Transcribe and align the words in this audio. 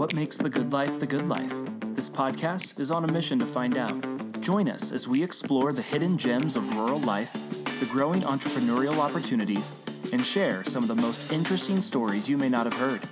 What 0.00 0.14
makes 0.14 0.38
the 0.38 0.48
good 0.48 0.72
life 0.72 0.98
the 0.98 1.06
good 1.06 1.28
life? 1.28 1.52
This 1.84 2.08
podcast 2.08 2.80
is 2.80 2.90
on 2.90 3.04
a 3.04 3.12
mission 3.12 3.38
to 3.40 3.44
find 3.44 3.76
out. 3.76 3.94
Join 4.40 4.70
us 4.70 4.90
as 4.90 5.06
we 5.06 5.22
explore 5.22 5.74
the 5.74 5.82
hidden 5.82 6.16
gems 6.16 6.56
of 6.56 6.74
rural 6.74 7.00
life, 7.00 7.32
the 7.78 7.86
growing 7.86 8.22
entrepreneurial 8.22 8.96
opportunities, 8.96 9.70
and 10.14 10.24
share 10.24 10.64
some 10.64 10.82
of 10.82 10.88
the 10.88 10.94
most 10.94 11.30
interesting 11.30 11.82
stories 11.82 12.28
you 12.28 12.38
may 12.38 12.48
not 12.48 12.64
have 12.64 12.74
heard. 12.74 13.04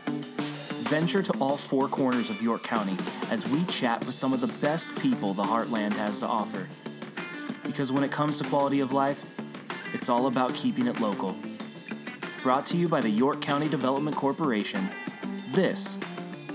Venture 0.88 1.22
to 1.22 1.32
all 1.38 1.58
four 1.58 1.86
corners 1.88 2.30
of 2.30 2.40
York 2.40 2.62
County 2.62 2.96
as 3.30 3.46
we 3.46 3.62
chat 3.66 4.04
with 4.06 4.14
some 4.14 4.32
of 4.32 4.40
the 4.40 4.52
best 4.60 4.88
people 5.00 5.34
the 5.34 5.42
Heartland 5.42 5.92
has 5.92 6.20
to 6.20 6.26
offer. 6.26 6.66
Because 7.66 7.92
when 7.92 8.04
it 8.04 8.10
comes 8.10 8.38
to 8.40 8.48
quality 8.48 8.80
of 8.80 8.92
life, 8.92 9.22
it's 9.92 10.08
all 10.08 10.26
about 10.26 10.54
keeping 10.54 10.86
it 10.86 10.98
local. 10.98 11.36
Brought 12.42 12.66
to 12.66 12.76
you 12.76 12.88
by 12.88 13.00
the 13.00 13.10
York 13.10 13.42
County 13.42 13.68
Development 13.68 14.14
Corporation, 14.16 14.88
this 15.50 15.98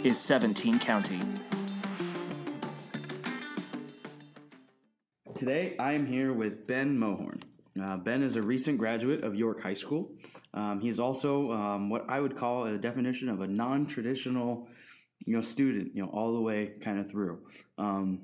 is 0.01 0.17
17 0.17 0.79
County. 0.79 1.19
Today, 5.35 5.75
I 5.77 5.91
am 5.91 6.05
here 6.05 6.31
with 6.31 6.67
Ben 6.67 6.97
Mohorn. 6.97 7.41
Uh, 7.81 7.97
ben 7.97 8.23
is 8.23 8.37
a 8.37 8.41
recent 8.41 8.77
graduate 8.77 9.25
of 9.25 9.35
York 9.35 9.61
High 9.61 9.73
School. 9.73 10.09
Um, 10.53 10.81
also 10.99 11.51
um, 11.51 11.89
what 11.89 12.05
I 12.07 12.21
would 12.21 12.37
call 12.37 12.65
a 12.65 12.77
definition 12.77 13.27
of 13.27 13.41
a 13.41 13.47
non-traditional, 13.47 14.69
you 15.25 15.35
know, 15.35 15.41
student. 15.41 15.93
You 15.93 16.03
know, 16.03 16.09
all 16.09 16.33
the 16.33 16.41
way 16.41 16.75
kind 16.79 16.97
of 16.97 17.11
through. 17.11 17.39
Um, 17.77 18.21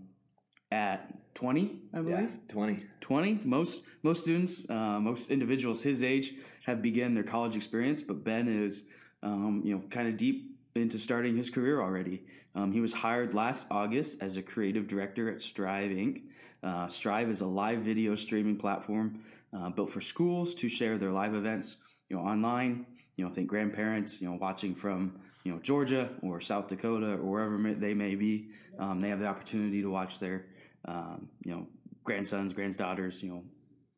at 0.71 1.13
20, 1.35 1.79
I 1.93 1.97
believe. 1.97 2.19
Yeah, 2.19 2.27
20. 2.53 2.85
20. 3.01 3.39
Most 3.43 3.81
most 4.03 4.21
students, 4.21 4.65
uh, 4.69 4.99
most 4.99 5.29
individuals 5.29 5.81
his 5.81 6.03
age 6.03 6.33
have 6.65 6.81
begun 6.81 7.13
their 7.13 7.23
college 7.23 7.55
experience, 7.55 8.03
but 8.03 8.23
Ben 8.23 8.47
is, 8.47 8.83
um, 9.23 9.61
you 9.63 9.75
know, 9.75 9.81
kind 9.89 10.07
of 10.07 10.17
deep 10.17 10.57
into 10.75 10.99
starting 10.99 11.35
his 11.35 11.49
career 11.49 11.81
already. 11.81 12.23
Um, 12.55 12.71
he 12.71 12.81
was 12.81 12.93
hired 12.93 13.33
last 13.33 13.65
August 13.71 14.17
as 14.21 14.37
a 14.37 14.41
creative 14.41 14.87
director 14.87 15.29
at 15.31 15.41
Strive 15.41 15.91
Inc. 15.91 16.23
Uh, 16.63 16.87
Strive 16.87 17.29
is 17.29 17.41
a 17.41 17.45
live 17.45 17.79
video 17.79 18.15
streaming 18.15 18.57
platform 18.57 19.21
uh, 19.53 19.69
built 19.69 19.89
for 19.89 20.01
schools 20.01 20.53
to 20.55 20.67
share 20.69 20.97
their 20.97 21.11
live 21.11 21.35
events, 21.35 21.77
you 22.09 22.17
know, 22.17 22.23
online. 22.23 22.85
You 23.15 23.25
know, 23.25 23.31
think 23.31 23.47
grandparents, 23.47 24.21
you 24.21 24.29
know, 24.29 24.37
watching 24.39 24.73
from 24.75 25.19
you 25.43 25.51
know 25.53 25.59
Georgia 25.59 26.09
or 26.21 26.39
South 26.41 26.67
Dakota 26.67 27.13
or 27.13 27.25
wherever 27.25 27.73
they 27.73 27.93
may 27.93 28.15
be, 28.15 28.49
um, 28.77 29.01
they 29.01 29.09
have 29.09 29.19
the 29.19 29.27
opportunity 29.27 29.81
to 29.81 29.89
watch 29.89 30.19
their 30.19 30.45
um, 30.85 31.29
you 31.43 31.51
know 31.51 31.67
grandsons, 32.03 32.53
granddaughters, 32.53 33.21
you 33.21 33.29
know, 33.29 33.43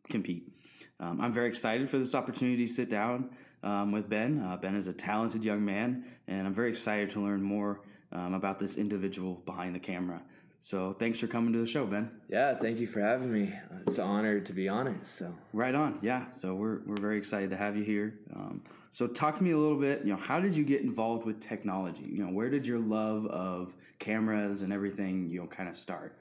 compete. 0.09 0.51
Um, 0.99 1.21
I'm 1.21 1.33
very 1.33 1.47
excited 1.47 1.89
for 1.89 1.97
this 1.97 2.13
opportunity 2.13 2.67
to 2.67 2.71
sit 2.71 2.89
down 2.89 3.29
um, 3.63 3.91
with 3.91 4.09
Ben. 4.09 4.39
Uh, 4.39 4.57
ben 4.57 4.75
is 4.75 4.87
a 4.87 4.93
talented 4.93 5.43
young 5.43 5.63
man, 5.63 6.05
and 6.27 6.45
I'm 6.45 6.53
very 6.53 6.69
excited 6.69 7.09
to 7.11 7.21
learn 7.21 7.41
more 7.41 7.81
um, 8.11 8.33
about 8.33 8.59
this 8.59 8.75
individual 8.75 9.35
behind 9.45 9.73
the 9.73 9.79
camera. 9.79 10.21
So 10.63 10.95
thanks 10.99 11.19
for 11.19 11.25
coming 11.25 11.51
to 11.53 11.59
the 11.59 11.65
show, 11.65 11.87
Ben. 11.87 12.11
Yeah, 12.29 12.53
thank 12.55 12.79
you 12.79 12.85
for 12.85 13.01
having 13.01 13.33
me. 13.33 13.51
It's 13.87 13.97
an 13.97 14.03
honor 14.03 14.39
to 14.39 14.53
be 14.53 14.69
on 14.69 14.87
it. 14.87 15.07
So 15.07 15.33
right 15.53 15.73
on, 15.73 15.97
yeah. 16.03 16.25
So 16.39 16.53
we're 16.53 16.81
we're 16.85 17.01
very 17.01 17.17
excited 17.17 17.49
to 17.49 17.57
have 17.57 17.75
you 17.75 17.83
here. 17.83 18.19
Um, 18.35 18.61
so 18.93 19.07
talk 19.07 19.37
to 19.37 19.43
me 19.43 19.51
a 19.51 19.57
little 19.57 19.79
bit. 19.79 20.01
You 20.05 20.13
know, 20.13 20.19
how 20.19 20.39
did 20.39 20.55
you 20.55 20.63
get 20.63 20.81
involved 20.81 21.25
with 21.25 21.39
technology? 21.39 22.03
You 22.03 22.25
know, 22.25 22.31
where 22.31 22.49
did 22.49 22.67
your 22.67 22.77
love 22.77 23.25
of 23.27 23.73
cameras 23.97 24.61
and 24.61 24.71
everything 24.71 25.31
you 25.31 25.39
know 25.39 25.47
kind 25.47 25.67
of 25.67 25.75
start? 25.75 26.15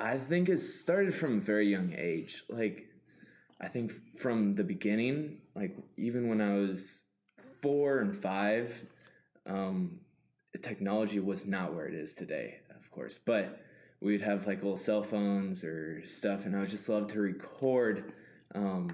I 0.00 0.18
think 0.18 0.48
it 0.48 0.58
started 0.58 1.14
from 1.14 1.38
a 1.38 1.40
very 1.40 1.68
young 1.68 1.94
age. 1.96 2.44
Like, 2.48 2.88
I 3.60 3.68
think 3.68 3.92
from 4.18 4.54
the 4.54 4.64
beginning, 4.64 5.38
like 5.54 5.76
even 5.96 6.28
when 6.28 6.40
I 6.40 6.54
was 6.54 7.00
four 7.60 7.98
and 7.98 8.16
five, 8.16 8.72
um, 9.46 10.00
technology 10.62 11.20
was 11.20 11.46
not 11.46 11.74
where 11.74 11.86
it 11.86 11.94
is 11.94 12.14
today, 12.14 12.60
of 12.78 12.90
course. 12.90 13.18
But 13.22 13.60
we'd 14.00 14.22
have 14.22 14.46
like 14.46 14.62
little 14.62 14.76
cell 14.76 15.02
phones 15.02 15.64
or 15.64 16.02
stuff, 16.06 16.46
and 16.46 16.56
I 16.56 16.60
would 16.60 16.70
just 16.70 16.88
love 16.88 17.06
to 17.08 17.20
record 17.20 18.12
um, 18.54 18.90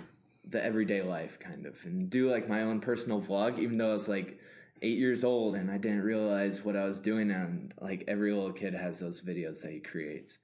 the 0.48 0.62
everyday 0.64 1.02
life 1.02 1.38
kind 1.38 1.66
of 1.66 1.82
and 1.84 2.10
do 2.10 2.30
like 2.30 2.48
my 2.48 2.62
own 2.62 2.80
personal 2.80 3.20
vlog, 3.20 3.58
even 3.58 3.78
though 3.78 3.90
I 3.90 3.94
was 3.94 4.08
like 4.08 4.38
eight 4.82 4.98
years 4.98 5.24
old 5.24 5.54
and 5.54 5.70
I 5.70 5.78
didn't 5.78 6.02
realize 6.02 6.64
what 6.64 6.76
I 6.76 6.84
was 6.84 7.00
doing. 7.00 7.30
And 7.30 7.72
like 7.80 8.04
every 8.08 8.32
little 8.32 8.52
kid 8.52 8.74
has 8.74 8.98
those 8.98 9.22
videos 9.22 9.62
that 9.62 9.72
he 9.72 9.80
creates. 9.80 10.38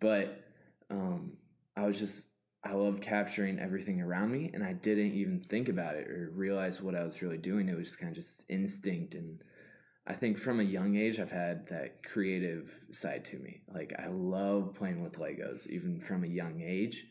But 0.00 0.44
um, 0.90 1.32
I 1.76 1.86
was 1.86 1.98
just, 1.98 2.28
I 2.64 2.72
loved 2.72 3.02
capturing 3.02 3.58
everything 3.58 4.00
around 4.00 4.32
me 4.32 4.50
and 4.52 4.64
I 4.64 4.72
didn't 4.72 5.12
even 5.12 5.40
think 5.48 5.68
about 5.68 5.94
it 5.94 6.08
or 6.08 6.30
realize 6.34 6.80
what 6.80 6.94
I 6.94 7.04
was 7.04 7.22
really 7.22 7.38
doing. 7.38 7.68
It 7.68 7.76
was 7.76 7.88
just 7.88 7.98
kind 7.98 8.10
of 8.10 8.16
just 8.16 8.44
instinct. 8.48 9.14
And 9.14 9.42
I 10.06 10.14
think 10.14 10.38
from 10.38 10.60
a 10.60 10.64
young 10.64 10.96
age, 10.96 11.18
I've 11.18 11.30
had 11.30 11.66
that 11.68 12.02
creative 12.04 12.72
side 12.90 13.24
to 13.26 13.38
me. 13.38 13.62
Like 13.72 13.94
I 13.98 14.08
love 14.08 14.74
playing 14.74 15.02
with 15.02 15.18
Legos, 15.18 15.66
even 15.68 16.00
from 16.00 16.24
a 16.24 16.28
young 16.28 16.60
age. 16.60 17.06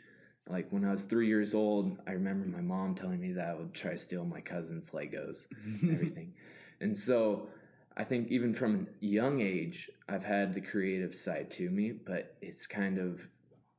Like 0.48 0.72
when 0.72 0.86
I 0.86 0.92
was 0.92 1.04
three 1.04 1.28
years 1.28 1.56
old, 1.56 1.98
I 2.08 2.12
remember 2.12 2.46
my 2.46 2.62
mom 2.62 2.94
telling 2.94 3.20
me 3.20 3.32
that 3.34 3.48
I 3.50 3.56
would 3.56 3.74
try 3.74 3.92
to 3.92 3.98
steal 3.98 4.26
my 4.26 4.42
cousin's 4.42 4.92
Legos 4.92 5.48
and 5.82 5.92
everything. 5.94 6.34
And 6.82 6.96
so 6.96 7.50
I 7.98 8.04
think 8.04 8.30
even 8.30 8.54
from 8.54 8.88
a 9.02 9.06
young 9.06 9.42
age, 9.42 9.90
I've 10.10 10.24
had 10.24 10.54
the 10.54 10.62
creative 10.62 11.16
side 11.16 11.50
to 11.52 11.70
me, 11.70 11.92
but 11.92 12.36
it's 12.42 12.68
kind 12.68 12.98
of 12.98 13.28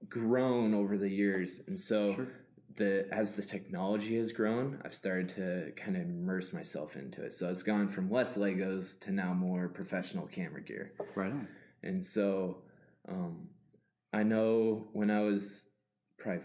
grown 0.09 0.75
over 0.75 0.97
the 0.97 1.09
years. 1.09 1.60
And 1.66 1.78
so 1.78 2.15
sure. 2.15 2.28
the 2.77 3.06
as 3.12 3.34
the 3.34 3.43
technology 3.43 4.16
has 4.16 4.32
grown, 4.32 4.81
I've 4.84 4.94
started 4.94 5.28
to 5.31 5.72
kind 5.77 5.97
of 5.97 6.03
immerse 6.03 6.53
myself 6.53 6.97
into 6.97 7.22
it. 7.25 7.34
So 7.34 7.49
it's 7.49 7.62
gone 7.62 7.88
from 7.88 8.10
less 8.10 8.37
Legos 8.37 8.99
to 9.00 9.12
now 9.12 9.34
more 9.34 9.69
professional 9.69 10.27
camera 10.27 10.62
gear. 10.62 10.93
Right 11.15 11.33
on. 11.33 11.48
And 11.83 12.03
so 12.03 12.62
um, 13.09 13.48
I 14.12 14.22
know 14.22 14.88
when 14.93 15.10
I 15.10 15.21
was 15.21 15.66
probably 16.19 16.43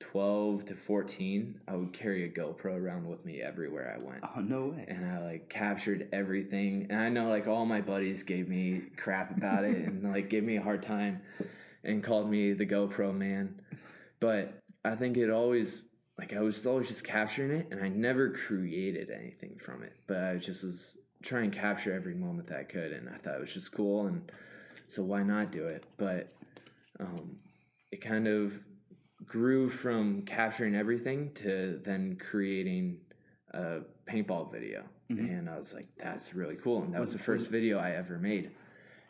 12 0.00 0.66
to 0.66 0.74
14 0.74 1.60
i 1.66 1.74
would 1.74 1.92
carry 1.92 2.24
a 2.24 2.28
gopro 2.28 2.78
around 2.78 3.06
with 3.06 3.24
me 3.24 3.42
everywhere 3.42 3.98
i 3.98 4.04
went. 4.04 4.22
Oh 4.36 4.40
no 4.40 4.66
way. 4.68 4.84
And 4.88 5.04
i 5.04 5.18
like 5.18 5.48
captured 5.48 6.08
everything. 6.12 6.86
And 6.90 7.00
i 7.00 7.08
know 7.08 7.28
like 7.28 7.46
all 7.48 7.66
my 7.66 7.80
buddies 7.80 8.22
gave 8.22 8.48
me 8.48 8.82
crap 8.96 9.36
about 9.36 9.64
it 9.64 9.76
and 9.76 10.12
like 10.12 10.30
gave 10.30 10.44
me 10.44 10.56
a 10.56 10.62
hard 10.62 10.82
time 10.82 11.22
and 11.84 12.02
called 12.02 12.30
me 12.30 12.52
the 12.52 12.66
gopro 12.66 13.14
man. 13.14 13.60
But 14.20 14.60
i 14.84 14.94
think 14.94 15.16
it 15.16 15.30
always 15.30 15.82
like 16.18 16.32
i 16.32 16.40
was 16.40 16.64
always 16.66 16.88
just 16.88 17.04
capturing 17.04 17.50
it 17.50 17.68
and 17.70 17.82
i 17.82 17.88
never 17.88 18.30
created 18.30 19.10
anything 19.10 19.58
from 19.58 19.82
it. 19.82 19.94
But 20.06 20.18
i 20.18 20.36
just 20.36 20.62
was 20.62 20.96
trying 21.22 21.50
to 21.50 21.58
capture 21.58 21.92
every 21.92 22.14
moment 22.14 22.46
that 22.48 22.58
i 22.60 22.62
could 22.62 22.92
and 22.92 23.08
i 23.08 23.18
thought 23.18 23.34
it 23.34 23.40
was 23.40 23.52
just 23.52 23.72
cool 23.72 24.06
and 24.06 24.30
so 24.88 25.02
why 25.02 25.22
not 25.22 25.52
do 25.52 25.66
it? 25.66 25.84
But 25.98 26.32
um, 26.98 27.36
it 27.92 28.00
kind 28.00 28.26
of 28.26 28.58
grew 29.28 29.68
from 29.68 30.22
capturing 30.22 30.74
everything 30.74 31.30
to 31.34 31.80
then 31.84 32.16
creating 32.16 32.98
a 33.52 33.80
paintball 34.08 34.50
video. 34.50 34.84
Mm-hmm. 35.10 35.24
And 35.26 35.50
I 35.50 35.56
was 35.56 35.72
like, 35.72 35.86
that's 36.02 36.34
really 36.34 36.56
cool. 36.56 36.82
And 36.82 36.94
that 36.94 37.00
was 37.00 37.12
the 37.12 37.18
first 37.18 37.50
video 37.50 37.78
I 37.78 37.92
ever 37.92 38.18
made. 38.18 38.50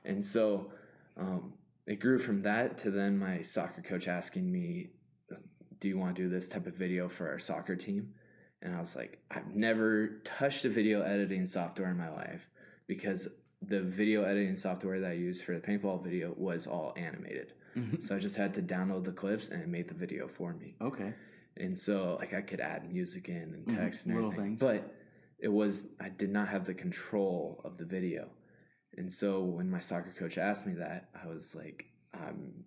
And 0.04 0.24
so 0.24 0.72
um, 1.16 1.52
it 1.86 2.00
grew 2.00 2.18
from 2.18 2.42
that 2.42 2.78
to 2.78 2.90
then 2.90 3.18
my 3.18 3.42
soccer 3.42 3.82
coach 3.82 4.08
asking 4.08 4.50
me, 4.50 4.90
Do 5.80 5.88
you 5.88 5.98
want 5.98 6.16
to 6.16 6.22
do 6.22 6.28
this 6.28 6.48
type 6.48 6.66
of 6.66 6.74
video 6.74 7.08
for 7.08 7.28
our 7.28 7.38
soccer 7.38 7.76
team? 7.76 8.12
And 8.62 8.74
I 8.74 8.80
was 8.80 8.96
like, 8.96 9.20
I've 9.30 9.54
never 9.54 10.20
touched 10.24 10.64
a 10.64 10.68
video 10.68 11.02
editing 11.02 11.46
software 11.46 11.90
in 11.90 11.96
my 11.96 12.10
life 12.10 12.48
because 12.88 13.28
the 13.62 13.80
video 13.80 14.24
editing 14.24 14.56
software 14.56 15.00
that 15.00 15.10
I 15.10 15.14
used 15.14 15.44
for 15.44 15.54
the 15.54 15.60
paintball 15.60 16.02
video 16.02 16.34
was 16.36 16.66
all 16.66 16.92
animated. 16.96 17.52
Mm-hmm. 17.76 18.02
So 18.02 18.16
I 18.16 18.18
just 18.18 18.36
had 18.36 18.54
to 18.54 18.62
download 18.62 19.04
the 19.04 19.12
clips 19.12 19.48
and 19.48 19.62
it 19.62 19.68
made 19.68 19.88
the 19.88 19.94
video 19.94 20.28
for 20.28 20.52
me. 20.52 20.74
Okay. 20.80 21.12
And 21.56 21.76
so 21.76 22.16
like 22.18 22.34
I 22.34 22.40
could 22.40 22.60
add 22.60 22.90
music 22.92 23.28
in 23.28 23.36
and 23.36 23.66
mm-hmm. 23.66 23.76
text 23.76 24.06
mm-hmm. 24.06 24.16
and 24.16 24.24
everything. 24.24 24.56
Things. 24.56 24.60
But 24.60 24.94
it 25.38 25.48
was 25.48 25.86
I 26.00 26.08
did 26.08 26.30
not 26.30 26.48
have 26.48 26.64
the 26.64 26.74
control 26.74 27.60
of 27.64 27.76
the 27.78 27.84
video. 27.84 28.28
And 28.96 29.12
so 29.12 29.40
when 29.40 29.70
my 29.70 29.78
soccer 29.78 30.12
coach 30.18 30.38
asked 30.38 30.66
me 30.66 30.74
that, 30.74 31.08
I 31.22 31.28
was 31.28 31.54
like, 31.54 31.86
I'm 32.14 32.64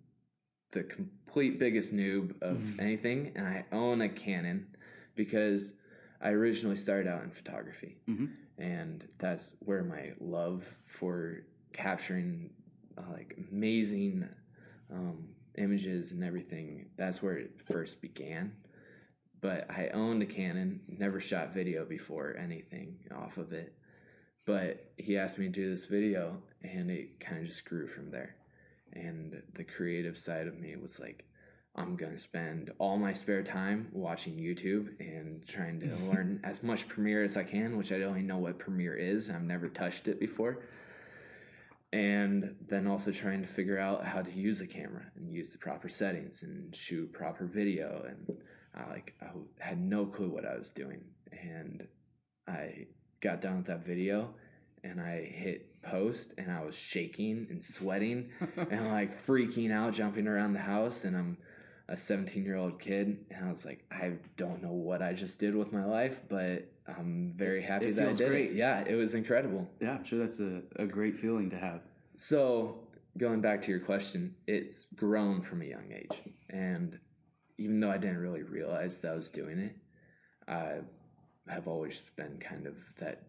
the 0.70 0.82
complete 0.84 1.58
biggest 1.58 1.94
noob 1.94 2.40
of 2.40 2.56
mm-hmm. 2.56 2.80
anything 2.80 3.32
and 3.36 3.46
I 3.46 3.64
own 3.72 4.00
a 4.00 4.08
Canon 4.08 4.66
because 5.14 5.74
I 6.22 6.30
originally 6.30 6.76
started 6.76 7.10
out 7.10 7.22
in 7.22 7.30
photography. 7.30 7.96
Mm-hmm. 8.08 8.26
And 8.58 9.08
that's 9.18 9.54
where 9.60 9.82
my 9.82 10.12
love 10.20 10.64
for 10.86 11.40
capturing 11.72 12.50
uh, 12.96 13.12
like 13.12 13.36
amazing 13.50 14.28
um, 14.92 15.28
images 15.56 16.12
and 16.12 16.22
everything, 16.22 16.86
that's 16.96 17.22
where 17.22 17.36
it 17.36 17.60
first 17.66 18.00
began. 18.00 18.52
But 19.40 19.70
I 19.70 19.88
owned 19.88 20.22
a 20.22 20.26
Canon, 20.26 20.80
never 20.86 21.20
shot 21.20 21.52
video 21.52 21.84
before 21.84 22.36
anything 22.38 22.98
off 23.14 23.38
of 23.38 23.52
it. 23.52 23.74
But 24.44 24.92
he 24.96 25.18
asked 25.18 25.38
me 25.38 25.46
to 25.46 25.52
do 25.52 25.70
this 25.70 25.86
video, 25.86 26.36
and 26.62 26.90
it 26.90 27.20
kind 27.20 27.40
of 27.40 27.46
just 27.46 27.64
grew 27.64 27.86
from 27.86 28.10
there. 28.10 28.36
And 28.92 29.42
the 29.54 29.64
creative 29.64 30.18
side 30.18 30.46
of 30.46 30.58
me 30.58 30.76
was 30.76 31.00
like, 31.00 31.24
I'm 31.74 31.96
going 31.96 32.12
to 32.12 32.18
spend 32.18 32.70
all 32.78 32.98
my 32.98 33.14
spare 33.14 33.42
time 33.42 33.88
watching 33.92 34.34
YouTube 34.34 34.88
and 35.00 35.46
trying 35.46 35.80
to 35.80 35.86
learn 36.12 36.40
as 36.44 36.62
much 36.62 36.86
Premiere 36.86 37.24
as 37.24 37.36
I 37.36 37.44
can, 37.44 37.78
which 37.78 37.92
I 37.92 37.98
don't 37.98 38.16
even 38.16 38.26
know 38.26 38.38
what 38.38 38.58
Premiere 38.58 38.96
is. 38.96 39.30
I've 39.30 39.42
never 39.42 39.68
touched 39.68 40.06
it 40.08 40.20
before. 40.20 40.58
And 41.92 42.56
then 42.66 42.86
also 42.86 43.12
trying 43.12 43.42
to 43.42 43.48
figure 43.48 43.78
out 43.78 44.04
how 44.04 44.22
to 44.22 44.30
use 44.30 44.60
a 44.60 44.66
camera 44.66 45.04
and 45.16 45.30
use 45.30 45.52
the 45.52 45.58
proper 45.58 45.88
settings 45.88 46.42
and 46.42 46.74
shoot 46.74 47.12
proper 47.12 47.44
video. 47.44 48.04
And 48.08 48.38
I 48.74 48.88
like 48.88 49.14
I 49.20 49.28
had 49.58 49.78
no 49.78 50.06
clue 50.06 50.30
what 50.30 50.46
I 50.46 50.56
was 50.56 50.70
doing. 50.70 51.04
And 51.32 51.86
I 52.48 52.86
got 53.20 53.42
done 53.42 53.58
with 53.58 53.66
that 53.66 53.84
video 53.84 54.34
and 54.84 55.00
I 55.00 55.22
hit 55.22 55.82
post 55.82 56.32
and 56.38 56.50
I 56.50 56.64
was 56.64 56.74
shaking 56.74 57.46
and 57.50 57.62
sweating 57.62 58.30
and 58.56 58.88
like 58.88 59.24
freaking 59.26 59.70
out, 59.70 59.92
jumping 59.92 60.26
around 60.26 60.54
the 60.54 60.60
house. 60.60 61.04
And 61.04 61.16
I'm 61.16 61.36
a 61.88 61.96
17 61.96 62.44
year 62.44 62.56
old 62.56 62.80
kid. 62.80 63.24
And 63.30 63.44
I 63.44 63.50
was 63.50 63.64
like, 63.64 63.84
I 63.90 64.12
don't 64.36 64.62
know 64.62 64.72
what 64.72 65.02
I 65.02 65.12
just 65.12 65.38
did 65.38 65.54
with 65.54 65.72
my 65.72 65.84
life, 65.84 66.20
but 66.28 66.71
I'm 66.88 67.32
very 67.36 67.62
happy 67.62 67.86
It 67.86 67.96
that 67.96 68.02
I 68.02 68.06
feels 68.06 68.18
did 68.18 68.28
great. 68.28 68.50
it. 68.50 68.56
Yeah, 68.56 68.84
it 68.86 68.94
was 68.94 69.14
incredible. 69.14 69.68
Yeah, 69.80 69.92
I'm 69.92 70.04
sure 70.04 70.18
that's 70.18 70.40
a, 70.40 70.62
a 70.76 70.86
great 70.86 71.16
feeling 71.16 71.48
to 71.50 71.56
have. 71.56 71.80
So 72.16 72.80
going 73.18 73.40
back 73.40 73.62
to 73.62 73.70
your 73.70 73.80
question, 73.80 74.34
it's 74.46 74.86
grown 74.96 75.42
from 75.42 75.62
a 75.62 75.66
young 75.66 75.92
age. 75.92 76.22
And 76.50 76.98
even 77.58 77.78
though 77.80 77.90
I 77.90 77.98
didn't 77.98 78.18
really 78.18 78.42
realize 78.42 78.98
that 78.98 79.12
I 79.12 79.14
was 79.14 79.30
doing 79.30 79.58
it, 79.58 79.76
I 80.48 80.78
have 81.48 81.68
always 81.68 82.10
been 82.16 82.38
kind 82.38 82.66
of 82.66 82.74
that 82.98 83.22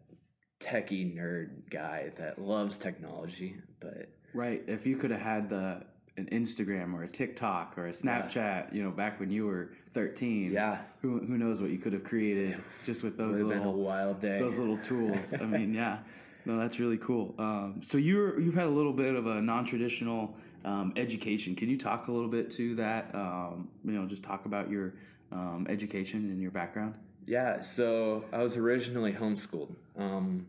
techie 0.60 1.16
nerd 1.16 1.70
guy 1.70 2.12
that 2.18 2.40
loves 2.40 2.78
technology, 2.78 3.56
but 3.80 4.10
Right. 4.34 4.64
If 4.68 4.88
you 4.88 4.98
could 4.98 5.12
have 5.12 5.22
had 5.22 5.50
the 5.50 5.84
an 6.18 6.27
Instagram 6.31 6.94
or 6.94 7.04
a 7.04 7.07
TikTok 7.07 7.77
or 7.77 7.88
a 7.88 7.92
Snapchat, 7.92 8.74
you 8.74 8.83
know, 8.83 8.92
back 8.92 9.19
when 9.19 9.31
you 9.31 9.45
were 9.45 9.71
13, 9.94 10.51
yeah, 10.51 10.80
who 11.01 11.19
who 11.19 11.38
knows 11.38 11.62
what 11.62 11.71
you 11.71 11.77
could 11.77 11.94
have 11.94 12.04
created 12.04 12.62
just 12.83 13.04
with 13.04 13.18
those 13.18 13.42
would 13.42 13.50
been 13.50 13.60
a 13.60 13.65
little 13.65 13.81
wild 13.81 14.21
day. 14.21 14.39
those 14.39 14.57
little 14.57 14.77
tools. 14.89 15.33
I 15.33 15.45
mean, 15.45 15.74
yeah. 15.74 16.00
No, 16.45 16.57
that's 16.57 16.77
really 16.77 16.98
cool. 16.98 17.33
Um, 17.39 17.80
so 17.83 17.98
you're 17.98 18.39
you've 18.39 18.56
had 18.56 18.65
a 18.65 18.71
little 18.71 18.92
bit 18.92 19.15
of 19.15 19.27
a 19.27 19.42
non-traditional 19.42 20.36
um, 20.65 20.94
education. 20.98 21.56
Can 21.56 21.69
you 21.69 21.77
talk 21.77 22.10
a 22.10 22.12
little 22.12 22.30
bit 22.30 22.51
to 22.51 22.75
that? 22.75 23.09
Um, 23.13 23.69
you 23.86 23.94
know, 23.94 24.06
just 24.06 24.24
talk 24.24 24.45
about 24.45 24.69
your 24.69 24.94
um, 25.31 25.66
education 25.69 26.19
and 26.30 26.42
your 26.42 26.51
background. 26.51 26.95
Yeah, 27.25 27.62
so 27.62 28.25
I 28.33 28.44
was 28.44 28.57
originally 28.57 29.13
homeschooled. 29.13 29.74
Um, 29.98 30.45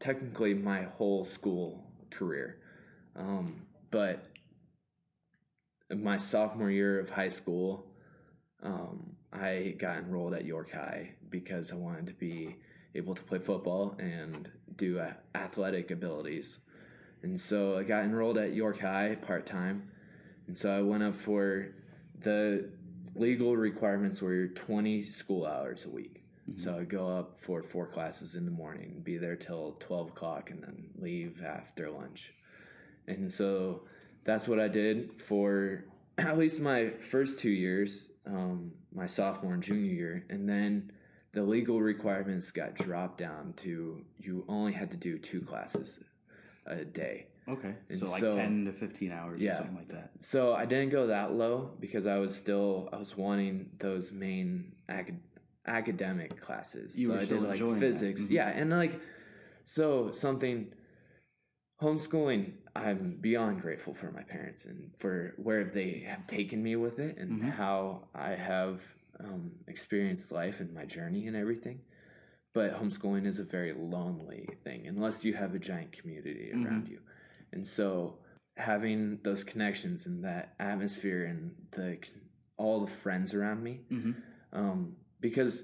technically, 0.00 0.54
my 0.54 0.84
whole 0.96 1.24
school 1.24 1.84
career. 2.10 2.56
Um, 3.14 3.62
but 3.90 4.26
my 5.96 6.16
sophomore 6.16 6.70
year 6.70 7.00
of 7.00 7.10
high 7.10 7.28
school, 7.28 7.86
um, 8.62 9.16
I 9.32 9.74
got 9.78 9.98
enrolled 9.98 10.34
at 10.34 10.44
York 10.44 10.72
High 10.72 11.14
because 11.30 11.72
I 11.72 11.76
wanted 11.76 12.06
to 12.06 12.14
be 12.14 12.56
able 12.94 13.14
to 13.14 13.22
play 13.22 13.38
football 13.38 13.94
and 13.98 14.50
do 14.76 14.98
uh, 14.98 15.12
athletic 15.34 15.90
abilities. 15.90 16.58
And 17.22 17.40
so 17.40 17.76
I 17.78 17.82
got 17.82 18.04
enrolled 18.04 18.38
at 18.38 18.54
York 18.54 18.80
High 18.80 19.16
part 19.16 19.46
time. 19.46 19.90
And 20.46 20.56
so 20.56 20.76
I 20.76 20.82
went 20.82 21.02
up 21.02 21.14
for 21.14 21.68
the 22.20 22.70
legal 23.14 23.56
requirements 23.56 24.22
were 24.22 24.48
20 24.48 25.04
school 25.04 25.46
hours 25.46 25.84
a 25.84 25.90
week. 25.90 26.24
So 26.56 26.78
I'd 26.78 26.88
go 26.88 27.06
up 27.06 27.38
for 27.38 27.62
four 27.62 27.86
classes 27.86 28.34
in 28.34 28.46
the 28.46 28.50
morning, 28.50 29.02
be 29.04 29.18
there 29.18 29.36
till 29.36 29.76
12 29.80 30.08
o'clock, 30.08 30.50
and 30.50 30.62
then 30.62 30.88
leave 30.98 31.42
after 31.44 31.90
lunch. 31.90 32.32
And 33.06 33.30
so 33.30 33.82
that's 34.28 34.46
what 34.46 34.60
I 34.60 34.68
did 34.68 35.22
for 35.22 35.84
at 36.18 36.36
least 36.36 36.60
my 36.60 36.90
first 36.90 37.38
two 37.38 37.48
years, 37.48 38.10
um, 38.26 38.72
my 38.94 39.06
sophomore 39.06 39.54
and 39.54 39.62
junior 39.62 39.90
year. 39.90 40.26
And 40.28 40.46
then 40.46 40.92
the 41.32 41.42
legal 41.42 41.80
requirements 41.80 42.50
got 42.50 42.74
dropped 42.74 43.16
down 43.16 43.54
to 43.64 44.04
you 44.18 44.44
only 44.46 44.72
had 44.72 44.90
to 44.90 44.98
do 44.98 45.18
two 45.18 45.40
classes 45.40 46.00
a 46.66 46.84
day. 46.84 47.28
Okay. 47.48 47.74
And 47.88 47.98
So 47.98 48.04
like 48.04 48.20
so- 48.20 48.36
10 48.36 48.66
to 48.66 48.72
15 48.72 49.12
hours 49.12 49.40
Yeah. 49.40 49.52
or 49.52 49.56
something 49.60 49.76
like 49.76 49.88
that. 49.88 50.10
So 50.20 50.52
I 50.52 50.66
didn't 50.66 50.90
go 50.90 51.06
that 51.06 51.32
low 51.32 51.70
because 51.80 52.06
I 52.06 52.18
was 52.18 52.36
still 52.36 52.90
I 52.92 52.98
was 52.98 53.16
wanting 53.16 53.70
those 53.78 54.12
main 54.12 54.72
acad- 54.90 55.22
academic 55.66 56.38
classes. 56.38 56.98
You 57.00 57.06
so 57.08 57.12
were 57.14 57.20
I 57.20 57.24
still 57.24 57.40
did 57.40 57.48
like 57.70 57.80
physics, 57.80 58.20
Mhm. 58.22 58.30
yeah, 58.30 58.48
and 58.50 58.68
like 58.68 59.00
so 59.64 60.12
something 60.12 60.70
homeschooling. 61.82 62.52
I'm 62.78 63.16
beyond 63.20 63.60
grateful 63.62 63.94
for 63.94 64.10
my 64.12 64.22
parents 64.22 64.64
and 64.66 64.90
for 64.98 65.34
where 65.36 65.64
they 65.64 66.04
have 66.08 66.26
taken 66.26 66.62
me 66.62 66.76
with 66.76 66.98
it 66.98 67.18
and 67.18 67.30
Mhm. 67.42 67.50
how 67.50 68.08
I 68.14 68.30
have 68.30 68.80
um, 69.20 69.50
experienced 69.66 70.30
life 70.32 70.60
and 70.60 70.72
my 70.72 70.84
journey 70.84 71.26
and 71.26 71.36
everything. 71.36 71.80
But 72.52 72.72
homeschooling 72.74 73.26
is 73.26 73.38
a 73.38 73.44
very 73.44 73.72
lonely 73.72 74.48
thing 74.64 74.86
unless 74.86 75.24
you 75.24 75.34
have 75.34 75.54
a 75.54 75.58
giant 75.58 75.92
community 75.92 76.52
around 76.52 76.88
you. 76.88 77.00
And 77.52 77.66
so 77.66 78.18
having 78.56 79.18
those 79.22 79.44
connections 79.44 80.06
and 80.06 80.24
that 80.24 80.54
atmosphere 80.58 81.24
and 81.26 81.54
the 81.72 81.98
all 82.56 82.80
the 82.80 82.90
friends 82.90 83.34
around 83.34 83.62
me 83.62 83.80
hmm 83.88 84.12
um, 84.52 84.96
because 85.20 85.62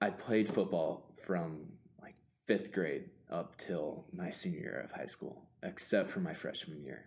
I 0.00 0.10
played 0.10 0.48
football 0.48 1.12
from 1.22 1.66
like 2.02 2.14
fifth 2.46 2.72
grade 2.72 3.10
up 3.30 3.56
till 3.58 4.04
my 4.12 4.30
senior 4.30 4.60
year 4.60 4.80
of 4.84 4.90
high 4.92 5.06
school, 5.06 5.45
except 5.62 6.08
for 6.08 6.20
my 6.20 6.34
freshman 6.34 6.82
year. 6.82 7.04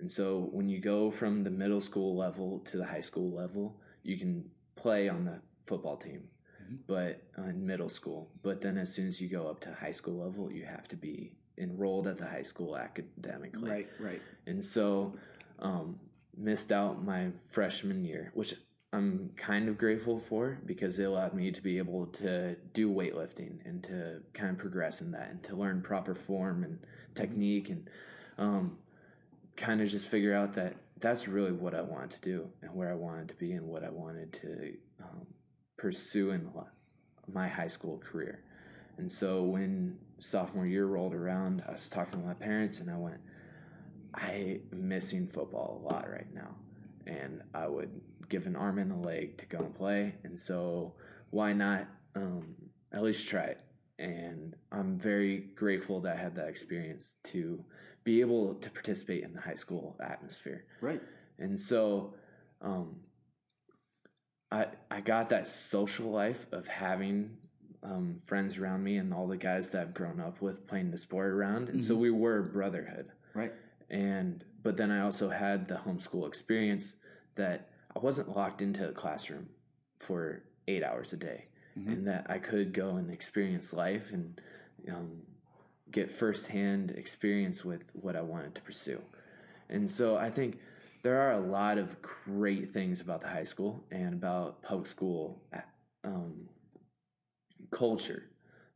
And 0.00 0.10
so 0.10 0.48
when 0.52 0.68
you 0.68 0.80
go 0.80 1.10
from 1.10 1.44
the 1.44 1.50
middle 1.50 1.80
school 1.80 2.16
level 2.16 2.58
to 2.70 2.76
the 2.76 2.84
high 2.84 3.00
school 3.00 3.30
level, 3.32 3.80
you 4.02 4.18
can 4.18 4.44
play 4.74 5.08
on 5.08 5.24
the 5.24 5.40
football 5.66 5.96
team, 5.96 6.28
Mhm. 6.62 6.78
but 6.86 7.22
uh, 7.38 7.42
in 7.44 7.64
middle 7.64 7.88
school. 7.88 8.30
But 8.42 8.60
then 8.60 8.76
as 8.78 8.92
soon 8.92 9.06
as 9.06 9.20
you 9.20 9.28
go 9.28 9.46
up 9.46 9.60
to 9.60 9.72
high 9.72 9.92
school 9.92 10.18
level, 10.24 10.50
you 10.50 10.64
have 10.64 10.88
to 10.88 10.96
be 10.96 11.32
enrolled 11.58 12.08
at 12.08 12.18
the 12.18 12.26
high 12.26 12.42
school 12.42 12.76
academically 12.76 13.70
Right, 13.70 13.88
right. 14.00 14.20
and 14.46 14.64
so 14.64 15.14
um, 15.60 16.00
missed 16.36 16.72
out 16.72 17.04
my 17.04 17.30
freshman 17.50 18.04
year, 18.04 18.32
which 18.34 18.54
I'm 18.94 19.30
kind 19.36 19.68
of 19.68 19.78
grateful 19.78 20.18
for 20.18 20.58
because 20.66 20.98
it 20.98 21.04
allowed 21.04 21.34
me 21.34 21.50
to 21.52 21.62
be 21.62 21.78
able 21.78 22.06
to 22.08 22.56
do 22.74 22.90
weightlifting 22.90 23.64
and 23.64 23.82
to 23.84 24.22
kind 24.34 24.50
of 24.50 24.58
progress 24.58 25.00
in 25.00 25.10
that 25.12 25.30
and 25.30 25.42
to 25.44 25.54
learn 25.56 25.80
proper 25.82 26.14
form 26.14 26.64
and 26.64 26.78
technique 27.14 27.68
and 27.70 27.88
um, 28.38 28.78
kind 29.56 29.80
of 29.80 29.88
just 29.88 30.08
figure 30.08 30.34
out 30.34 30.54
that 30.54 30.74
that's 31.00 31.26
really 31.26 31.52
what 31.52 31.74
I 31.74 31.82
wanted 31.82 32.10
to 32.12 32.20
do 32.20 32.48
and 32.62 32.74
where 32.74 32.90
I 32.90 32.94
wanted 32.94 33.28
to 33.28 33.34
be 33.34 33.52
and 33.52 33.66
what 33.66 33.84
I 33.84 33.90
wanted 33.90 34.32
to 34.34 34.74
um, 35.02 35.26
pursue 35.76 36.30
in 36.30 36.48
my 37.32 37.48
high 37.48 37.66
school 37.66 37.98
career. 37.98 38.42
And 38.98 39.10
so 39.10 39.42
when 39.42 39.98
sophomore 40.18 40.66
year 40.66 40.86
rolled 40.86 41.14
around, 41.14 41.62
I 41.68 41.72
was 41.72 41.88
talking 41.88 42.20
to 42.20 42.26
my 42.26 42.34
parents 42.34 42.80
and 42.80 42.90
I 42.90 42.96
went, 42.96 43.20
I 44.14 44.60
am 44.72 44.88
missing 44.88 45.26
football 45.26 45.82
a 45.82 45.92
lot 45.92 46.08
right 46.10 46.32
now. 46.32 46.54
And 47.06 47.42
I 47.54 47.66
would 47.66 47.90
give 48.28 48.46
an 48.46 48.54
arm 48.54 48.78
and 48.78 48.92
a 48.92 48.96
leg 48.96 49.36
to 49.38 49.46
go 49.46 49.58
and 49.58 49.74
play. 49.74 50.14
And 50.22 50.38
so 50.38 50.94
why 51.30 51.52
not 51.52 51.88
um, 52.14 52.54
at 52.92 53.02
least 53.02 53.26
try 53.26 53.42
it? 53.42 53.60
And 53.98 54.56
I'm 54.72 54.98
very 54.98 55.50
grateful 55.54 56.00
that 56.00 56.16
I 56.16 56.20
had 56.20 56.34
that 56.36 56.48
experience 56.48 57.14
to 57.24 57.64
be 58.04 58.20
able 58.20 58.54
to 58.56 58.70
participate 58.70 59.22
in 59.22 59.32
the 59.32 59.40
high 59.40 59.54
school 59.54 59.96
atmosphere. 60.02 60.64
Right. 60.80 61.00
And 61.38 61.58
so 61.58 62.14
um, 62.60 62.96
I, 64.50 64.66
I 64.90 65.00
got 65.00 65.28
that 65.30 65.46
social 65.48 66.10
life 66.10 66.46
of 66.52 66.66
having 66.66 67.36
um, 67.82 68.16
friends 68.26 68.58
around 68.58 68.82
me 68.84 68.96
and 68.98 69.12
all 69.12 69.26
the 69.26 69.36
guys 69.36 69.70
that 69.70 69.80
I've 69.80 69.94
grown 69.94 70.20
up 70.20 70.40
with 70.40 70.66
playing 70.66 70.90
the 70.90 70.98
sport 70.98 71.32
around. 71.32 71.68
And 71.68 71.82
so 71.82 71.94
Mhm. 71.96 72.00
we 72.00 72.10
were 72.10 72.38
a 72.38 72.44
brotherhood 72.44 73.10
Right. 73.34 73.52
and 73.90 74.44
but 74.62 74.76
then 74.76 74.92
I 74.92 75.00
also 75.00 75.28
had 75.28 75.66
the 75.66 75.74
homeschool 75.74 76.28
experience 76.28 76.94
that 77.34 77.70
I 77.96 77.98
wasn't 77.98 78.28
locked 78.36 78.62
into 78.62 78.88
a 78.88 78.92
classroom 78.92 79.48
for 79.98 80.44
eight 80.68 80.84
hours 80.84 81.12
a 81.12 81.16
day, 81.16 81.46
Mhm. 81.78 81.92
and 81.92 82.06
that 82.06 82.26
I 82.28 82.38
could 82.38 82.72
go 82.72 82.96
and 82.96 83.10
experience 83.10 83.72
life 83.72 84.12
and 84.12 84.40
um, 84.88 85.22
get 85.90 86.10
firsthand 86.10 86.90
experience 86.92 87.64
with 87.64 87.82
what 87.94 88.16
I 88.16 88.22
wanted 88.22 88.54
to 88.56 88.62
pursue. 88.62 89.00
And 89.68 89.90
so 89.90 90.16
I 90.16 90.30
think 90.30 90.58
there 91.02 91.20
are 91.20 91.32
a 91.32 91.40
lot 91.40 91.78
of 91.78 92.00
great 92.02 92.72
things 92.72 93.00
about 93.00 93.20
the 93.20 93.28
high 93.28 93.44
school 93.44 93.84
and 93.90 94.14
about 94.14 94.62
public 94.62 94.86
school 94.86 95.42
um, 96.04 96.48
culture, 97.70 98.30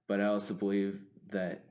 but 0.08 0.20
I 0.20 0.26
also 0.26 0.54
believe 0.54 1.00
that 1.30 1.64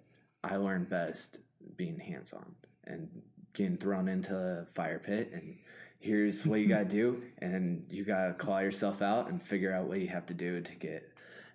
I 0.43 0.57
learn 0.57 0.85
best 0.85 1.39
being 1.77 1.99
hands 1.99 2.33
on 2.33 2.55
and 2.85 3.09
getting 3.53 3.77
thrown 3.77 4.07
into 4.07 4.35
a 4.35 4.65
fire 4.75 4.99
pit 4.99 5.31
and 5.33 5.55
here's 5.99 6.45
what 6.45 6.59
you 6.59 6.67
gotta 6.69 6.85
do 6.85 7.21
and 7.39 7.85
you 7.89 8.03
gotta 8.03 8.33
claw 8.33 8.59
yourself 8.59 9.01
out 9.01 9.29
and 9.29 9.41
figure 9.41 9.73
out 9.73 9.87
what 9.87 9.99
you 9.99 10.07
have 10.07 10.25
to 10.27 10.33
do 10.33 10.61
to 10.61 10.75
get 10.75 11.09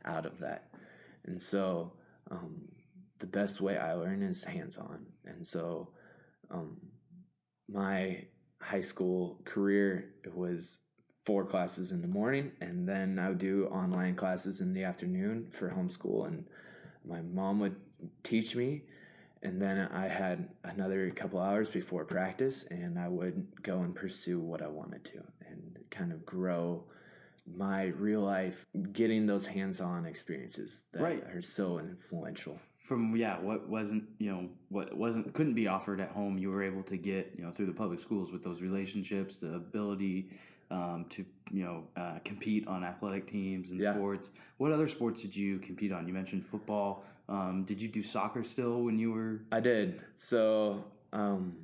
out 0.04 0.26
of 0.26 0.38
that 0.38 0.70
and 1.26 1.40
so 1.40 1.92
um, 2.30 2.62
the 3.18 3.26
best 3.26 3.60
way 3.60 3.76
i 3.76 3.92
learn 3.92 4.22
is 4.22 4.44
hands 4.44 4.78
on 4.78 5.04
and 5.26 5.46
so 5.46 5.88
um, 6.50 6.76
my 7.68 8.24
high 8.60 8.80
school 8.80 9.40
career, 9.44 10.14
was 10.34 10.80
four 11.24 11.44
classes 11.44 11.92
in 11.92 12.02
the 12.02 12.08
morning, 12.08 12.52
and 12.60 12.88
then 12.88 13.18
I 13.18 13.28
would 13.28 13.38
do 13.38 13.66
online 13.66 14.16
classes 14.16 14.60
in 14.60 14.72
the 14.72 14.84
afternoon 14.84 15.48
for 15.50 15.70
homeschool. 15.70 16.26
And 16.26 16.44
my 17.06 17.20
mom 17.22 17.60
would 17.60 17.76
teach 18.22 18.54
me, 18.56 18.84
and 19.42 19.60
then 19.60 19.88
I 19.92 20.08
had 20.08 20.48
another 20.64 21.10
couple 21.10 21.40
hours 21.40 21.68
before 21.68 22.04
practice, 22.04 22.64
and 22.70 22.98
I 22.98 23.08
would 23.08 23.46
go 23.62 23.80
and 23.80 23.94
pursue 23.94 24.40
what 24.40 24.62
I 24.62 24.68
wanted 24.68 25.04
to 25.06 25.22
and 25.48 25.78
kind 25.90 26.12
of 26.12 26.24
grow 26.24 26.84
my 27.46 27.86
real 27.98 28.20
life, 28.20 28.66
getting 28.92 29.26
those 29.26 29.46
hands 29.46 29.80
on 29.80 30.06
experiences 30.06 30.82
that 30.92 31.02
Right. 31.02 31.22
are 31.34 31.42
so 31.42 31.78
influential. 31.78 32.58
From 32.78 33.14
yeah, 33.14 33.38
what 33.40 33.68
wasn't 33.68 34.04
you 34.18 34.32
know 34.32 34.48
what 34.68 34.96
wasn't 34.96 35.32
couldn't 35.32 35.54
be 35.54 35.68
offered 35.68 36.00
at 36.00 36.08
home, 36.10 36.38
you 36.38 36.50
were 36.50 36.62
able 36.62 36.82
to 36.84 36.96
get 36.96 37.32
you 37.36 37.44
know 37.44 37.52
through 37.52 37.66
the 37.66 37.72
public 37.72 38.00
schools 38.00 38.32
with 38.32 38.42
those 38.42 38.62
relationships, 38.62 39.36
the 39.38 39.54
ability 39.54 40.30
um, 40.72 41.06
to 41.10 41.24
you 41.52 41.64
know 41.64 41.84
uh, 41.96 42.18
compete 42.24 42.66
on 42.66 42.82
athletic 42.82 43.28
teams 43.28 43.70
and 43.70 43.80
Yeah. 43.80 43.94
sports. 43.94 44.30
What 44.58 44.72
other 44.72 44.88
sports 44.88 45.22
did 45.22 45.36
you 45.36 45.58
compete 45.60 45.92
on? 45.92 46.08
You 46.08 46.12
mentioned 46.14 46.44
football. 46.46 47.04
Um, 47.28 47.64
did 47.64 47.80
you 47.80 47.86
do 47.88 48.02
soccer 48.02 48.42
still 48.42 48.82
when 48.82 48.98
you 48.98 49.12
were? 49.12 49.40
I 49.52 49.60
did. 49.60 50.00
So, 50.16 50.84
um, 51.12 51.54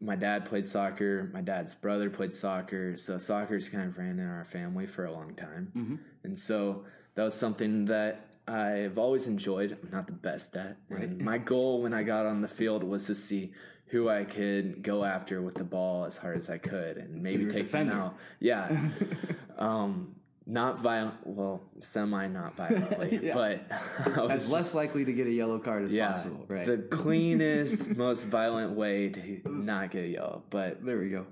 my 0.00 0.16
dad 0.16 0.44
played 0.44 0.66
soccer. 0.66 1.30
My 1.32 1.40
dad's 1.40 1.74
brother 1.74 2.10
played 2.10 2.34
soccer. 2.34 2.96
So 2.96 3.18
soccer's 3.18 3.68
kind 3.68 3.84
of 3.88 3.96
ran 3.98 4.18
in 4.18 4.26
our 4.28 4.44
family 4.44 4.86
for 4.86 5.04
a 5.06 5.12
long 5.12 5.34
time, 5.34 5.70
Mhm. 5.76 5.98
and 6.24 6.38
so 6.38 6.84
that 7.14 7.22
was 7.24 7.34
something 7.34 7.84
that 7.86 8.26
I've 8.48 8.98
always 8.98 9.26
enjoyed. 9.26 9.76
I'm 9.82 9.90
not 9.90 10.06
the 10.06 10.12
best 10.12 10.56
at. 10.56 10.76
Right. 10.88 11.02
And 11.04 11.20
my 11.20 11.38
goal 11.38 11.82
when 11.82 11.92
I 11.94 12.02
got 12.02 12.26
on 12.26 12.40
the 12.40 12.48
field 12.48 12.84
was 12.84 13.06
to 13.06 13.14
see 13.14 13.52
who 13.86 14.08
I 14.08 14.24
could 14.24 14.82
go 14.82 15.04
after 15.04 15.40
with 15.42 15.54
the 15.54 15.64
ball 15.64 16.04
as 16.04 16.16
hard 16.16 16.36
as 16.36 16.50
I 16.50 16.58
could, 16.58 16.96
and 16.96 17.22
maybe 17.22 17.44
you're 17.44 17.52
take 17.52 17.70
them 17.70 17.88
out. 17.90 18.16
Yeah. 18.40 18.90
um, 19.58 20.14
not 20.46 20.80
violent. 20.80 21.14
Well, 21.24 21.60
semi 21.80 22.28
not 22.28 22.56
violently, 22.56 23.18
Yeah. 23.22 23.34
but 23.34 23.66
I 24.18 24.22
was 24.22 24.44
As 24.44 24.50
less 24.50 24.74
likely 24.74 25.04
to 25.04 25.12
get 25.12 25.26
a 25.26 25.30
yellow 25.32 25.58
card 25.58 25.84
as 25.84 25.92
yeah, 25.92 26.12
possible, 26.12 26.46
right? 26.48 26.66
the 26.66 26.78
cleanest, 26.78 27.88
most 27.96 28.24
violent 28.24 28.72
way 28.72 29.08
to 29.10 29.40
not 29.44 29.90
get 29.90 30.04
a 30.04 30.08
yellow. 30.08 30.42
But 30.50 30.84
there 30.84 30.98
we 30.98 31.10
go. 31.10 31.26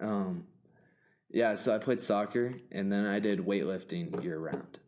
um, 0.00 0.44
yeah, 1.32 1.54
so 1.54 1.72
I 1.74 1.78
played 1.78 2.00
soccer 2.00 2.54
and 2.72 2.90
then 2.90 3.06
I 3.06 3.20
did 3.20 3.38
weightlifting 3.38 4.20
year 4.24 4.38
round, 4.38 4.78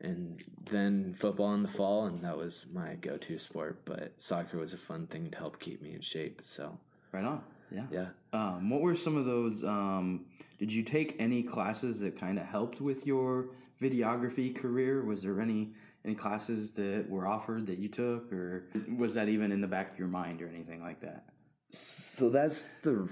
and 0.00 0.42
then 0.68 1.14
football 1.14 1.54
in 1.54 1.62
the 1.62 1.68
fall, 1.68 2.06
and 2.06 2.24
that 2.24 2.36
was 2.36 2.66
my 2.72 2.94
go-to 2.96 3.38
sport. 3.38 3.82
But 3.84 4.20
soccer 4.20 4.58
was 4.58 4.72
a 4.72 4.76
fun 4.78 5.06
thing 5.06 5.30
to 5.30 5.38
help 5.38 5.60
keep 5.60 5.80
me 5.80 5.94
in 5.94 6.00
shape. 6.00 6.40
So 6.44 6.76
Right 7.12 7.24
on. 7.24 7.40
Yeah. 7.70 7.86
yeah, 7.90 8.06
Um, 8.32 8.70
what 8.70 8.80
were 8.80 8.94
some 8.94 9.16
of 9.16 9.24
those? 9.24 9.64
Um, 9.64 10.26
did 10.58 10.72
you 10.72 10.82
take 10.82 11.16
any 11.18 11.42
classes 11.42 12.00
that 12.00 12.18
kind 12.18 12.38
of 12.38 12.46
helped 12.46 12.80
with 12.80 13.06
your 13.06 13.48
videography 13.80 14.54
career? 14.54 15.04
Was 15.04 15.22
there 15.22 15.40
any 15.40 15.72
any 16.04 16.14
classes 16.14 16.70
that 16.70 17.04
were 17.08 17.26
offered 17.26 17.66
that 17.66 17.78
you 17.78 17.88
took, 17.88 18.32
or 18.32 18.68
was 18.96 19.14
that 19.14 19.28
even 19.28 19.50
in 19.50 19.60
the 19.60 19.66
back 19.66 19.90
of 19.92 19.98
your 19.98 20.06
mind 20.06 20.40
or 20.40 20.48
anything 20.48 20.80
like 20.80 21.00
that? 21.00 21.24
so 21.72 22.28
that's 22.30 22.70
the 22.82 23.08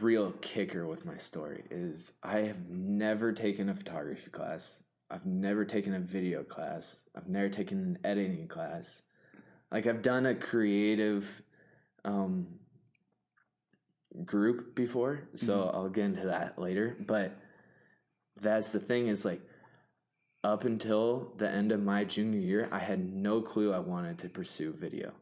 real 0.00 0.32
kicker 0.40 0.86
with 0.86 1.04
my 1.04 1.16
story 1.16 1.62
is 1.70 2.12
I 2.22 2.40
have 2.40 2.68
never 2.68 3.32
taken 3.32 3.68
a 3.68 3.74
photography 3.74 4.30
class. 4.30 4.82
I've 5.10 5.26
never 5.26 5.64
taken 5.64 5.94
a 5.94 6.00
video 6.00 6.42
class. 6.42 6.96
I've 7.14 7.28
never 7.28 7.48
taken 7.48 7.78
an 7.78 7.98
editing 8.04 8.48
class. 8.48 9.02
Like 9.70 9.86
I've 9.86 10.02
done 10.02 10.26
a 10.26 10.34
creative 10.34 11.28
um, 12.04 12.46
group 14.24 14.74
before, 14.74 15.28
so 15.34 15.70
I'll 15.72 15.88
get 15.88 16.04
into 16.04 16.26
that 16.26 16.58
later. 16.58 16.96
But 17.00 17.36
that's 18.40 18.72
the 18.72 18.80
thing 18.80 19.08
is 19.08 19.24
like 19.24 19.40
up 20.42 20.64
until 20.64 21.32
the 21.38 21.48
end 21.48 21.72
of 21.72 21.82
my 21.82 22.04
junior 22.04 22.38
year, 22.38 22.68
I 22.70 22.78
had 22.78 23.12
no 23.12 23.40
clue 23.40 23.72
I 23.72 23.78
wanted 23.78 24.18
to 24.20 24.28
pursue 24.28 24.72
video. 24.72 25.12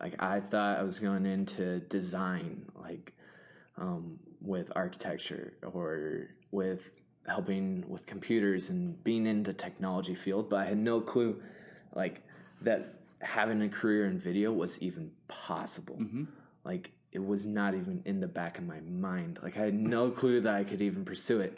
Like 0.00 0.20
I 0.22 0.40
thought 0.40 0.78
I 0.78 0.82
was 0.82 0.98
going 0.98 1.26
into 1.26 1.80
design, 1.80 2.66
like 2.74 3.12
um, 3.78 4.18
with 4.40 4.70
architecture 4.74 5.54
or 5.62 6.28
with 6.50 6.90
helping 7.26 7.84
with 7.88 8.04
computers 8.04 8.68
and 8.68 9.02
being 9.04 9.26
in 9.26 9.42
the 9.42 9.54
technology 9.54 10.14
field, 10.14 10.50
but 10.50 10.56
I 10.56 10.66
had 10.66 10.78
no 10.78 11.00
clue 11.00 11.40
like 11.94 12.22
that 12.60 12.94
having 13.20 13.62
a 13.62 13.68
career 13.68 14.06
in 14.06 14.18
video 14.18 14.52
was 14.52 14.78
even 14.80 15.10
possible. 15.28 15.96
Like 16.64 16.90
it 17.14 17.24
was 17.24 17.46
not 17.46 17.74
even 17.74 18.02
in 18.04 18.20
the 18.20 18.26
back 18.26 18.58
of 18.58 18.64
my 18.66 18.80
mind. 18.80 19.38
Like 19.42 19.56
I 19.56 19.60
had 19.60 19.74
no 19.74 20.10
clue 20.10 20.40
that 20.42 20.54
I 20.54 20.64
could 20.64 20.82
even 20.82 21.04
pursue 21.04 21.40
it. 21.40 21.56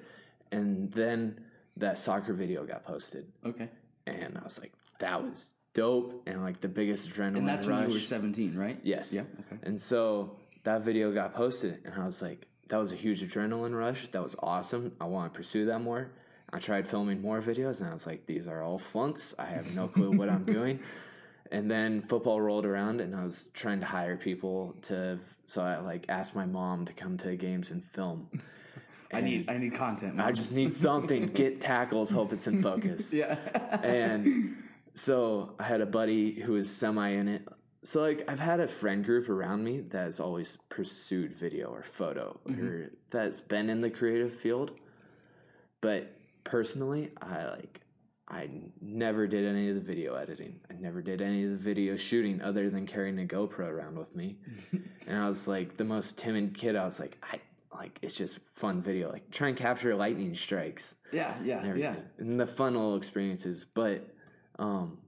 And 0.53 0.93
then 0.93 1.41
that 1.79 1.99
soccer 1.99 2.33
video 2.35 2.65
got 2.65 2.85
posted, 2.85 3.27
Okay. 3.45 3.69
and 4.07 4.39
I 4.39 4.45
was 4.45 4.59
like, 4.61 4.73
that 5.01 5.21
was 5.23 5.55
dope, 5.75 6.23
and 6.27 6.43
like 6.43 6.61
the 6.61 6.69
biggest 6.69 7.09
adrenaline 7.09 7.39
And 7.39 7.49
that's 7.49 7.67
rush. 7.67 7.81
when 7.81 7.89
you 7.91 7.95
were 7.97 8.01
seventeen, 8.01 8.55
right? 8.57 8.79
Yes. 8.85 9.13
Yeah. 9.13 9.23
Okay. 9.41 9.59
And 9.65 9.81
so 9.81 10.37
that 10.65 10.83
video 10.83 11.13
got 11.13 11.35
posted, 11.35 11.81
and 11.85 11.95
I 11.95 12.05
was 12.05 12.23
like, 12.23 12.47
that 12.69 12.77
was 12.77 12.93
a 12.93 12.97
huge 12.97 13.23
adrenaline 13.23 13.77
rush. 13.77 14.09
That 14.13 14.23
was 14.23 14.37
awesome. 14.41 14.93
I 15.01 15.05
want 15.05 15.33
to 15.33 15.37
pursue 15.37 15.67
that 15.67 15.81
more. 15.81 16.11
I 16.53 16.59
tried 16.61 16.87
filming 16.87 17.21
more 17.21 17.41
videos, 17.43 17.81
and 17.81 17.91
I 17.91 17.93
was 17.93 18.07
like, 18.07 18.25
these 18.27 18.47
are 18.47 18.63
all 18.63 18.79
flunks. 18.79 19.35
I 19.39 19.47
have 19.47 19.75
no 19.75 19.89
clue 19.89 20.13
what 20.13 20.29
I'm 20.31 20.45
doing. 20.59 20.79
And 21.53 21.71
then 21.71 22.03
football 22.03 22.41
rolled 22.41 22.67
around, 22.67 23.01
and 23.01 23.15
I 23.15 23.25
was 23.25 23.47
trying 23.55 23.81
to 23.81 23.87
hire 23.87 24.17
people 24.17 24.75
to. 24.83 25.19
So 25.47 25.63
I 25.63 25.79
like 25.79 26.07
asked 26.09 26.35
my 26.35 26.47
mom 26.47 26.85
to 26.87 26.93
come 26.93 27.17
to 27.19 27.37
games 27.37 27.71
and 27.71 27.85
film. 27.93 28.29
I 29.13 29.21
need 29.21 29.49
I 29.49 29.59
need 29.59 29.75
content. 29.75 30.21
I 30.21 30.33
just 30.33 30.53
need 30.53 30.75
something. 30.75 31.27
Get 31.35 31.61
tackles. 31.61 32.11
Hope 32.11 32.33
it's 32.33 32.47
in 32.47 32.63
focus 32.63 33.13
yeah. 33.13 33.37
and 33.83 34.57
so 34.95 35.55
I 35.59 35.65
had 35.65 35.81
a 35.81 35.87
buddy 35.87 36.41
who 36.41 36.53
was 36.53 36.71
semi 36.71 37.11
in 37.11 37.29
it. 37.29 37.47
So 37.85 38.01
like 38.01 38.25
I've 38.29 38.41
had 38.41 38.61
a 38.61 38.67
friend 38.67 39.05
group 39.05 39.29
around 39.29 39.63
me 39.63 39.81
that 39.81 40.05
has 40.07 40.19
always 40.19 40.59
pursued 40.69 41.33
video 41.35 41.69
or 41.69 41.83
photo 41.83 42.39
mm-hmm. 42.49 42.67
or 42.67 42.91
that's 43.11 43.41
been 43.41 43.71
in 43.71 43.81
the 43.81 43.91
creative 43.91 44.35
field. 44.35 44.73
But 45.81 46.17
personally, 46.45 47.13
I 47.23 47.45
like 47.47 47.81
I 48.29 48.49
never 48.81 49.27
did 49.29 49.45
any 49.45 49.69
of 49.69 49.77
the 49.77 49.81
video 49.81 50.17
editing. 50.17 50.59
I 50.69 50.75
never 50.75 51.01
did 51.01 51.23
any 51.23 51.45
of 51.45 51.51
the 51.51 51.57
video 51.57 51.97
shooting 51.97 52.43
other 52.43 52.71
than 52.71 52.85
carrying 52.87 53.21
a 53.21 53.25
GoPro 53.25 53.69
around 53.69 53.97
with 53.97 54.15
me. 54.17 54.39
and 55.07 55.17
I 55.17 55.29
was 55.29 55.47
like 55.47 55.77
the 55.77 55.85
most 55.85 56.19
timid 56.19 56.55
kid. 56.55 56.75
I 56.75 56.85
was 56.85 56.99
like 56.99 57.19
I 57.23 57.41
like 57.73 57.99
it's 58.03 58.17
just 58.17 58.41
fun 58.53 58.83
video. 58.83 59.13
Like 59.13 59.31
try 59.31 59.49
and 59.49 59.57
capture 59.57 59.95
lightning 59.95 60.35
strikes 60.35 60.97
yeah. 61.13 61.37
Yeah. 61.45 61.63
and 61.63 61.79
Yeah. 61.79 61.95
And 62.19 62.41
the 62.41 62.47
fun 62.47 62.75
little 62.75 62.97
experiences. 62.97 63.65
But 63.73 64.09
um 64.59 64.99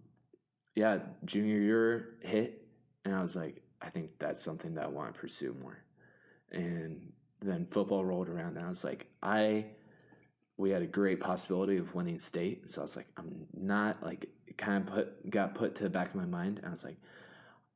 yeah, 0.77 1.01
junior 1.25 1.59
year 1.59 2.19
hit 2.23 2.69
and 3.05 3.17
I 3.17 3.21
was 3.21 3.35
like, 3.35 3.63
I 3.83 3.91
think 3.91 4.11
that's 4.21 4.41
something 4.41 4.75
that 4.75 4.85
I 4.85 4.89
want 4.89 5.13
to 5.13 5.21
pursue 5.21 5.57
more. 5.61 5.79
And 6.53 7.13
then 7.41 7.67
football 7.69 8.05
rolled 8.05 8.29
around 8.29 8.57
and 8.57 8.65
I 8.65 8.69
was 8.69 8.85
like, 8.85 9.07
I 9.25 9.67
we 10.59 10.71
had 10.71 10.83
a 10.83 10.87
great 10.87 11.21
possibility 11.21 11.79
of 11.79 11.95
winning 11.95 12.19
state. 12.19 12.71
So 12.71 12.83
I 12.83 12.85
was 12.85 12.97
like, 12.97 13.07
I'm 13.17 13.47
not 13.57 14.03
like 14.03 14.29
kind 14.59 14.87
of 14.87 14.93
put 14.93 15.31
got 15.31 15.55
put 15.55 15.77
to 15.77 15.85
the 15.85 15.89
back 15.89 16.09
of 16.09 16.17
my 16.17 16.27
mind. 16.27 16.61
I 16.67 16.71
was 16.71 16.85
like, 16.85 16.97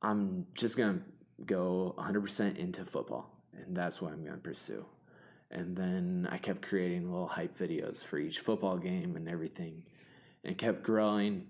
I'm 0.01 0.45
just 0.53 0.77
gonna 0.77 0.99
go 1.45 1.95
100% 1.97 2.57
into 2.57 2.85
football, 2.85 3.31
and 3.53 3.75
that's 3.75 4.01
what 4.01 4.11
I'm 4.11 4.23
gonna 4.23 4.37
pursue. 4.37 4.85
And 5.49 5.75
then 5.75 6.27
I 6.29 6.37
kept 6.37 6.61
creating 6.61 7.09
little 7.09 7.27
hype 7.27 7.57
videos 7.57 8.03
for 8.03 8.17
each 8.17 8.39
football 8.39 8.77
game 8.77 9.15
and 9.15 9.29
everything, 9.29 9.83
and 10.43 10.57
kept 10.57 10.83
growing. 10.83 11.47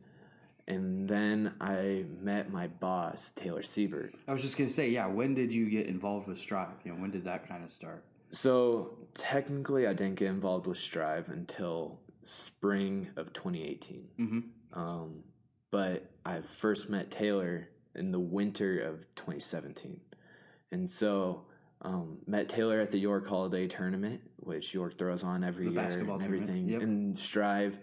And 0.67 1.09
then 1.09 1.55
I 1.59 2.05
met 2.21 2.51
my 2.51 2.67
boss, 2.67 3.33
Taylor 3.35 3.63
Siebert. 3.63 4.13
I 4.27 4.33
was 4.33 4.43
just 4.43 4.55
gonna 4.55 4.69
say, 4.69 4.89
yeah. 4.89 5.07
When 5.07 5.33
did 5.33 5.51
you 5.51 5.67
get 5.67 5.87
involved 5.87 6.27
with 6.27 6.37
Strive? 6.37 6.69
You 6.85 6.93
know, 6.93 7.01
when 7.01 7.09
did 7.09 7.23
that 7.25 7.49
kind 7.49 7.63
of 7.63 7.71
start? 7.71 8.03
So 8.33 8.97
technically, 9.13 9.87
I 9.87 9.93
didn't 9.93 10.15
get 10.15 10.29
involved 10.29 10.67
with 10.67 10.77
Strive 10.77 11.29
until 11.29 11.99
spring 12.25 13.09
of 13.15 13.31
2018. 13.33 14.07
Mm-hmm. 14.19 14.79
Um, 14.79 15.23
but 15.71 16.09
I 16.25 16.41
first 16.41 16.89
met 16.89 17.11
Taylor 17.11 17.69
in 17.95 18.11
the 18.11 18.19
winter 18.19 18.79
of 18.81 19.01
2017. 19.15 19.99
And 20.71 20.89
so 20.89 21.43
um, 21.83 22.17
met 22.25 22.49
Taylor 22.49 22.79
at 22.79 22.91
the 22.91 22.97
York 22.97 23.27
Holiday 23.27 23.67
Tournament, 23.67 24.21
which 24.37 24.73
York 24.73 24.97
throws 24.97 25.23
on 25.23 25.43
every 25.43 25.65
The 25.65 25.71
year 25.73 25.83
basketball 25.83 26.15
and 26.15 26.23
everything. 26.23 26.67
yep. 26.69 26.81
And 26.81 27.17
Strive 27.17 27.77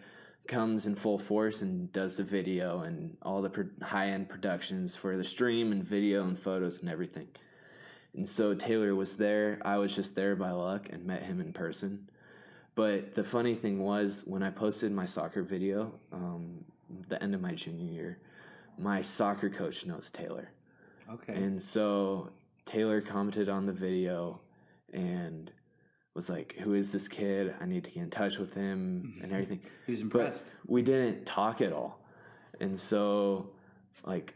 comes 0.49 0.87
in 0.87 0.97
full 0.97 1.19
force 1.19 1.62
and 1.62 1.92
does 1.92 2.16
the 2.16 2.25
video 2.25 2.80
and 2.80 3.16
all 3.23 3.40
the 3.40 3.50
pro- 3.50 3.69
high 3.83 4.09
end 4.09 4.28
productions 4.28 4.97
for 4.97 5.16
the 5.16 5.23
stream 5.23 5.71
and 5.71 5.85
video 5.85 6.25
and 6.25 6.37
photos 6.37 6.80
and 6.80 6.88
everything. 6.88 7.28
And 8.14 8.29
so 8.29 8.55
Taylor 8.55 8.95
was 8.95 9.17
there. 9.17 9.59
I 9.64 9.79
was 9.79 9.95
just 9.95 10.14
there 10.14 10.35
by 10.37 10.50
luck 10.50 10.88
and 10.90 11.05
met 11.05 11.23
him 11.23 11.40
in 11.40 11.52
person. 11.52 12.09
But 12.75 13.14
the 13.14 13.25
funny 13.25 13.55
thing 13.55 13.79
was, 13.81 14.23
when 14.26 14.43
I 14.43 14.50
posted 14.50 14.93
my 14.93 15.07
soccer 15.07 15.43
video, 15.43 15.93
um, 16.12 16.64
the 17.09 17.23
end 17.23 17.35
of 17.35 17.40
my 17.40 17.55
junior 17.55 17.93
year, 17.93 18.19
my 18.79 19.02
soccer 19.02 19.50
coach 19.50 19.87
knows 19.87 20.11
Taylor. 20.11 20.50
Okay. 21.12 21.35
And 21.35 21.62
so 21.62 22.31
Taylor 22.64 23.00
commented 23.00 23.49
on 23.49 23.67
the 23.67 23.73
video 23.73 24.40
and 24.93 25.50
was 26.14 26.29
like, 26.31 26.55
"Who 26.61 26.75
is 26.75 26.90
this 26.93 27.07
kid? 27.09 27.55
I 27.61 27.67
need 27.67 27.85
to 27.85 27.90
get 27.90 28.02
in 28.02 28.11
touch 28.11 28.38
with 28.38 28.55
him 28.55 29.19
and 29.23 29.33
everything." 29.33 29.61
He 29.87 29.93
was 29.93 30.02
But 30.02 30.21
impressed. 30.21 30.45
we 30.67 30.83
didn't 30.83 31.26
talk 31.26 31.61
at 31.61 31.73
all, 31.73 32.00
and 32.61 32.79
so 32.79 33.50
like 34.05 34.35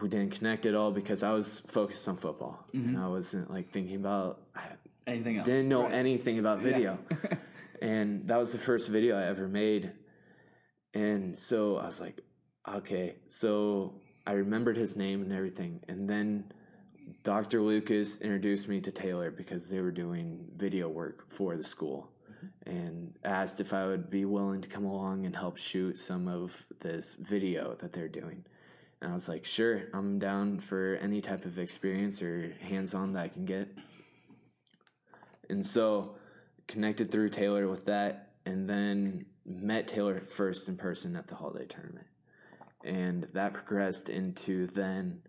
we 0.00 0.08
didn't 0.08 0.30
connect 0.30 0.66
at 0.66 0.74
all 0.74 0.90
because 0.90 1.22
I 1.22 1.32
was 1.32 1.62
focused 1.66 2.06
on 2.08 2.16
football 2.16 2.64
and 2.72 2.86
mm-hmm. 2.88 3.02
I 3.02 3.08
wasn't 3.08 3.50
like 3.50 3.70
thinking 3.72 3.96
about. 3.96 4.40
I 4.54 4.62
Anything 5.06 5.38
else? 5.38 5.46
didn't 5.46 5.68
know 5.68 5.82
Right. 5.84 5.94
anything 5.94 6.38
about 6.38 6.60
video, 6.60 6.98
and 7.82 8.28
that 8.28 8.36
was 8.36 8.52
the 8.52 8.58
first 8.58 8.88
video 8.88 9.16
I 9.18 9.24
ever 9.24 9.48
made, 9.48 9.90
and 10.94 11.36
so 11.36 11.78
I 11.78 11.86
was 11.86 12.00
like, 12.00 12.20
okay, 12.68 13.16
so 13.26 13.94
I 14.26 14.32
remembered 14.32 14.76
his 14.76 14.94
name 14.96 15.22
and 15.22 15.32
everything, 15.32 15.80
and 15.88 16.08
then 16.08 16.52
Dr. 17.24 17.60
Lucas 17.60 18.18
introduced 18.18 18.68
me 18.68 18.80
to 18.82 18.92
Taylor 18.92 19.30
because 19.30 19.66
they 19.68 19.80
were 19.80 19.90
doing 19.90 20.44
video 20.56 20.88
work 20.88 21.26
for 21.32 21.56
the 21.56 21.64
school 21.64 22.08
mm-hmm. 22.30 22.70
and 22.70 23.14
asked 23.24 23.58
if 23.58 23.72
I 23.72 23.86
would 23.86 24.10
be 24.10 24.26
willing 24.26 24.60
to 24.60 24.68
come 24.68 24.84
along 24.84 25.26
and 25.26 25.34
help 25.34 25.56
shoot 25.56 25.98
some 25.98 26.28
of 26.28 26.54
this 26.78 27.14
video 27.14 27.74
that 27.80 27.92
they're 27.92 28.06
doing. 28.08 28.44
And 29.02 29.10
I 29.10 29.14
was 29.14 29.28
like, 29.28 29.44
sure, 29.44 29.84
I'm 29.94 30.18
down 30.18 30.60
for 30.60 30.98
any 31.00 31.20
type 31.20 31.44
of 31.44 31.58
experience 31.58 32.22
or 32.22 32.54
hands 32.60 32.94
on 32.94 33.14
that 33.14 33.22
I 33.22 33.28
can 33.28 33.44
get. 33.44 33.68
And 35.48 35.64
so 35.64 36.16
connected 36.68 37.10
through 37.10 37.30
Taylor 37.30 37.68
with 37.68 37.86
that 37.86 38.32
and 38.46 38.68
then 38.68 39.24
met 39.44 39.88
Taylor 39.88 40.20
first 40.20 40.68
in 40.68 40.76
person 40.76 41.16
at 41.16 41.28
the 41.28 41.34
holiday 41.34 41.66
tournament. 41.66 42.06
And 42.84 43.26
that 43.32 43.54
progressed 43.54 44.08
into 44.08 44.66
then 44.68 45.22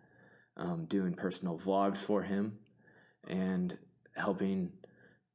um, 0.58 0.86
doing 0.86 1.14
personal 1.14 1.58
vlogs 1.58 1.98
for 1.98 2.22
him 2.22 2.58
and 3.28 3.78
helping 4.16 4.72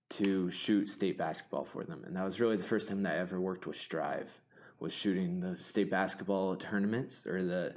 to 0.09 0.51
shoot 0.51 0.89
state 0.89 1.19
basketball 1.19 1.65
for 1.65 1.85
them. 1.85 2.05
And 2.07 2.15
that 2.17 2.25
was 2.25 2.41
really 2.41 2.57
the 2.57 2.63
first 2.63 2.89
time 2.89 3.03
that 3.03 3.15
I 3.15 3.19
ever 3.19 3.41
worked 3.41 3.67
with 3.67 3.77
Strive 3.77 4.31
was 4.79 4.93
shooting 4.93 5.41
the 5.41 5.57
state 5.61 5.91
basketball 5.91 6.55
tournaments 6.57 7.27
or 7.27 7.43
the 7.43 7.75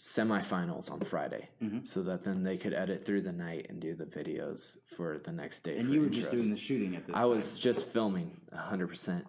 semifinals 0.00 0.90
on 0.90 0.98
Friday 1.00 1.46
so 1.84 2.02
that 2.02 2.24
then 2.24 2.42
they 2.42 2.56
could 2.56 2.72
edit 2.72 3.04
through 3.04 3.20
the 3.20 3.32
night 3.32 3.66
and 3.68 3.80
do 3.80 3.94
the 3.94 4.06
videos 4.06 4.78
for 4.86 5.18
the 5.24 5.30
next 5.30 5.60
day. 5.60 5.76
and 5.76 5.92
you 5.92 6.00
were 6.00 6.08
just 6.08 6.30
doing 6.30 6.48
the 6.50 6.56
shooting 6.56 6.96
at 6.96 7.06
this 7.06 7.14
I 7.14 7.20
time. 7.20 7.28
was 7.30 7.58
just 7.58 7.84
filming 7.86 8.30
100%. 8.54 9.22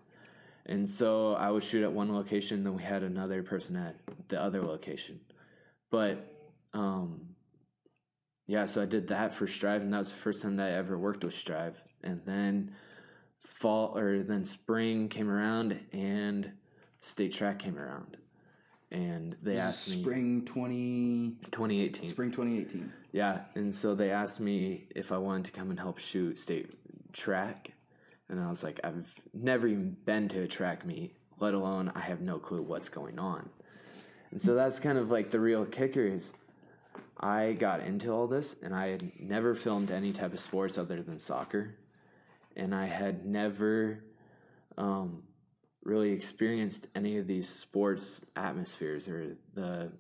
And 0.68 0.88
so 0.90 1.34
I 1.34 1.52
would 1.52 1.64
shoot 1.64 1.84
at 1.84 1.92
one 1.92 2.14
location, 2.16 2.64
then 2.64 2.74
we 2.74 2.84
had 2.84 3.04
another 3.04 3.44
person 3.44 3.76
at 3.76 3.98
the 4.30 4.42
other 4.42 4.62
location. 4.62 5.20
But 5.90 6.26
um, 6.74 7.20
yeah, 8.48 8.64
so 8.64 8.82
I 8.82 8.86
did 8.86 9.10
that 9.10 9.34
for 9.34 9.48
Strive, 9.48 9.82
and 9.82 9.92
that 9.94 9.98
was 10.00 10.12
the 10.12 10.18
first 10.18 10.42
time 10.42 10.56
that 10.56 10.70
I 10.70 10.76
ever 10.76 10.98
worked 10.98 11.26
with 11.26 11.34
Strive. 11.34 11.82
And 12.04 12.22
then 12.26 12.72
fall 13.40 13.98
or 13.98 14.24
then 14.24 14.46
spring 14.46 15.10
came 15.10 15.30
around, 15.30 15.78
and 15.92 16.50
state 17.02 17.34
track 17.34 17.60
came 17.60 17.78
around, 17.78 18.16
and 18.92 19.36
they 19.42 19.58
asked 19.58 19.90
me 19.90 20.02
spring 20.02 20.46
20 20.46 21.38
2018. 21.52 22.10
spring 22.10 22.32
2018. 22.32 22.92
Yeah, 23.14 23.40
and 23.56 23.74
so 23.74 23.96
they 23.96 24.12
asked 24.12 24.40
me 24.40 24.88
if 24.96 25.12
I 25.12 25.18
wanted 25.18 25.46
to 25.46 25.52
come 25.52 25.70
and 25.70 25.80
help 25.80 25.98
shoot 25.98 26.40
state 26.40 26.70
track, 27.14 27.72
and 28.30 28.40
I 28.40 28.50
was 28.50 28.64
like, 28.64 28.80
I've 28.84 29.14
never 29.34 29.68
even 29.68 29.96
been 30.06 30.28
to 30.30 30.42
a 30.42 30.48
track 30.48 30.86
meet, 30.86 31.16
let 31.40 31.54
alone 31.54 31.92
I 31.96 32.02
have 32.02 32.22
no 32.22 32.38
clue 32.38 32.62
what's 32.62 32.90
going 32.90 33.18
on. 33.18 33.50
And 34.32 34.42
so 34.42 34.56
that's 34.56 34.80
kind 34.80 34.98
of 34.98 35.10
like 35.12 35.32
the 35.32 35.40
real 35.40 35.66
kicker 35.66 36.06
is 36.06 36.32
I 37.20 37.54
got 37.54 37.82
into 37.82 38.12
all 38.12 38.28
this 38.28 38.56
and 38.64 38.74
I 38.74 38.88
had 38.88 39.12
never 39.20 39.56
filmed 39.56 39.92
any 39.92 40.14
type 40.14 40.34
of 40.34 40.40
sports 40.40 40.78
other 40.78 41.02
than 41.02 41.18
soccer, 41.20 41.76
and 42.56 42.76
I 42.76 42.88
had 42.88 43.26
never 43.26 44.04
um, 44.78 45.24
really 45.84 46.12
experienced 46.12 46.88
any 46.96 47.18
of 47.18 47.28
these 47.28 47.50
sports 47.50 48.22
atmospheres 48.36 49.08
or 49.08 49.36
the 49.56 49.92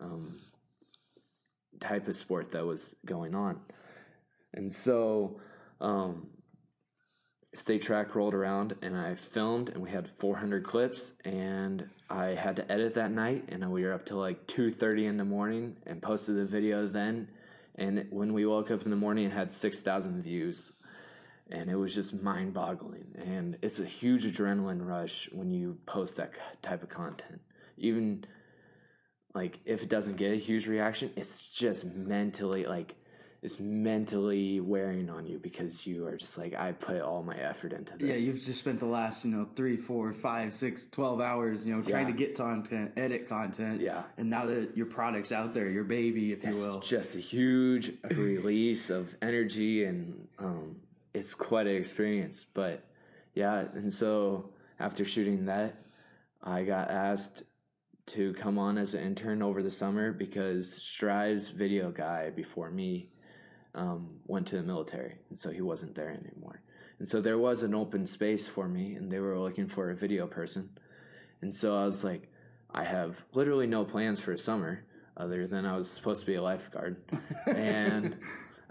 um, 0.00 0.40
type 1.80 2.08
of 2.08 2.16
sport 2.16 2.52
that 2.52 2.64
was 2.64 2.94
going 3.06 3.34
on. 3.34 3.60
And 4.52 4.72
so 4.72 5.40
um, 5.80 6.28
state 7.54 7.82
track 7.82 8.14
rolled 8.14 8.34
around 8.34 8.74
and 8.82 8.96
I 8.96 9.14
filmed 9.14 9.68
and 9.68 9.78
we 9.78 9.90
had 9.90 10.08
400 10.18 10.64
clips 10.64 11.12
and 11.24 11.88
I 12.10 12.26
had 12.28 12.56
to 12.56 12.72
edit 12.72 12.94
that 12.94 13.12
night 13.12 13.44
and 13.48 13.70
we 13.70 13.84
were 13.84 13.92
up 13.92 14.04
till 14.04 14.18
like 14.18 14.46
2:30 14.46 15.06
in 15.06 15.16
the 15.16 15.24
morning 15.24 15.76
and 15.86 16.02
posted 16.02 16.36
the 16.36 16.44
video 16.44 16.86
then 16.86 17.28
and 17.76 18.06
when 18.10 18.32
we 18.32 18.44
woke 18.46 18.70
up 18.70 18.82
in 18.82 18.90
the 18.90 18.96
morning 18.96 19.26
it 19.26 19.32
had 19.32 19.52
6,000 19.52 20.22
views 20.22 20.72
and 21.50 21.70
it 21.70 21.76
was 21.76 21.94
just 21.94 22.14
mind-boggling 22.22 23.06
and 23.26 23.56
it's 23.62 23.78
a 23.80 23.84
huge 23.84 24.24
adrenaline 24.24 24.84
rush 24.86 25.28
when 25.32 25.50
you 25.50 25.76
post 25.86 26.16
that 26.16 26.32
type 26.62 26.82
of 26.82 26.88
content 26.88 27.40
even 27.76 28.24
like 29.34 29.58
if 29.64 29.82
it 29.82 29.88
doesn't 29.88 30.16
get 30.16 30.32
a 30.32 30.36
huge 30.36 30.66
reaction 30.66 31.10
it's 31.16 31.42
just 31.48 31.84
mentally 31.84 32.64
like 32.64 32.94
it's 33.42 33.60
mentally 33.60 34.58
wearing 34.60 35.10
on 35.10 35.26
you 35.26 35.38
because 35.38 35.86
you 35.86 36.06
are 36.06 36.16
just 36.16 36.38
like 36.38 36.54
i 36.54 36.72
put 36.72 37.02
all 37.02 37.22
my 37.22 37.36
effort 37.36 37.74
into 37.74 37.92
this 37.98 38.08
Yeah, 38.08 38.14
you've 38.14 38.42
just 38.42 38.58
spent 38.60 38.80
the 38.80 38.86
last, 38.86 39.22
you 39.22 39.30
know, 39.30 39.46
three, 39.54 39.76
four, 39.76 40.14
five, 40.14 40.54
six, 40.54 40.86
twelve 40.90 41.20
hours, 41.20 41.66
you 41.66 41.76
know, 41.76 41.82
trying 41.82 42.06
Yeah. 42.06 42.12
to 42.12 42.18
get 42.18 42.34
content, 42.38 42.92
edit 42.96 43.28
content. 43.28 43.82
Yeah. 43.82 44.04
And 44.16 44.30
now 44.30 44.46
that 44.46 44.74
your 44.74 44.86
product's 44.86 45.30
out 45.30 45.52
there, 45.52 45.68
your 45.68 45.84
baby, 45.84 46.32
if 46.32 46.42
you 46.42 46.52
will. 46.58 46.78
it's 46.78 46.88
just 46.88 47.16
a 47.16 47.18
huge 47.18 47.92
release 48.12 48.88
of 48.88 49.14
energy 49.20 49.84
and 49.84 50.26
um, 50.38 50.76
it's 51.14 51.34
quite 51.34 51.66
an 51.66 51.76
experience 51.76 52.46
but 52.54 52.84
yeah 53.34 53.64
and 53.74 53.92
so 53.92 54.50
after 54.80 55.04
shooting 55.04 55.44
that 55.44 55.76
i 56.42 56.62
got 56.62 56.90
asked 56.90 57.44
to 58.06 58.34
come 58.34 58.58
on 58.58 58.76
as 58.76 58.94
an 58.94 59.02
intern 59.02 59.42
over 59.42 59.62
the 59.62 59.70
summer 59.70 60.12
because 60.12 60.72
strive's 60.72 61.48
video 61.48 61.90
guy 61.90 62.30
before 62.30 62.70
me 62.70 63.08
um, 63.74 64.08
went 64.26 64.46
to 64.48 64.56
the 64.56 64.62
military 64.62 65.14
and 65.30 65.38
so 65.38 65.50
he 65.50 65.60
wasn't 65.60 65.94
there 65.94 66.10
anymore. 66.10 66.62
And 66.98 67.08
so 67.08 67.20
there 67.20 67.38
was 67.38 67.62
an 67.62 67.74
open 67.74 68.06
space 68.06 68.46
for 68.46 68.68
me 68.68 68.94
and 68.94 69.10
they 69.10 69.18
were 69.18 69.38
looking 69.38 69.66
for 69.66 69.90
a 69.90 69.96
video 69.96 70.26
person. 70.26 70.68
And 71.42 71.54
so 71.54 71.76
i 71.76 71.84
was 71.84 72.04
like 72.04 72.30
i 72.70 72.84
have 72.84 73.24
literally 73.34 73.66
no 73.66 73.84
plans 73.84 74.20
for 74.20 74.32
a 74.32 74.38
summer 74.38 74.84
other 75.16 75.46
than 75.46 75.64
i 75.64 75.76
was 75.76 75.90
supposed 75.90 76.20
to 76.20 76.26
be 76.26 76.34
a 76.34 76.42
lifeguard. 76.42 76.96
And 77.46 78.16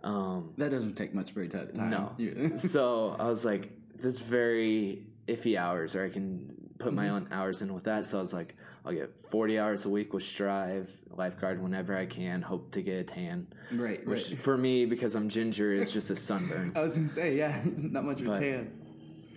um, 0.03 0.53
that 0.57 0.71
doesn't 0.71 0.95
take 0.95 1.13
much 1.13 1.31
free 1.31 1.47
ti- 1.47 1.57
time. 1.75 1.89
no. 1.89 2.11
You- 2.17 2.53
so 2.57 3.15
I 3.19 3.27
was 3.27 3.45
like, 3.45 3.71
this 3.97 4.19
very 4.19 5.03
iffy 5.27 5.57
hours, 5.57 5.95
or 5.95 6.03
I 6.05 6.09
can 6.09 6.53
put 6.79 6.93
my 6.93 7.05
Mm-hmm. 7.05 7.15
own 7.15 7.27
hours 7.31 7.61
in 7.61 7.73
with 7.73 7.85
that. 7.85 8.05
So 8.05 8.17
I 8.17 8.21
was 8.21 8.33
like, 8.33 8.55
I'll 8.85 8.91
get 8.91 9.09
40 9.29 9.57
hours 9.59 9.85
a 9.85 9.89
week 9.89 10.11
with 10.13 10.23
Strive, 10.23 10.91
lifeguard 11.11 11.61
whenever 11.63 11.95
I 11.95 12.05
can, 12.05 12.41
hope 12.41 12.71
to 12.73 12.81
get 12.81 12.97
a 12.99 13.03
tan. 13.05 13.47
right, 13.71 14.05
Which 14.05 14.29
right. 14.31 14.39
for 14.39 14.57
me, 14.57 14.85
because 14.85 15.15
I'm 15.15 15.29
ginger, 15.29 15.71
is 15.73 15.91
just 15.91 16.09
a 16.09 16.15
sunburn. 16.17 16.73
I 16.75 16.81
was 16.81 16.95
going 16.95 17.07
to 17.07 17.13
say, 17.13 17.37
yeah, 17.37 17.61
not 17.77 18.03
much 18.03 18.19
of 18.21 18.27
a 18.27 18.39
tan. 18.39 18.71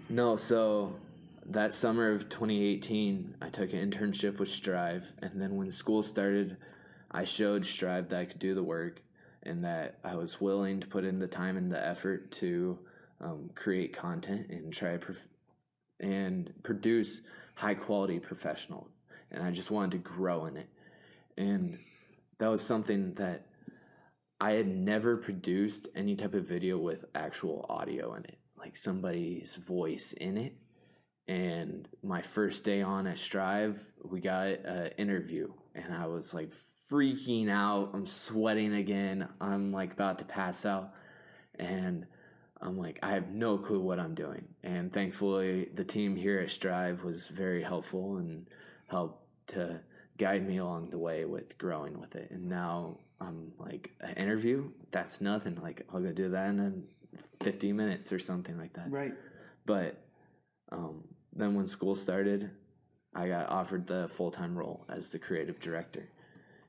No, 0.09 0.37
so 0.37 0.96
that 1.50 1.72
summer 1.72 2.11
of 2.12 2.29
2018, 2.29 3.37
I 3.40 3.48
took 3.50 3.72
an 3.72 3.88
internship 3.88 4.40
with 4.40 4.48
Strive, 4.48 5.05
and 5.22 5.40
then 5.40 5.55
when 5.57 5.70
school 5.70 6.02
started, 6.02 6.57
I 7.12 7.22
showed 7.22 7.64
Strive 7.64 8.09
that 8.09 8.18
I 8.18 8.24
could 8.24 8.40
do 8.40 8.57
the 8.57 8.64
work 8.64 9.00
and 9.46 9.64
that 9.64 9.98
I 10.04 10.16
was 10.16 10.40
willing 10.40 10.80
to 10.80 10.87
put 10.87 11.04
in 11.04 11.18
the 11.18 11.26
time 11.26 11.56
and 11.56 11.70
the 11.70 11.85
effort 11.85 12.30
to 12.32 12.78
um, 13.20 13.50
create 13.54 13.96
content 13.96 14.50
and 14.50 14.72
try 14.72 14.96
prof- 14.96 15.28
and 16.00 16.52
produce 16.62 17.20
high 17.54 17.74
quality 17.74 18.18
professional. 18.18 18.88
And 19.30 19.42
I 19.42 19.50
just 19.50 19.70
wanted 19.70 19.92
to 19.92 19.98
grow 19.98 20.46
in 20.46 20.56
it, 20.56 20.68
and 21.37 21.78
that 22.38 22.48
was 22.48 22.62
something 22.62 23.14
that 23.14 23.46
I 24.40 24.52
had 24.52 24.68
never 24.68 25.16
produced 25.16 25.88
any 25.96 26.14
type 26.14 26.35
of 26.35 26.46
video 26.46 26.76
with 26.78 27.06
actual 27.14 27.64
audio 27.68 28.14
in 28.14 28.24
it, 28.24 28.38
like 28.59 28.76
somebody's 28.76 29.56
voice 29.56 30.12
in 30.12 30.37
it. 30.37 30.54
And 31.28 31.88
my 32.02 32.22
first 32.22 32.62
day 32.62 32.82
on 32.82 33.06
at 33.06 33.18
Strive, 33.18 33.85
we 34.04 34.20
got 34.20 34.46
an 34.46 34.92
interview, 34.98 35.52
and 35.74 35.92
I 35.92 36.06
was 36.06 36.35
like 36.35 36.52
freaking 36.90 37.51
out. 37.51 37.90
I'm 37.94 38.07
sweating 38.07 38.75
again. 38.75 39.29
I'm 39.40 39.72
like 39.72 39.92
about 39.92 40.18
to 40.18 40.25
pass 40.25 40.64
out. 40.64 40.92
And 41.59 42.07
I'm 42.61 42.79
like, 42.79 42.99
I 43.03 43.14
have 43.14 43.29
no 43.31 43.59
clue 43.59 43.81
what 43.81 43.99
I'm 43.99 44.14
doing. 44.14 44.44
And 44.62 44.92
thankfully, 44.92 45.68
the 45.75 45.85
team 45.85 46.16
here 46.16 46.40
at 46.40 46.51
Strive 46.51 47.05
was 47.05 47.29
very 47.29 47.62
helpful 47.62 48.16
and 48.16 48.46
helped 48.88 49.22
to 49.49 49.81
guide 50.18 50.46
me 50.46 50.59
along 50.59 50.90
the 50.90 50.99
way 50.99 51.25
with 51.25 51.59
growing 51.59 52.01
with 52.01 52.16
it. 52.16 52.31
And 52.31 52.49
now 52.49 52.99
I'm 53.20 53.53
like, 53.59 53.90
an 54.01 54.14
interview, 54.14 54.70
that's 54.90 55.20
nothing. 55.20 55.59
Like, 55.62 55.87
I'll 55.92 56.01
go 56.01 56.12
do 56.12 56.31
that 56.31 56.49
in 56.49 56.85
50 57.42 57.72
minutes 57.72 58.12
or 58.12 58.18
something 58.18 58.57
like 58.59 58.72
that. 58.75 58.90
Right. 58.90 59.14
But 59.66 60.03
um, 60.72 61.05
then 61.35 61.55
when 61.55 61.66
school 61.66 61.94
started, 61.94 62.51
I 63.14 63.29
got 63.29 63.49
offered 63.49 63.87
the 63.87 64.09
full 64.09 64.31
time 64.31 64.57
role 64.57 64.85
as 64.88 65.09
the 65.09 65.18
creative 65.18 65.61
director, 65.61 66.09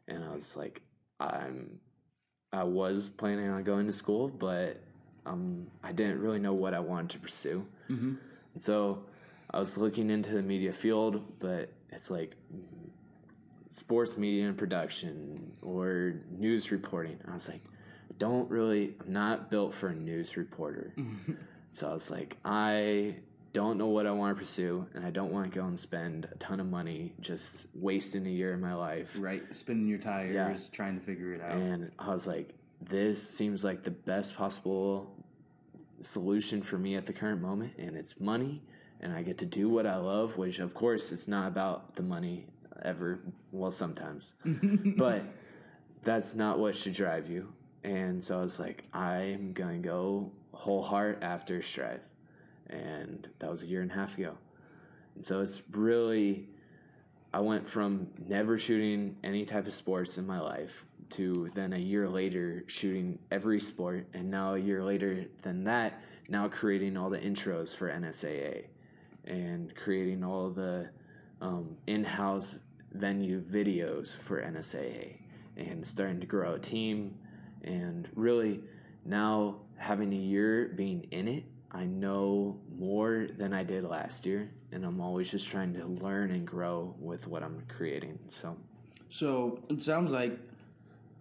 and 0.07 0.23
I 0.23 0.33
was 0.33 0.55
like, 0.55 0.81
I'm, 1.19 1.79
I 2.53 2.63
was 2.63 3.09
planning 3.09 3.49
on 3.49 3.63
going 3.63 3.87
to 3.87 3.93
school, 3.93 4.29
but 4.29 4.81
um, 5.25 5.67
I 5.83 5.91
didn't 5.91 6.19
really 6.19 6.39
know 6.39 6.53
what 6.53 6.73
I 6.73 6.79
wanted 6.79 7.09
to 7.11 7.19
pursue. 7.19 7.65
Mm-hmm. 7.89 8.15
So 8.57 9.03
I 9.51 9.59
was 9.59 9.77
looking 9.77 10.09
into 10.09 10.31
the 10.31 10.41
media 10.41 10.73
field, 10.73 11.23
but 11.39 11.71
it's 11.91 12.09
like 12.09 12.35
sports 13.69 14.17
media 14.17 14.47
and 14.47 14.57
production 14.57 15.51
or 15.61 16.15
news 16.31 16.71
reporting. 16.71 17.19
I 17.27 17.33
was 17.33 17.47
like, 17.47 17.61
don't 18.17 18.49
really, 18.49 18.95
I'm 19.05 19.13
not 19.13 19.51
built 19.51 19.73
for 19.73 19.89
a 19.89 19.95
news 19.95 20.37
reporter. 20.37 20.93
so 21.71 21.89
I 21.89 21.93
was 21.93 22.09
like, 22.09 22.37
I 22.43 23.15
don't 23.53 23.77
know 23.77 23.87
what 23.87 24.05
I 24.05 24.11
want 24.11 24.35
to 24.37 24.39
pursue, 24.43 24.85
and 24.93 25.05
I 25.05 25.09
don't 25.09 25.31
want 25.31 25.51
to 25.51 25.59
go 25.59 25.65
and 25.65 25.79
spend 25.79 26.27
a 26.31 26.35
ton 26.37 26.59
of 26.59 26.67
money 26.67 27.13
just 27.19 27.67
wasting 27.73 28.25
a 28.27 28.29
year 28.29 28.53
of 28.53 28.59
my 28.59 28.73
life. 28.73 29.09
Right, 29.17 29.43
spinning 29.51 29.87
your 29.87 29.99
tires, 29.99 30.33
Yeah. 30.33 30.57
trying 30.71 30.99
to 30.99 31.05
figure 31.05 31.33
it 31.33 31.41
out. 31.41 31.51
And 31.57 31.91
I 31.97 32.09
was 32.13 32.27
like, 32.27 32.53
this 32.81 33.27
seems 33.27 33.63
like 33.63 33.83
the 33.83 33.91
best 33.91 34.35
possible 34.35 35.23
solution 35.99 36.61
for 36.61 36.77
me 36.77 36.95
at 36.95 37.05
the 37.05 37.13
current 37.13 37.41
moment, 37.41 37.73
and 37.77 37.95
it's 37.95 38.19
money, 38.19 38.61
and 39.01 39.11
I 39.13 39.23
get 39.23 39.37
to 39.39 39.45
do 39.45 39.69
what 39.69 39.85
I 39.87 39.97
love, 39.97 40.37
which 40.37 40.59
of 40.59 40.73
course 40.73 41.11
it's 41.11 41.27
not 41.27 41.47
about 41.47 41.95
the 41.95 42.03
money 42.03 42.45
ever. 42.83 43.19
Well, 43.51 43.71
sometimes, 43.71 44.35
but 44.97 45.23
that's 46.03 46.35
not 46.35 46.59
what 46.59 46.75
should 46.75 46.93
drive 46.93 47.29
you. 47.29 47.51
And 47.83 48.23
so 48.23 48.37
I 48.39 48.41
was 48.41 48.59
like, 48.59 48.83
I'm 48.93 49.53
gonna 49.53 49.79
go 49.79 50.31
whole 50.51 50.83
heart 50.83 51.19
after 51.21 51.61
Strive, 51.61 52.01
and 52.69 53.27
that 53.39 53.49
was 53.49 53.63
a 53.63 53.65
year 53.65 53.81
and 53.81 53.91
a 53.91 53.93
half 53.93 54.17
ago. 54.17 54.37
And 55.15 55.25
so 55.25 55.41
it's 55.41 55.61
really, 55.71 56.47
I 57.33 57.39
went 57.39 57.67
from 57.67 58.07
never 58.27 58.57
shooting 58.57 59.15
any 59.23 59.45
type 59.45 59.67
of 59.67 59.73
sports 59.73 60.17
in 60.17 60.27
my 60.27 60.39
life 60.39 60.83
to 61.11 61.49
then 61.55 61.73
a 61.73 61.77
year 61.77 62.09
later 62.09 62.63
shooting 62.67 63.17
every 63.31 63.59
sport, 63.59 64.07
and 64.13 64.29
now 64.29 64.55
a 64.55 64.59
year 64.59 64.83
later 64.83 65.25
than 65.41 65.63
that, 65.63 66.01
now 66.29 66.47
creating 66.47 66.97
all 66.97 67.09
the 67.09 67.19
intros 67.19 67.75
for 67.75 67.89
NSAA 67.89 68.65
and 69.25 69.73
creating 69.75 70.23
all 70.23 70.49
the 70.49 70.89
um, 71.41 71.77
in-house 71.87 72.59
venue 72.93 73.41
videos 73.41 74.15
for 74.15 74.41
NSAA 74.41 75.17
and 75.55 75.85
starting 75.85 76.19
to 76.19 76.25
grow 76.25 76.55
a 76.55 76.59
team 76.59 77.15
and 77.63 78.09
really 78.15 78.61
now 79.05 79.55
having 79.77 80.13
a 80.13 80.17
year 80.17 80.73
being 80.75 81.05
in 81.11 81.27
it 81.27 81.43
I 81.71 81.85
know 81.85 82.59
more 82.77 83.27
than 83.37 83.53
I 83.53 83.63
did 83.63 83.83
last 83.83 84.25
year 84.25 84.49
and 84.71 84.85
I'm 84.85 85.01
always 85.01 85.29
just 85.29 85.47
trying 85.47 85.73
to 85.73 85.85
learn 85.85 86.31
and 86.31 86.45
grow 86.45 86.95
with 86.99 87.27
what 87.27 87.43
I'm 87.43 87.61
creating 87.67 88.19
so 88.29 88.57
So 89.09 89.59
it 89.69 89.81
sounds 89.81 90.11
like, 90.11 90.37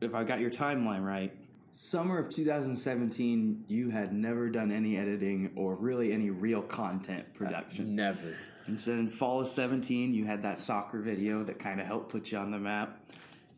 if 0.01 0.15
I 0.15 0.25
got 0.25 0.41
your 0.41 0.51
timeline 0.51 1.05
right, 1.05 1.33
summer 1.73 2.19
of 2.19 2.31
2017, 2.31 3.65
you 3.69 3.91
had 3.91 4.13
never 4.13 4.49
done 4.49 4.71
any 4.73 4.97
editing 4.97 5.53
or 5.57 5.75
really 5.75 6.13
any 6.13 6.31
real 6.31 6.63
content 6.63 7.33
production. 7.35 7.97
never 7.97 8.37
And 8.67 8.79
so 8.79 8.93
in 8.93 9.09
fall 9.09 9.41
of 9.41 9.49
17, 9.49 10.13
you 10.13 10.25
had 10.25 10.43
that 10.43 10.59
soccer 10.59 11.01
video 11.01 11.45
that 11.45 11.59
kind 11.59 11.81
of 11.81 11.87
helped 11.87 12.11
put 12.11 12.33
you 12.33 12.39
on 12.39 12.51
the 12.51 12.59
map. 12.59 13.01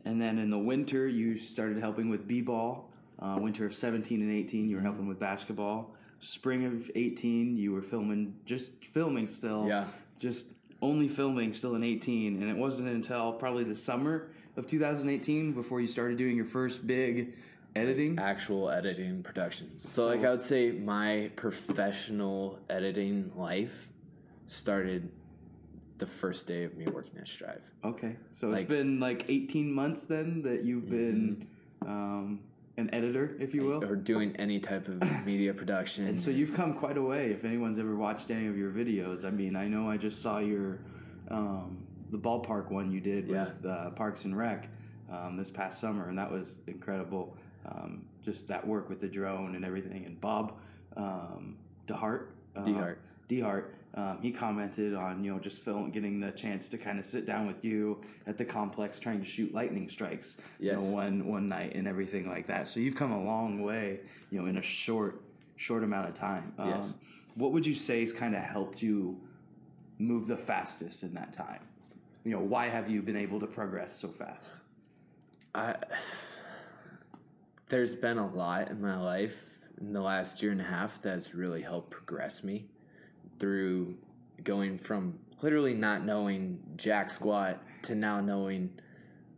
And 0.05 0.21
then 0.21 0.37
in 0.37 0.49
the 0.49 0.57
winter, 0.57 1.07
you 1.07 1.37
started 1.37 1.79
helping 1.79 2.09
with 2.09 2.27
b-ball. 2.27 2.89
Uh, 3.19 3.37
winter 3.39 3.65
of 3.65 3.75
17 3.75 4.21
and 4.21 4.31
18, 4.31 4.69
you 4.69 4.77
were 4.77 4.81
helping 4.81 5.07
with 5.07 5.19
basketball. 5.19 5.93
Spring 6.21 6.65
of 6.65 6.91
18, 6.95 7.55
you 7.57 7.71
were 7.71 7.81
filming, 7.81 8.35
just 8.45 8.71
filming 8.83 9.27
still. 9.27 9.65
Yeah. 9.67 9.85
Just 10.19 10.47
only 10.81 11.07
filming 11.07 11.53
still 11.53 11.75
in 11.75 11.83
18. 11.83 12.41
And 12.41 12.49
it 12.49 12.57
wasn't 12.57 12.89
until 12.89 13.33
probably 13.33 13.63
the 13.63 13.75
summer 13.75 14.29
of 14.57 14.67
2018 14.67 15.53
before 15.53 15.79
you 15.81 15.87
started 15.87 16.17
doing 16.17 16.35
your 16.35 16.45
first 16.45 16.85
big 16.85 17.35
editing. 17.75 18.17
actual 18.19 18.69
editing 18.69 19.23
productions. 19.23 19.87
So, 19.89 20.07
like 20.07 20.23
I 20.25 20.31
would 20.31 20.41
say 20.41 20.71
my 20.71 21.31
professional 21.35 22.59
editing 22.69 23.31
life 23.35 23.89
started 24.47 25.09
the 25.99 26.05
first 26.05 26.47
day 26.47 26.63
of 26.63 26.75
me 26.75 26.85
working 26.87 27.17
at 27.19 27.27
Strive. 27.27 27.61
Okay, 27.83 28.15
so 28.31 28.49
Like- 28.49 28.61
it's 28.61 28.69
been 28.69 28.99
like 28.99 29.25
18 29.29 29.71
months 29.71 30.05
then 30.05 30.41
that 30.43 30.63
you've 30.63 30.89
been 30.89 31.47
um, 31.85 32.39
an 32.79 32.93
editor, 32.93 33.35
if 33.39 33.53
you 33.53 33.63
will. 33.65 33.83
Or 33.83 33.95
doing 33.95 34.35
any 34.37 34.59
type 34.59 34.87
of 34.87 35.01
media 35.25 35.53
production. 35.53 36.07
And 36.07 36.19
so 36.19 36.31
you've 36.31 36.53
come 36.53 36.73
quite 36.73 36.97
a 36.97 37.01
way. 37.01 37.31
If 37.31 37.43
anyone's 37.43 37.77
ever 37.77 37.95
watched 37.95 38.31
any 38.31 38.47
of 38.47 38.57
your 38.57 38.71
videos, 38.71 39.25
I 39.25 39.29
mean, 39.29 39.55
I 39.55 39.67
know 39.67 39.89
I 39.89 39.97
just 39.97 40.21
saw 40.21 40.39
your 40.39 40.79
um, 41.29 41.77
the 42.11 42.17
ballpark 42.17 42.71
one 42.71 42.91
you 42.91 42.99
did 43.01 43.27
Yeah. 43.27 43.45
with 43.45 43.65
uh, 43.65 43.91
Parks 43.91 44.25
and 44.25 44.35
Rec 44.35 44.67
um, 45.11 45.37
this 45.37 45.49
past 45.49 45.79
summer, 45.79 46.09
and 46.09 46.17
that 46.17 46.31
was 46.31 46.57
incredible. 46.67 47.35
Um, 47.65 48.03
just 48.23 48.47
that 48.47 48.65
work 48.65 48.89
with 48.89 48.99
the 48.99 49.07
drone 49.07 49.55
and 49.55 49.63
everything. 49.63 50.05
And 50.05 50.19
Bob 50.19 50.53
um, 50.97 51.57
DeHart, 51.87 52.27
uh, 52.55 52.61
DeHart. 52.61 52.95
DeHart, 53.29 53.65
um, 53.95 54.19
he 54.21 54.31
commented 54.31 54.93
on 54.93 55.23
you 55.23 55.33
know 55.33 55.39
just 55.39 55.63
film 55.63 55.89
getting 55.91 56.19
the 56.19 56.31
chance 56.31 56.67
to 56.69 56.77
kind 56.77 56.99
of 56.99 57.05
sit 57.05 57.25
down 57.25 57.47
with 57.47 57.65
you 57.65 57.99
at 58.27 58.37
the 58.37 58.45
complex 58.45 58.99
trying 58.99 59.19
to 59.19 59.25
shoot 59.25 59.53
lightning 59.53 59.89
strikes 59.89 60.37
you 60.81 60.89
know, 60.89 60.95
one 60.95 61.25
one 61.27 61.49
night 61.49 61.75
and 61.75 61.87
everything 61.87 62.29
like 62.29 62.45
that. 62.47 62.67
So 62.67 62.79
you've 62.79 62.95
come 62.95 63.11
a 63.11 63.23
long 63.23 63.61
way, 63.61 63.99
you 64.29 64.39
know, 64.39 64.47
in 64.47 64.57
a 64.57 64.61
short 64.61 65.21
short 65.57 65.83
amount 65.83 66.07
of 66.07 66.15
time. 66.15 66.53
Um, 66.57 66.69
Yes. 66.69 66.95
What 67.35 67.51
would 67.53 67.65
you 67.65 67.73
say 67.73 68.01
has 68.01 68.11
kind 68.11 68.35
of 68.35 68.43
helped 68.43 68.81
you 68.81 69.17
move 69.97 70.27
the 70.27 70.35
fastest 70.37 71.03
in 71.03 71.13
that 71.13 71.31
time? 71.33 71.61
You 72.25 72.31
know, 72.31 72.39
why 72.39 72.67
have 72.67 72.89
you 72.89 73.01
been 73.01 73.15
able 73.15 73.39
to 73.39 73.47
progress 73.47 73.95
so 73.95 74.09
fast? 74.09 74.53
I, 75.55 75.75
there's 77.69 77.95
been 77.95 78.17
a 78.17 78.27
lot 78.35 78.69
in 78.69 78.81
my 78.81 78.99
life 78.99 79.51
in 79.79 79.93
the 79.93 80.01
last 80.01 80.41
year 80.41 80.51
and 80.51 80.59
a 80.59 80.65
half 80.65 81.01
that's 81.01 81.33
really 81.33 81.61
helped 81.61 81.91
progress 81.91 82.43
me 82.43 82.65
through 83.39 83.95
going 84.43 84.77
from 84.77 85.17
literally 85.41 85.73
not 85.73 86.05
knowing 86.05 86.59
jack 86.75 87.09
squat 87.09 87.61
to 87.83 87.95
now 87.95 88.19
knowing 88.21 88.69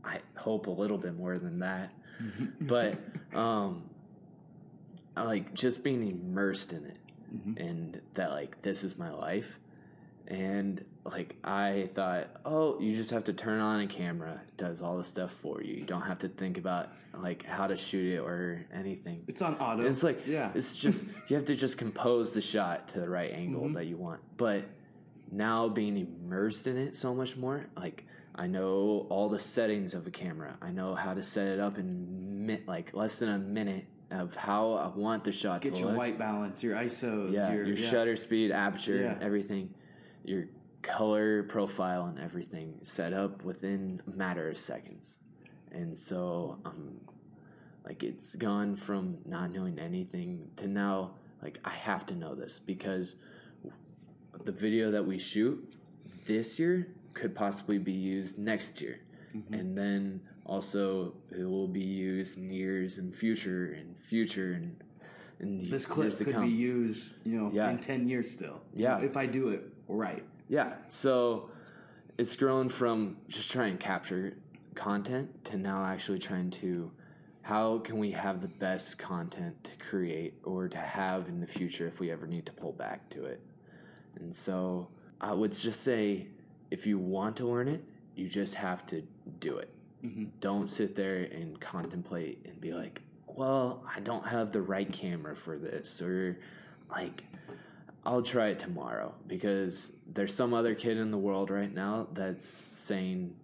I 0.04 0.20
hope 0.36 0.68
a 0.68 0.72
little 0.72 0.98
bit 0.98 1.16
more 1.16 1.38
than 1.40 1.60
that. 1.60 1.94
but 2.62 2.98
um 3.34 3.84
I 5.16 5.24
like 5.24 5.54
just 5.54 5.84
being 5.84 6.08
immersed 6.08 6.74
in 6.74 6.86
it 6.86 6.98
Mhm. 7.34 7.58
and 7.60 8.02
that 8.16 8.32
like 8.32 8.62
this 8.62 8.84
is 8.84 8.98
my 8.98 9.10
life 9.12 9.58
and 10.42 10.84
like 11.04 11.36
I 11.44 11.90
thought, 11.94 12.30
oh, 12.46 12.80
you 12.80 12.96
just 12.96 13.10
have 13.12 13.26
to 13.26 13.34
turn 13.34 13.60
on 13.60 13.82
a 13.82 13.88
camera, 13.88 14.40
it 14.48 14.56
does 14.58 14.82
all 14.82 14.98
the 14.98 15.04
stuff 15.04 15.32
for 15.42 15.62
you. 15.62 15.74
You 15.76 15.84
don't 15.84 16.04
have 16.04 16.20
to 16.20 16.30
think 16.30 16.58
about 16.58 16.90
like 17.20 17.46
how 17.46 17.68
to 17.68 17.76
shoot 17.76 18.14
it 18.14 18.20
or 18.20 18.66
anything. 18.74 19.24
It's 19.28 19.42
on 19.42 19.56
auto. 19.58 19.84
It's 19.86 20.04
like 20.04 20.26
yeah, 20.26 20.52
it's 20.56 20.78
just 20.78 21.04
you 21.28 21.36
have 21.36 21.46
to 21.46 21.56
just 21.56 21.78
compose 21.78 22.32
the 22.32 22.42
shot 22.42 22.88
to 22.90 23.02
the 23.02 23.10
right 23.10 23.32
angle 23.34 23.64
Mhm. 23.64 23.74
that 23.74 23.86
you 23.88 23.98
want. 23.98 24.22
But 24.38 24.64
now 25.32 25.68
being 25.68 25.98
immersed 25.98 26.66
in 26.68 26.78
it 26.78 26.96
so 26.96 27.14
much 27.14 27.36
more, 27.36 27.66
like 27.76 28.06
I 28.36 28.48
know 28.48 29.08
all 29.10 29.28
the 29.28 29.40
settings 29.40 29.94
of 29.94 30.08
a 30.08 30.12
camera. 30.12 30.56
I 30.62 30.72
know 30.72 30.96
how 30.96 31.14
to 31.14 31.22
set 31.22 31.48
it 31.48 31.60
up 31.60 31.78
in 31.78 32.46
mi- 32.46 32.62
like 32.68 32.94
less 32.94 33.20
than 33.20 33.30
a 33.30 33.38
minute 33.38 33.86
of 34.12 34.34
how 34.36 34.74
I 34.74 34.88
want 34.98 35.26
the 35.26 35.32
shot 35.34 35.60
get 35.62 35.70
to 35.70 35.74
Get 35.74 35.80
your 35.82 35.90
look. 35.90 35.98
white 35.98 36.18
balance, 36.20 36.62
your 36.64 36.76
ISOs, 36.78 37.34
yeah, 37.34 37.52
your, 37.54 37.66
your 37.66 37.76
yeah. 37.76 37.90
shutter 37.90 38.16
speed, 38.16 38.52
aperture, 38.52 39.02
Yeah. 39.02 39.18
everything, 39.26 39.74
your 40.24 40.46
color 40.82 41.44
profile 41.44 42.06
and 42.06 42.20
everything 42.20 42.74
set 42.82 43.14
up 43.14 43.44
within 43.44 44.02
a 44.08 44.16
matter 44.16 44.50
of 44.50 44.58
seconds. 44.58 45.20
And 45.72 45.98
so 45.98 46.58
um 46.66 47.00
like 47.86 48.04
it's 48.04 48.36
gone 48.36 48.76
from 48.76 49.18
not 49.26 49.52
knowing 49.52 49.80
anything 49.80 50.48
to 50.58 50.68
now 50.68 51.12
like 51.42 51.60
I 51.66 51.72
have 51.72 52.06
to 52.08 52.16
know 52.16 52.36
this 52.36 52.60
because 52.60 53.16
the 54.46 54.52
video 54.52 54.92
that 54.92 55.06
we 55.06 55.18
shoot 55.20 55.58
this 56.26 56.58
year 56.58 56.88
could 57.14 57.36
possibly 57.36 57.78
be 57.78 57.92
used 57.92 58.38
next 58.38 58.80
year. 58.82 59.00
Mm-hmm. 59.36 59.54
And 59.54 59.78
then 59.78 60.22
also 60.46 61.14
it 61.32 61.44
will 61.44 61.68
be 61.68 61.82
used 61.82 62.38
in 62.38 62.52
years 62.52 62.98
and 62.98 63.16
future 63.16 63.74
and 63.78 63.96
future 64.00 64.54
and 64.54 64.76
and 65.40 65.72
This 65.72 65.88
clip 65.88 66.16
could 66.18 66.34
come. 66.34 66.46
be 66.46 66.52
used, 66.52 67.14
you 67.24 67.36
know, 67.40 67.50
Yeah. 67.52 67.72
in 67.72 67.80
ten 67.80 68.08
years 68.08 68.30
still. 68.30 68.62
Yeah. 68.76 69.00
if 69.00 69.18
I 69.18 69.26
do 69.26 69.50
it 69.50 69.64
right. 69.96 70.24
Yeah. 70.48 70.74
So 70.88 71.50
it's 72.18 72.36
grown 72.36 72.70
from 72.70 73.18
just 73.28 73.52
trying 73.52 73.78
to 73.78 73.84
capture 73.84 74.38
content 74.76 75.44
to 75.46 75.58
now 75.58 75.86
actually 75.86 76.20
trying 76.20 76.50
to 76.52 76.92
how 77.42 77.80
can 77.80 77.98
we 77.98 78.12
have 78.12 78.42
the 78.42 78.48
best 78.48 78.98
content 78.98 79.64
to 79.64 79.72
create 79.90 80.36
or 80.44 80.70
to 80.70 80.78
have 80.78 81.28
in 81.28 81.40
the 81.40 81.48
future 81.48 81.88
if 81.88 82.00
we 82.00 82.12
ever 82.12 82.28
need 82.28 82.46
to 82.46 82.52
pull 82.52 82.72
back 82.72 83.10
to 83.10 83.26
it. 83.26 83.42
And 84.16 84.34
so 84.34 84.90
I 85.20 85.34
would 85.34 85.52
just 85.52 85.82
say 85.82 86.28
if 86.70 86.86
you 86.86 87.00
want 87.00 87.36
to 87.38 87.48
learn 87.48 87.68
it, 87.68 87.84
you 88.16 88.30
just 88.30 88.54
have 88.54 88.86
to 88.88 89.02
do 89.40 89.58
it. 89.58 89.70
Mhm. 90.04 90.30
Don't 90.40 90.68
sit 90.68 90.96
there 90.96 91.24
and 91.24 91.60
contemplate 91.60 92.46
and 92.46 92.60
be 92.62 92.74
like, 92.74 93.02
well, 93.26 93.84
I 93.94 94.00
don't 94.00 94.26
have 94.26 94.52
the 94.52 94.62
right 94.62 94.92
camera 94.92 95.36
for 95.36 95.58
this 95.58 96.02
or 96.02 96.38
like 96.90 97.24
I'll 98.06 98.22
try 98.24 98.48
it 98.48 98.60
tomorrow 98.60 99.14
because 99.28 99.92
there's 100.12 100.34
some 100.34 100.54
other 100.54 100.74
kid 100.74 100.98
in 100.98 101.12
the 101.12 101.18
world 101.18 101.52
right 101.52 101.74
now 101.74 102.08
that's 102.14 102.48
saying, 102.48 103.36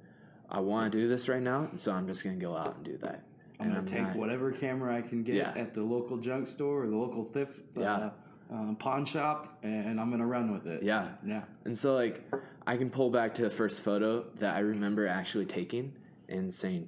I 0.50 0.60
want 0.62 0.92
to 0.92 0.98
do 0.98 1.08
this 1.08 1.30
right 1.30 1.42
now, 1.42 1.68
and 1.70 1.80
so 1.80 1.92
I'm 1.92 2.08
just 2.08 2.24
going 2.24 2.40
to 2.40 2.44
go 2.46 2.56
out 2.56 2.76
and 2.76 2.84
do 2.86 2.98
that. 3.00 3.24
I'm 3.60 3.74
gonna 3.74 3.88
take 3.88 4.04
not- 4.04 4.16
whatever 4.16 4.52
camera 4.52 4.96
I 4.96 5.02
can 5.02 5.24
get 5.24 5.34
Yeah. 5.36 5.52
at 5.56 5.74
the 5.74 5.82
local 5.82 6.18
junk 6.18 6.48
store 6.48 6.84
or 6.84 6.88
the 6.88 6.96
local 6.96 7.26
thrift 7.26 7.60
uh, 7.76 7.82
Yeah. 7.82 8.10
um, 8.52 8.76
pawn 8.76 9.04
shop, 9.04 9.58
and 9.64 10.00
I'm 10.00 10.12
gonna 10.12 10.28
run 10.28 10.52
with 10.52 10.68
it. 10.68 10.84
Yeah. 10.84 11.14
yeah, 11.26 11.42
And 11.66 11.76
so 11.76 11.96
like 11.96 12.22
I 12.68 12.78
can 12.78 12.92
pull 12.92 13.10
back 13.10 13.34
to 13.34 13.42
the 13.42 13.50
first 13.50 13.82
photo 13.82 14.26
that 14.36 14.56
I 14.56 14.60
remember 14.60 15.08
actually 15.08 15.48
taking 15.48 15.92
and 16.30 16.54
saying, 16.54 16.88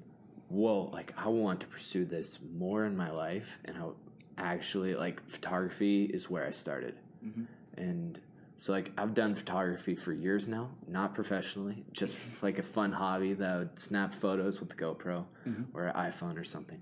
"Whoa, 0.49 0.91
like 0.93 1.11
I 1.17 1.27
want 1.29 1.59
to 1.61 1.67
pursue 1.67 2.05
this 2.05 2.37
more 2.55 2.85
in 2.85 2.95
my 2.95 3.09
life." 3.09 3.57
And 3.65 3.75
how 3.75 3.95
actually 4.37 4.93
like 4.93 5.27
photography 5.27 6.03
is 6.05 6.29
where 6.29 6.45
I 6.45 6.51
started. 6.51 6.99
Mhm. 7.25 7.47
And 7.79 8.19
so 8.57 8.73
like 8.73 8.91
I've 8.97 9.13
done 9.13 9.33
photography 9.35 9.95
for 9.95 10.11
years 10.13 10.47
now, 10.47 10.69
not 10.87 11.15
professionally, 11.15 11.83
just 11.93 12.17
like 12.41 12.59
a 12.59 12.63
fun 12.63 12.91
hobby 12.91 13.33
that 13.33 13.49
I 13.49 13.57
would 13.59 13.79
snap 13.79 14.13
photos 14.13 14.59
with 14.59 14.69
the 14.69 14.75
GoPro 14.75 15.25
Mhm. 15.47 15.65
or 15.73 15.85
an 15.87 15.95
iPhone 15.95 16.37
or 16.37 16.43
something. 16.43 16.79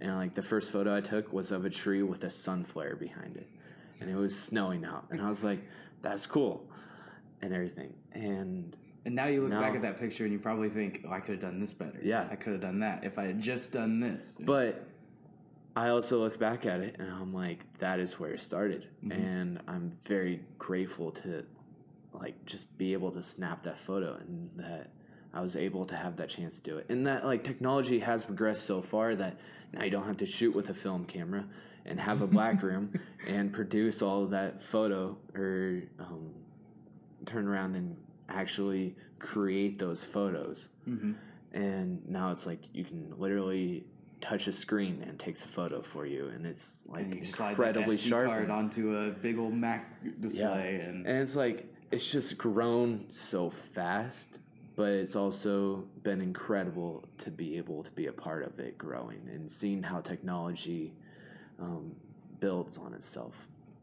And 0.00 0.16
like 0.16 0.34
the 0.34 0.42
first 0.42 0.70
photo 0.70 0.96
I 0.96 1.02
took 1.02 1.32
was 1.32 1.52
of 1.52 1.66
a 1.66 1.70
tree 1.70 2.02
with 2.02 2.24
a 2.24 2.30
sun 2.30 2.64
flare 2.64 2.96
behind 2.96 3.36
it. 3.36 3.46
And 4.00 4.08
it 4.10 4.16
was 4.16 4.36
snowing 4.38 4.84
out. 4.84 5.04
And 5.10 5.20
I 5.20 5.28
was 5.28 5.44
like, 5.44 5.60
that's 6.00 6.26
cool. 6.26 6.66
And 7.42 7.52
everything. 7.52 7.92
And 8.12 8.76
And 9.06 9.14
now 9.14 9.26
you 9.26 9.40
look 9.40 9.50
No. 9.50 9.60
back 9.60 9.74
at 9.74 9.80
that 9.82 9.98
picture 9.98 10.24
and 10.24 10.32
you 10.32 10.38
probably 10.38 10.68
think, 10.68 11.04
"Oh, 11.08 11.10
I 11.10 11.20
could 11.20 11.32
have 11.32 11.40
done 11.40 11.58
this 11.58 11.72
better. 11.72 11.98
Yeah. 12.02 12.28
I 12.30 12.36
could 12.36 12.52
have 12.52 12.60
done 12.60 12.80
that 12.80 13.02
if 13.02 13.18
I 13.18 13.24
had 13.24 13.40
just 13.40 13.72
done 13.72 13.98
this." 13.98 14.36
but 14.40 14.86
I 15.76 15.88
also 15.90 16.18
look 16.18 16.38
back 16.38 16.66
at 16.66 16.80
it 16.80 16.96
and 16.98 17.10
I'm 17.10 17.32
like, 17.32 17.60
that 17.78 18.00
is 18.00 18.18
where 18.18 18.32
it 18.32 18.40
started. 18.40 18.86
Mhm. 19.04 19.12
And 19.12 19.60
I'm 19.68 19.92
very 20.02 20.40
grateful 20.58 21.10
to 21.12 21.44
like 22.12 22.44
just 22.44 22.76
be 22.76 22.92
able 22.92 23.12
to 23.12 23.22
snap 23.22 23.62
that 23.64 23.78
photo 23.78 24.16
and 24.16 24.50
that 24.56 24.90
I 25.32 25.40
was 25.40 25.54
able 25.54 25.86
to 25.86 25.94
have 25.96 26.16
that 26.16 26.28
chance 26.28 26.56
to 26.56 26.62
do 26.62 26.78
it. 26.78 26.86
And 26.88 27.06
that 27.06 27.24
like 27.24 27.44
technology 27.44 28.00
has 28.00 28.24
progressed 28.24 28.64
so 28.64 28.82
far 28.82 29.14
that 29.14 29.38
now 29.72 29.84
you 29.84 29.90
don't 29.90 30.06
have 30.06 30.16
to 30.18 30.26
shoot 30.26 30.54
with 30.54 30.70
a 30.70 30.74
film 30.74 31.04
camera 31.04 31.44
and 31.86 32.00
have 32.00 32.20
a 32.20 32.26
black 32.26 32.62
room 32.68 32.92
and 33.28 33.52
produce 33.52 34.02
all 34.02 34.24
of 34.24 34.30
that 34.30 34.62
photo 34.62 35.16
or 35.34 35.82
um, 36.00 36.30
turn 37.26 37.46
around 37.46 37.76
and 37.76 37.96
actually 38.28 38.96
create 39.20 39.78
those 39.78 40.02
photos. 40.02 40.68
Mhm. 40.88 41.14
And 41.52 42.08
now 42.08 42.32
it's 42.32 42.44
like 42.46 42.60
you 42.72 42.84
can 42.84 43.14
literally 43.18 43.84
touch 44.20 44.46
a 44.46 44.52
screen 44.52 45.04
and 45.06 45.18
takes 45.18 45.44
a 45.44 45.48
photo 45.48 45.82
for 45.82 46.06
you, 46.06 46.28
and 46.28 46.46
it's 46.46 46.82
like 46.86 47.04
and 47.04 47.14
you 47.14 47.24
slide 47.24 47.56
that 47.56 47.76
incredibly 47.76 47.96
sharp. 47.96 48.28
card 48.28 48.50
onto 48.50 48.96
a 48.96 49.10
big 49.10 49.38
old 49.38 49.54
Mac 49.54 50.02
display, 50.20 50.82
and 50.84 51.06
And 51.06 51.18
it's 51.18 51.36
like 51.36 51.66
it's 51.90 52.08
just 52.08 52.38
grown 52.38 53.04
so 53.08 53.50
fast, 53.50 54.38
but 54.76 54.90
it's 54.90 55.16
also 55.16 55.84
been 56.02 56.20
incredible 56.20 57.04
to 57.18 57.30
be 57.30 57.56
able 57.56 57.82
to 57.82 57.90
be 57.92 58.06
a 58.06 58.12
part 58.12 58.44
of 58.44 58.58
it 58.60 58.78
growing 58.78 59.28
and 59.32 59.50
seeing 59.50 59.82
how 59.82 60.00
technology 60.00 60.92
um, 61.58 61.94
builds 62.38 62.78
on 62.78 62.94
itself. 62.94 63.34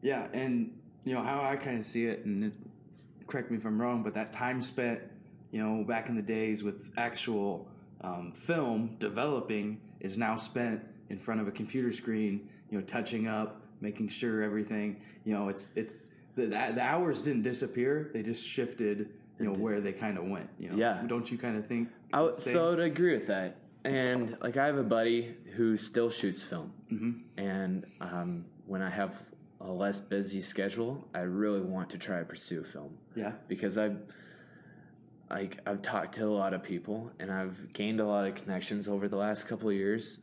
Yeah, 0.02 0.28
and 0.32 0.72
you 1.04 1.14
know 1.14 1.22
how 1.22 1.42
I 1.42 1.56
kind 1.56 1.78
of 1.78 1.86
see 1.86 2.06
it, 2.06 2.24
and 2.24 2.44
it, 2.44 2.52
correct 3.26 3.50
me 3.50 3.58
if 3.58 3.64
I'm 3.64 3.80
wrong, 3.80 4.02
but 4.02 4.14
that 4.14 4.32
time 4.32 4.62
spent, 4.62 5.00
you 5.50 5.62
know, 5.62 5.84
back 5.84 6.08
in 6.08 6.14
the 6.14 6.22
days 6.22 6.62
with 6.62 6.90
actual 6.96 7.68
um, 8.02 8.32
film 8.32 8.96
developing 9.00 9.80
is 10.00 10.16
now 10.16 10.36
spent 10.36 10.80
in 11.10 11.18
front 11.18 11.40
of 11.40 11.48
a 11.48 11.50
computer 11.50 11.92
screen, 11.92 12.48
you 12.70 12.78
know, 12.78 12.84
touching 12.84 13.26
up, 13.26 13.60
making 13.80 14.08
sure 14.08 14.42
everything, 14.42 14.96
you 15.24 15.32
know, 15.34 15.48
it's 15.48 15.70
it's 15.74 16.02
the, 16.36 16.46
the, 16.46 16.80
hours 16.80 17.22
didn't 17.22 17.42
disappear; 17.42 18.10
they 18.12 18.22
just 18.22 18.46
shifted, 18.46 19.08
you 19.40 19.44
know, 19.46 19.52
where 19.52 19.80
they 19.80 19.92
kind 19.92 20.16
of 20.18 20.24
went. 20.24 20.48
You 20.58 20.70
know, 20.70 20.76
Yeah. 20.76 21.02
Don't 21.06 21.30
you 21.30 21.36
kind 21.38 21.56
of 21.56 21.66
think? 21.66 21.88
I 22.12 22.20
would, 22.22 22.38
same? 22.38 22.52
so 22.52 22.72
I'd 22.72 22.78
agree 22.80 23.14
with 23.14 23.26
that. 23.26 23.56
And 23.84 24.36
like 24.40 24.56
I 24.56 24.66
have 24.66 24.76
a 24.76 24.82
buddy 24.84 25.34
who 25.56 25.76
still 25.76 26.10
shoots 26.10 26.42
film, 26.42 26.72
Mhm. 26.92 27.22
and 27.36 27.86
um, 28.00 28.44
when 28.66 28.82
I 28.82 28.90
have 28.90 29.20
a 29.60 29.70
less 29.70 29.98
busy 29.98 30.40
schedule, 30.40 31.08
I 31.14 31.20
really 31.20 31.60
want 31.60 31.90
to 31.90 31.98
try 31.98 32.18
to 32.20 32.24
pursue 32.24 32.62
film. 32.62 32.96
yeah, 33.16 33.32
because 33.48 33.76
I've 33.78 33.98
like 35.30 35.58
I've 35.66 35.82
talked 35.82 36.14
to 36.16 36.24
a 36.24 36.28
lot 36.28 36.54
of 36.54 36.62
people 36.62 37.10
and 37.18 37.30
I've 37.30 37.72
gained 37.72 38.00
a 38.00 38.06
lot 38.06 38.26
of 38.26 38.34
connections 38.34 38.88
over 38.88 39.08
the 39.08 39.16
last 39.16 39.46
couple 39.46 39.68
of 39.68 39.74
years 39.74 40.18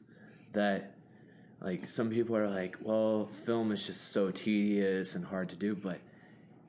that 0.53 0.93
like 1.61 1.87
some 1.87 2.09
people 2.09 2.35
are 2.35 2.49
like, 2.49 2.75
well, 2.81 3.27
film 3.27 3.71
is 3.71 3.85
just 3.85 4.11
so 4.11 4.31
tedious 4.31 5.15
and 5.15 5.23
hard 5.25 5.49
to 5.49 5.55
do, 5.55 5.75
but 5.75 5.99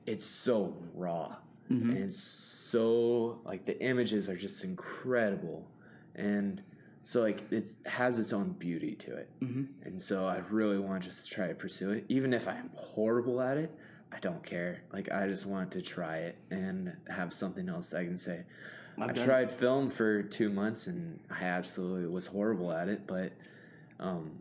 it's 0.05 0.25
so 0.25 0.75
raw. 0.93 1.35
And 1.69 2.13
so 2.13 3.39
like 3.43 3.65
the 3.65 3.77
images 3.83 4.29
are 4.29 4.37
just 4.37 4.63
incredible. 4.63 5.67
And 6.15 6.61
so 7.03 7.21
like 7.21 7.51
it 7.51 7.69
has 7.85 8.19
its 8.19 8.31
own 8.33 8.51
beauty 8.53 8.95
to 8.95 9.15
it. 9.15 9.29
Mhm. 9.41 9.67
and 9.85 10.01
so 10.01 10.25
i 10.25 10.37
really 10.49 10.77
want 10.77 11.03
just 11.03 11.19
to 11.19 11.23
just 11.23 11.31
try 11.31 11.47
to 11.47 11.55
pursue 11.55 11.91
it 11.91 12.03
even 12.09 12.33
if 12.33 12.47
i'm 12.49 12.69
horrible 12.75 13.39
at 13.39 13.55
it 13.57 13.71
i 14.11 14.19
don't 14.19 14.43
care 14.43 14.81
like 14.93 15.11
i 15.11 15.27
just 15.27 15.45
want 15.45 15.71
to 15.71 15.81
try 15.81 16.17
it 16.17 16.35
and 16.51 16.95
have 17.09 17.33
something 17.33 17.67
else 17.69 17.87
that 17.87 17.99
i 18.01 18.03
can 18.05 18.17
say 18.17 18.43
I've 18.99 19.09
i 19.09 19.11
it. 19.21 19.25
tried 19.25 19.51
film 19.51 19.89
for 19.89 20.23
two 20.23 20.49
months 20.49 20.87
and 20.87 21.19
i 21.29 21.43
absolutely 21.43 22.07
was 22.07 22.25
horrible 22.25 22.71
at 22.71 22.87
it 22.89 23.05
but 23.07 23.31
um, 23.99 24.31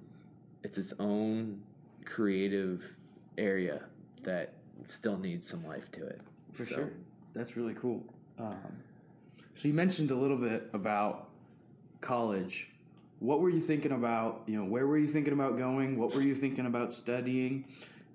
it's 0.62 0.76
its 0.78 0.92
own 0.98 1.60
creative 2.04 2.84
area 3.38 3.82
that 4.22 4.52
still 4.84 5.16
needs 5.16 5.48
some 5.48 5.64
life 5.66 5.90
to 5.92 6.06
it 6.06 6.20
for 6.52 6.64
So- 6.64 6.74
sure. 6.74 6.90
That's 7.34 7.54
really 7.56 7.74
cool. 7.74 8.02
Um, 8.38 8.56
so 9.54 9.68
you 9.68 9.74
mentioned 9.74 10.10
a 10.10 10.14
little 10.14 10.38
bit 10.38 10.70
about 10.72 11.28
college. 12.00 12.68
What 13.20 13.40
were 13.40 13.50
you 13.50 13.60
thinking 13.60 13.92
about? 13.92 14.42
You 14.46 14.58
know, 14.58 14.64
where 14.64 14.86
were 14.86 14.96
you 14.96 15.06
thinking 15.06 15.32
about 15.34 15.58
going? 15.58 15.98
What 15.98 16.14
were 16.14 16.22
you 16.22 16.34
thinking 16.34 16.64
about 16.66 16.94
studying? 16.94 17.64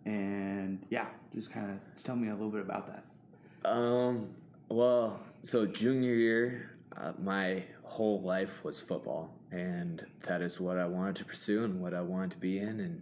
And 0.06 0.84
yeah, 0.90 1.06
just 1.34 1.52
kind 1.52 1.70
of 1.72 2.04
tell 2.04 2.16
me 2.16 2.30
a 2.30 2.34
little 2.34 2.50
bit 2.52 2.62
about 2.62 2.88
that. 2.88 3.70
Um. 3.70 4.30
Well, 4.70 5.20
so 5.44 5.66
junior 5.66 6.14
year, 6.14 6.72
uh, 6.96 7.12
my 7.22 7.64
whole 7.84 8.22
life 8.22 8.64
was 8.64 8.80
football, 8.80 9.36
and 9.52 10.06
that 10.24 10.42
is 10.42 10.62
what 10.62 10.78
I 10.78 10.86
wanted 10.86 11.18
to 11.18 11.26
pursue 11.26 11.66
and 11.66 11.82
what 11.82 11.94
I 11.94 12.00
wanted 12.02 12.32
to 12.32 12.38
be 12.38 12.60
in. 12.60 12.80
And 12.80 13.02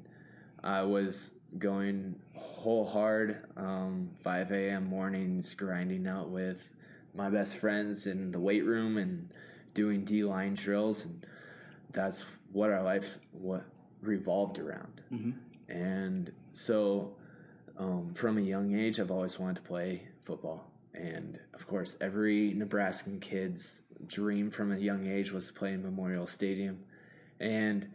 I 0.63 0.81
was 0.81 1.29
going 1.59 2.15
whole 2.35 2.85
hard, 2.85 3.45
um, 3.55 4.09
5 4.23 4.51
a.m. 4.51 4.85
mornings, 4.85 5.53
grinding 5.53 6.07
out 6.07 6.29
with 6.29 6.57
my 7.13 7.29
best 7.29 7.57
friends 7.57 8.07
in 8.07 8.31
the 8.31 8.39
weight 8.39 8.65
room 8.65 8.97
and 8.97 9.29
doing 9.75 10.03
D 10.03 10.23
line 10.23 10.55
drills, 10.55 11.05
and 11.05 11.23
that's 11.93 12.25
what 12.51 12.71
our 12.71 12.81
life 12.81 13.19
what 13.31 13.63
revolved 14.01 14.57
around. 14.57 15.01
Mhm. 15.11 15.33
And 15.69 16.31
so, 16.51 17.15
um, 17.77 18.13
from 18.13 18.37
a 18.37 18.41
young 18.41 18.75
age, 18.75 18.99
I've 18.99 19.11
always 19.11 19.39
wanted 19.39 19.57
to 19.57 19.61
play 19.61 20.07
football. 20.25 20.69
And 20.93 21.39
of 21.53 21.67
course, 21.67 21.95
every 22.01 22.53
Nebraskan 22.53 23.19
kid's 23.19 23.83
dream 24.07 24.51
from 24.51 24.71
a 24.71 24.77
young 24.77 25.07
age 25.07 25.31
was 25.31 25.47
to 25.47 25.53
play 25.53 25.73
in 25.73 25.83
Memorial 25.83 26.27
Stadium. 26.27 26.83
And 27.39 27.87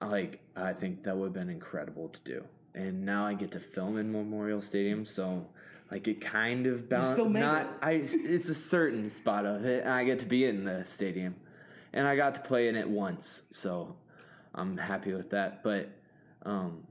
like, 0.00 0.40
I 0.56 0.72
think 0.72 1.04
that 1.04 1.16
would 1.16 1.26
have 1.26 1.32
been 1.32 1.50
incredible 1.50 2.08
to 2.08 2.20
do. 2.20 2.44
And 2.74 3.04
now 3.04 3.24
I 3.24 3.34
get 3.34 3.52
to 3.52 3.60
film 3.60 3.98
in 3.98 4.10
Memorial 4.10 4.60
Stadium, 4.60 5.04
so 5.04 5.46
like 5.90 6.08
it 6.08 6.20
kind 6.20 6.66
of 6.66 6.88
made 7.28 7.40
not 7.40 7.62
it. 7.62 7.68
I. 7.82 7.90
It's 8.04 8.48
a 8.48 8.54
certain 8.54 9.08
spot 9.08 9.46
of 9.46 9.64
it. 9.64 9.84
And 9.84 9.92
I 9.92 10.02
get 10.02 10.18
to 10.20 10.26
be 10.26 10.46
in 10.46 10.64
the 10.64 10.84
stadium, 10.84 11.36
and 11.92 12.06
I 12.06 12.16
got 12.16 12.34
to 12.34 12.40
play 12.40 12.66
in 12.68 12.74
it 12.74 12.88
once, 12.88 13.42
so 13.50 13.94
I'm 14.54 14.76
happy 14.76 15.12
with 15.12 15.30
that. 15.30 15.62
But 15.62 15.88
um, 16.44 16.82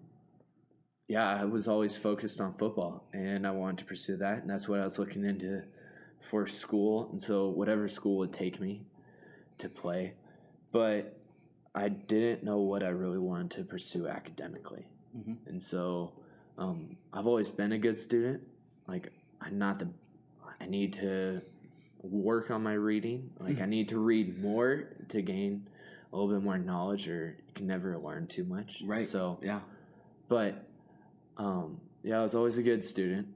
yeah, 1.14 1.30
I 1.42 1.46
was 1.46 1.68
always 1.68 1.96
focused 1.96 2.42
on 2.42 2.54
football, 2.56 3.06
and 3.14 3.46
I 3.46 3.52
wanted 3.52 3.78
to 3.80 3.86
pursue 3.86 4.18
that, 4.18 4.40
and 4.42 4.50
that's 4.50 4.68
what 4.68 4.80
I 4.80 4.84
was 4.84 4.98
looking 4.98 5.24
into 5.26 5.62
for 6.20 6.48
school. 6.48 7.10
And 7.12 7.22
so, 7.22 7.50
whatever 7.50 7.88
school 7.88 8.18
would 8.18 8.34
take 8.34 8.60
me 8.60 8.82
to 9.60 9.70
play, 9.70 10.14
but 10.72 11.20
I 11.76 11.90
didn't 11.90 12.44
know 12.44 12.60
what 12.62 12.82
I 12.82 12.90
really 12.90 13.20
wanted 13.20 13.52
to 13.58 13.64
pursue 13.64 14.08
academically, 14.08 14.88
Mhm. 15.16 15.38
and 15.46 15.62
so 15.62 16.14
um, 16.58 16.98
I've 17.14 17.28
always 17.28 17.50
been 17.50 17.72
a 17.74 17.78
good 17.78 17.98
student. 17.98 18.42
Like, 18.88 19.12
I'm 19.42 19.58
not 19.60 19.78
the. 19.80 19.88
I 20.60 20.66
need 20.66 20.94
to 20.94 21.42
work 22.02 22.50
on 22.52 22.62
my 22.64 22.74
reading. 22.74 23.30
Like, 23.40 23.60
I 23.62 23.66
need 23.66 23.88
to 23.90 24.00
read 24.00 24.42
more 24.42 24.90
to 25.10 25.22
gain 25.22 25.68
a 26.12 26.16
little 26.16 26.32
bit 26.34 26.44
more 26.44 26.58
knowledge, 26.58 27.08
or 27.08 27.36
you 27.48 27.54
can 27.54 27.68
never 27.68 27.98
learn 27.98 28.26
too 28.28 28.46
much. 28.46 28.82
Right. 28.86 29.08
So 29.08 29.40
yeah, 29.44 29.62
but 30.28 30.68
um, 31.38 31.80
yeah, 32.04 32.20
I 32.20 32.24
was 32.24 32.36
always 32.36 32.58
a 32.58 32.64
good 32.64 32.84
student, 32.84 33.28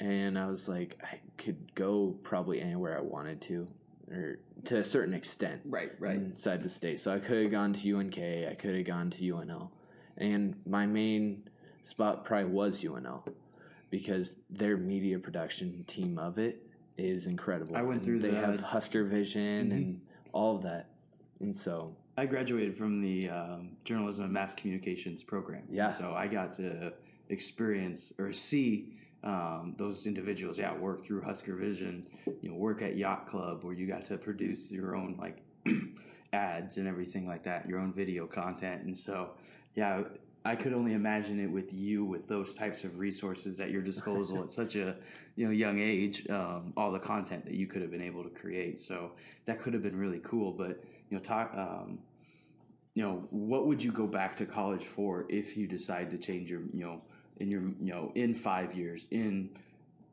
and 0.00 0.38
I 0.38 0.46
was 0.46 0.68
like, 0.68 0.98
I 1.02 1.20
could 1.38 1.74
go 1.74 2.16
probably 2.22 2.60
anywhere 2.60 2.96
I 2.96 3.00
wanted 3.02 3.40
to, 3.42 3.66
or 4.10 4.38
to 4.64 4.78
a 4.78 4.84
certain 4.84 5.14
extent, 5.14 5.60
right, 5.64 5.90
right, 5.98 6.16
inside 6.16 6.62
the 6.62 6.68
state. 6.68 7.00
So 7.00 7.12
I 7.12 7.18
could 7.18 7.42
have 7.42 7.50
gone 7.50 7.72
to 7.74 7.96
UNK, 7.98 8.18
I 8.18 8.54
could 8.58 8.74
have 8.76 8.86
gone 8.86 9.10
to 9.10 9.18
UNL, 9.18 9.70
and 10.16 10.54
my 10.66 10.86
main 10.86 11.44
spot 11.82 12.24
probably 12.24 12.50
was 12.50 12.82
UNL 12.82 13.26
because 13.90 14.36
their 14.48 14.76
media 14.76 15.18
production 15.18 15.84
team 15.86 16.18
of 16.18 16.38
it 16.38 16.64
is 16.96 17.26
incredible. 17.26 17.76
I 17.76 17.82
went 17.82 17.96
And 17.96 18.04
through 18.04 18.20
They 18.20 18.30
the- 18.30 18.36
have 18.36 18.60
Husker 18.60 19.04
Vision 19.04 19.70
Mhm. 19.70 19.72
and 19.76 20.00
all 20.32 20.56
of 20.56 20.62
that, 20.62 20.90
and 21.40 21.54
so 21.54 21.96
I 22.16 22.26
graduated 22.26 22.76
from 22.76 23.00
the 23.00 23.30
um, 23.30 23.70
journalism 23.84 24.24
and 24.26 24.32
mass 24.34 24.52
communications 24.54 25.22
program. 25.22 25.62
Yeah. 25.70 25.90
So 25.90 26.12
I 26.12 26.26
got 26.28 26.52
to 26.54 26.92
experience 27.32 28.12
or 28.18 28.32
see 28.32 28.94
um, 29.24 29.74
those 29.78 30.06
individuals, 30.06 30.58
yeah, 30.58 30.74
work 30.74 31.04
through 31.04 31.22
Husker 31.22 31.54
Vision, 31.54 32.06
you 32.40 32.50
know, 32.50 32.56
work 32.56 32.82
at 32.82 32.96
Yacht 32.96 33.26
Club 33.26 33.64
where 33.64 33.74
you 33.74 33.86
got 33.86 34.04
to 34.06 34.18
produce 34.18 34.70
your 34.70 34.96
own 34.96 35.16
like 35.18 35.38
ads 36.32 36.76
and 36.76 36.88
everything 36.88 37.26
like 37.26 37.44
that, 37.44 37.68
your 37.68 37.78
own 37.78 37.92
video 37.92 38.26
content. 38.26 38.82
And 38.82 38.98
so, 38.98 39.30
yeah, 39.74 40.02
I 40.44 40.56
could 40.56 40.72
only 40.72 40.94
imagine 40.94 41.38
it 41.38 41.46
with 41.50 41.72
you 41.72 42.04
with 42.04 42.26
those 42.26 42.54
types 42.54 42.82
of 42.82 42.98
resources 42.98 43.60
at 43.60 43.70
your 43.70 43.82
disposal 43.82 44.42
at 44.42 44.50
such 44.52 44.74
a 44.74 44.96
you 45.36 45.46
know 45.46 45.52
young 45.52 45.78
age. 45.78 46.26
Um, 46.28 46.72
all 46.76 46.90
the 46.90 46.98
content 46.98 47.44
that 47.44 47.54
you 47.54 47.66
could 47.68 47.80
have 47.80 47.92
been 47.92 48.02
able 48.02 48.24
to 48.24 48.30
create, 48.30 48.80
so 48.80 49.12
that 49.46 49.60
could 49.60 49.72
have 49.72 49.84
been 49.84 49.96
really 49.96 50.20
cool. 50.24 50.52
But 50.52 50.82
you 51.10 51.16
know, 51.16 51.20
talk. 51.20 51.52
Um, 51.56 51.98
you 52.94 53.02
know, 53.02 53.26
what 53.30 53.66
would 53.66 53.82
you 53.82 53.90
go 53.90 54.06
back 54.06 54.36
to 54.36 54.44
college 54.44 54.84
for 54.84 55.24
if 55.30 55.56
you 55.56 55.66
decide 55.66 56.10
to 56.10 56.18
change 56.18 56.50
your 56.50 56.60
you 56.74 56.84
know 56.84 57.00
in 57.38 57.50
your 57.50 57.62
you 57.62 57.92
know 57.92 58.12
in 58.14 58.34
five 58.34 58.74
years 58.74 59.06
in 59.10 59.50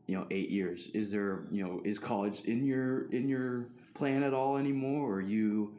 you 0.08 0.18
know 0.18 0.26
eight 0.32 0.50
years? 0.50 0.90
Is 0.94 1.12
there 1.12 1.44
you 1.52 1.64
know 1.64 1.82
is 1.84 2.00
college 2.00 2.42
in 2.42 2.66
your 2.66 3.10
in 3.12 3.28
your 3.28 3.66
plan 3.94 4.24
at 4.24 4.34
all 4.34 4.58
anymore, 4.58 5.10
or 5.10 5.16
are 5.16 5.22
you 5.22 5.74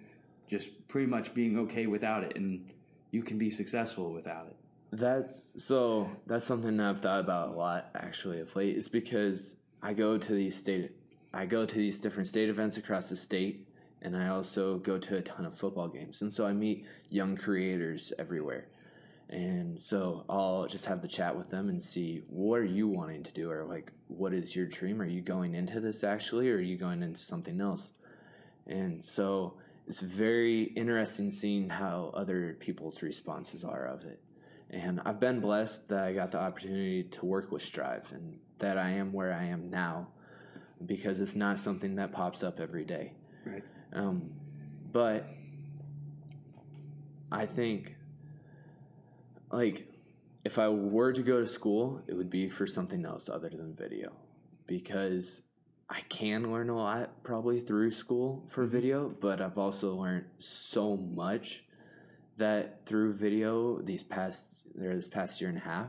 just 0.49 0.71
pretty 0.89 1.07
much 1.07 1.33
being 1.33 1.59
okay 1.59 1.87
without 1.87 2.25
it 2.25 2.37
and 2.37 2.69
you 3.11 3.23
can 3.23 3.39
be 3.39 3.51
successful 3.51 4.13
without 4.13 4.47
it. 4.47 4.57
That's 4.93 5.45
so. 5.57 6.11
That's 6.27 6.45
something 6.45 6.81
I've 6.81 7.01
thought 7.01 7.21
about 7.21 7.51
a 7.51 7.53
lot 7.53 7.91
actually 7.95 8.41
of 8.41 8.55
late. 8.57 8.77
Is 8.77 8.89
because 8.89 9.57
I 9.83 9.93
go 9.93 10.19
to 10.19 10.33
these 10.33 10.57
state, 10.57 10.91
I 11.33 11.47
go 11.47 11.65
to 11.65 11.75
these 11.75 11.99
different 11.99 12.29
state 12.29 12.49
events 12.49 12.77
across 12.77 13.09
the 13.09 13.17
state, 13.17 13.67
and 14.03 14.17
I 14.17 14.29
also 14.29 14.79
go 14.79 14.99
to 14.99 15.19
a 15.19 15.23
ton 15.23 15.45
of 15.45 15.57
football 15.57 15.87
games, 15.87 16.23
and 16.23 16.33
so 16.33 16.45
I 16.45 16.53
meet 16.53 16.87
young 17.09 17.37
creators 17.37 18.13
everywhere. 18.19 18.67
And 19.31 19.81
so 19.81 20.25
I'll 20.29 20.67
just 20.67 20.87
have 20.87 21.03
the 21.03 21.09
chat 21.09 21.37
with 21.37 21.51
them 21.51 21.69
and 21.69 21.81
see 21.81 22.23
what 22.29 22.57
are 22.57 22.65
you 22.65 22.89
wanting 22.89 23.23
to 23.23 23.31
do, 23.31 23.49
or 23.51 23.65
like 23.65 23.93
what 24.09 24.35
is 24.35 24.57
your 24.57 24.67
dream? 24.67 25.01
Are 25.01 25.07
you 25.07 25.21
going 25.21 25.55
into 25.55 25.81
this 25.81 26.03
actually, 26.03 26.51
or 26.51 26.57
are 26.57 26.61
you 26.61 26.77
going 26.77 27.03
into 27.03 27.21
something 27.21 27.61
else? 27.61 27.93
And 28.67 29.03
so 29.05 29.55
it's 29.87 30.01
very 30.01 30.65
interesting 30.65 31.31
seeing 31.31 31.69
how 31.69 32.11
other 32.15 32.57
people's 32.59 33.03
responses 33.03 33.63
are 33.63 33.87
of 33.87 34.05
it. 34.05 34.21
And 34.71 35.01
I've 35.05 35.21
been 35.21 35.41
blessed 35.41 35.89
that 35.89 36.05
I 36.05 36.13
got 36.13 36.33
the 36.33 36.41
opportunity 36.41 37.05
to 37.05 37.27
work 37.27 37.51
with 37.51 37.63
Striv 37.63 38.11
and 38.13 38.39
that 38.59 38.79
I 38.79 38.91
am 38.91 39.13
where 39.13 39.33
I 39.33 39.45
am 39.45 39.71
now 39.71 40.09
because 40.87 41.21
it's 41.21 41.35
not 41.35 41.59
something 41.59 41.97
that 41.97 42.13
pops 42.13 42.43
up 42.43 42.61
every 42.61 42.85
day. 42.85 43.13
Right. 43.45 43.65
Um, 43.93 44.31
but 44.93 45.29
I 47.33 47.47
think, 47.47 47.97
like, 49.51 49.89
if 50.45 50.59
I 50.59 50.69
were 50.69 51.13
to 51.13 51.23
go 51.23 51.41
to 51.41 51.47
school, 51.47 52.03
it 52.07 52.15
would 52.15 52.31
be 52.31 52.49
for 52.49 52.67
something 52.67 53.05
else 53.05 53.29
other 53.29 53.51
than 53.51 53.75
video 53.75 54.13
because 54.67 55.43
I 55.89 56.01
can 56.09 56.51
learn 56.53 56.71
a 56.71 56.77
lot 56.77 57.23
probably 57.23 57.61
through 57.61 57.91
school 57.91 58.45
for 58.49 58.63
Mm-hmm. 58.65 58.73
video, 58.73 59.09
but 59.21 59.41
I've 59.41 59.59
also 59.59 59.95
learned 59.97 60.27
so 60.39 60.97
much 60.97 61.65
that 62.39 62.87
through 62.87 63.13
video 63.15 63.81
these 63.83 64.03
past 64.03 64.47
there 64.75 64.95
this 64.97 65.09
past 65.09 65.41
year 65.41 65.51
and 65.51 65.59
a 65.59 65.63
half 65.63 65.89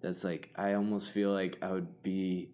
that's 0.00 0.24
like 0.24 0.50
I 0.56 0.72
almost 0.72 1.10
feel 1.10 1.30
like 1.32 1.58
I 1.62 1.70
would 1.70 2.02
be 2.02 2.48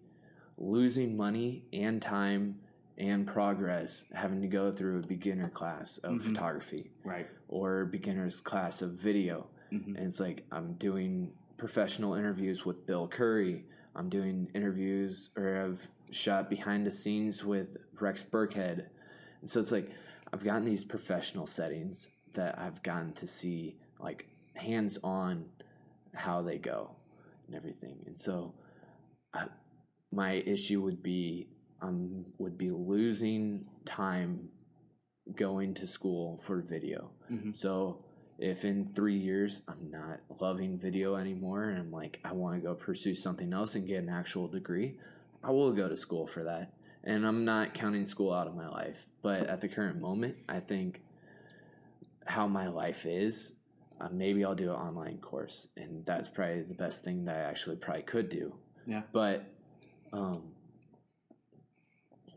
losing 0.57 1.17
money 1.17 1.63
and 1.73 1.99
time 2.01 2.59
and 2.97 3.25
progress 3.25 4.05
having 4.13 4.41
to 4.41 4.47
go 4.47 4.71
through 4.71 4.99
a 4.99 5.07
beginner 5.07 5.49
class 5.49 5.97
of 5.99 6.13
Mhm. 6.21 6.21
photography 6.25 6.91
Right. 7.03 7.27
or 7.47 7.85
beginner's 7.85 8.39
class 8.39 8.81
of 8.83 8.91
video 8.91 9.47
Mhm. 9.73 9.87
and 9.97 10.07
it's 10.07 10.19
like 10.19 10.45
I'm 10.51 10.73
doing 10.73 11.33
professional 11.57 12.13
interviews 12.15 12.65
with 12.65 12.85
Bill 12.85 13.07
Curry. 13.07 13.65
I'm 13.95 14.09
doing 14.09 14.49
interviews 14.53 15.29
or 15.35 15.57
I've 15.65 15.87
shot 16.11 16.49
behind 16.49 16.85
the 16.85 16.91
scenes 16.91 17.43
with 17.43 17.77
Rex 17.99 18.23
Burkhead. 18.23 18.87
And 19.41 19.49
so 19.49 19.59
it's 19.59 19.71
like 19.71 19.91
I've 20.31 20.43
gotten 20.43 20.65
these 20.65 20.83
professional 20.83 21.47
settings 21.47 22.09
that 22.33 22.57
I've 22.59 22.81
gotten 22.83 23.13
to 23.13 23.27
see 23.27 23.77
like 23.99 24.27
hands 24.55 24.97
on 25.03 25.45
how 26.13 26.41
they 26.41 26.57
go 26.57 26.95
and 27.47 27.55
everything. 27.55 27.97
And 28.05 28.19
so 28.19 28.53
I, 29.33 29.45
my 30.11 30.33
issue 30.33 30.81
would 30.81 31.01
be 31.01 31.47
um 31.81 32.25
would 32.37 32.57
be 32.57 32.71
losing 32.71 33.65
time 33.85 34.49
going 35.35 35.73
to 35.75 35.87
school 35.87 36.41
for 36.45 36.61
video. 36.61 37.09
Mhm. 37.31 37.55
So 37.55 38.02
if 38.39 38.65
in 38.65 38.91
three 38.95 39.17
years 39.17 39.61
I'm 39.67 39.91
not 39.91 40.19
loving 40.39 40.77
video 40.77 41.15
anymore 41.15 41.65
and 41.65 41.79
I'm 41.79 41.91
like, 41.91 42.19
I 42.23 42.33
want 42.33 42.55
to 42.55 42.61
go 42.61 42.73
pursue 42.73 43.15
something 43.15 43.53
else 43.53 43.75
and 43.75 43.87
get 43.87 44.03
an 44.03 44.09
actual 44.09 44.47
degree, 44.47 44.97
I 45.43 45.51
will 45.51 45.71
go 45.71 45.87
to 45.87 45.97
school 45.97 46.25
for 46.25 46.43
that. 46.43 46.73
And 47.03 47.27
I'm 47.27 47.43
not 47.43 47.73
counting 47.73 48.05
school 48.05 48.33
out 48.33 48.47
of 48.47 48.55
my 48.55 48.67
life. 48.67 49.05
But 49.21 49.47
at 49.47 49.61
the 49.61 49.67
current 49.67 49.99
moment, 49.99 50.37
I 50.47 50.61
think 50.61 51.01
how 52.25 52.47
my 52.47 52.67
life 52.67 53.05
is, 53.05 53.53
uh, 53.99 54.07
maybe 54.11 54.45
I'll 54.45 54.55
do 54.55 54.69
an 54.69 54.77
online 54.77 55.17
course. 55.17 55.67
And 55.75 56.05
that's 56.05 56.29
probably 56.29 56.61
the 56.61 56.73
best 56.73 57.03
thing 57.03 57.25
that 57.25 57.35
I 57.35 57.41
actually 57.41 57.75
probably 57.75 58.03
could 58.03 58.29
do. 58.29 58.55
Yeah. 58.87 59.01
But 59.11 59.45
um, 60.13 60.43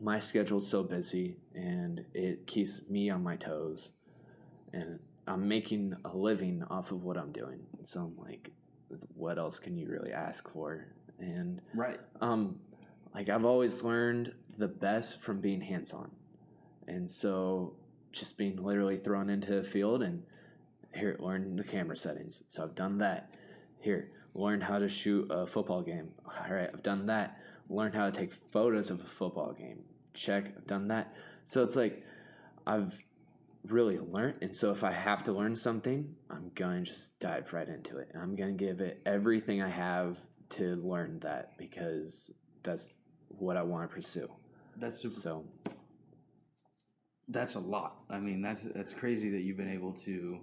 my 0.01 0.19
schedule's 0.19 0.69
so 0.69 0.83
busy 0.83 1.37
and 1.55 2.03
it 2.13 2.45
keeps 2.45 2.81
me 2.89 3.09
on 3.09 3.23
my 3.23 3.35
toes. 3.37 3.89
And 4.73 4.99
I'm 5.27 5.47
making 5.47 5.93
a 6.05 6.15
living 6.15 6.63
off 6.69 6.91
of 6.91 7.03
what 7.03 7.17
I'm 7.17 7.31
doing. 7.31 7.59
So 7.83 7.99
I'm 8.01 8.17
like, 8.17 8.51
what 9.15 9.37
else 9.37 9.59
can 9.59 9.77
you 9.77 9.87
really 9.89 10.13
ask 10.13 10.49
for? 10.51 10.87
And 11.19 11.61
Right. 11.73 11.99
um, 12.21 12.59
like 13.13 13.29
I've 13.29 13.45
always 13.45 13.83
learned 13.83 14.33
the 14.57 14.67
best 14.67 15.21
from 15.21 15.41
being 15.41 15.61
hands 15.61 15.91
on. 15.91 16.11
And 16.87 17.09
so 17.09 17.75
just 18.11 18.37
being 18.37 18.55
literally 18.63 18.97
thrown 18.97 19.29
into 19.29 19.57
a 19.57 19.63
field 19.63 20.01
and 20.01 20.23
here, 20.95 21.17
learn 21.19 21.55
the 21.55 21.63
camera 21.63 21.97
settings. 21.97 22.43
So 22.47 22.63
I've 22.63 22.75
done 22.75 22.97
that. 22.99 23.29
Here, 23.79 24.11
learn 24.33 24.61
how 24.61 24.79
to 24.79 24.87
shoot 24.87 25.27
a 25.29 25.45
football 25.45 25.81
game. 25.81 26.09
All 26.25 26.53
right, 26.55 26.69
I've 26.73 26.83
done 26.83 27.05
that. 27.07 27.39
Learn 27.69 27.91
how 27.91 28.09
to 28.09 28.17
take 28.17 28.33
photos 28.33 28.89
of 28.89 29.01
a 29.01 29.05
football 29.05 29.51
game. 29.53 29.83
Check, 30.13 30.53
I've 30.57 30.65
done 30.65 30.87
that. 30.87 31.13
So 31.45 31.63
it's 31.63 31.75
like 31.75 32.03
I've 32.65 32.97
really 33.69 33.99
learned. 33.99 34.35
And 34.41 34.55
so 34.55 34.71
if 34.71 34.83
I 34.83 34.91
have 34.91 35.23
to 35.23 35.31
learn 35.31 35.55
something, 35.55 36.15
I'm 36.29 36.51
going 36.55 36.83
to 36.83 36.91
just 36.91 37.19
dive 37.19 37.51
right 37.53 37.67
into 37.67 37.97
it. 37.97 38.09
I'm 38.15 38.35
going 38.35 38.57
to 38.57 38.65
give 38.65 38.81
it 38.81 39.01
everything 39.05 39.61
I 39.61 39.69
have 39.69 40.17
to 40.51 40.75
learn 40.77 41.19
that 41.19 41.57
because 41.57 42.31
that's 42.63 42.93
what 43.27 43.57
I 43.57 43.63
want 43.63 43.89
to 43.89 43.95
pursue. 43.95 44.29
That's 44.77 44.99
super. 44.99 45.15
So 45.15 45.45
That's 47.29 47.55
a 47.55 47.59
lot. 47.59 47.97
I 48.09 48.19
mean, 48.19 48.41
that's 48.41 48.63
that's 48.73 48.93
crazy 48.93 49.29
that 49.31 49.41
you've 49.41 49.57
been 49.57 49.73
able 49.73 49.93
to, 50.05 50.39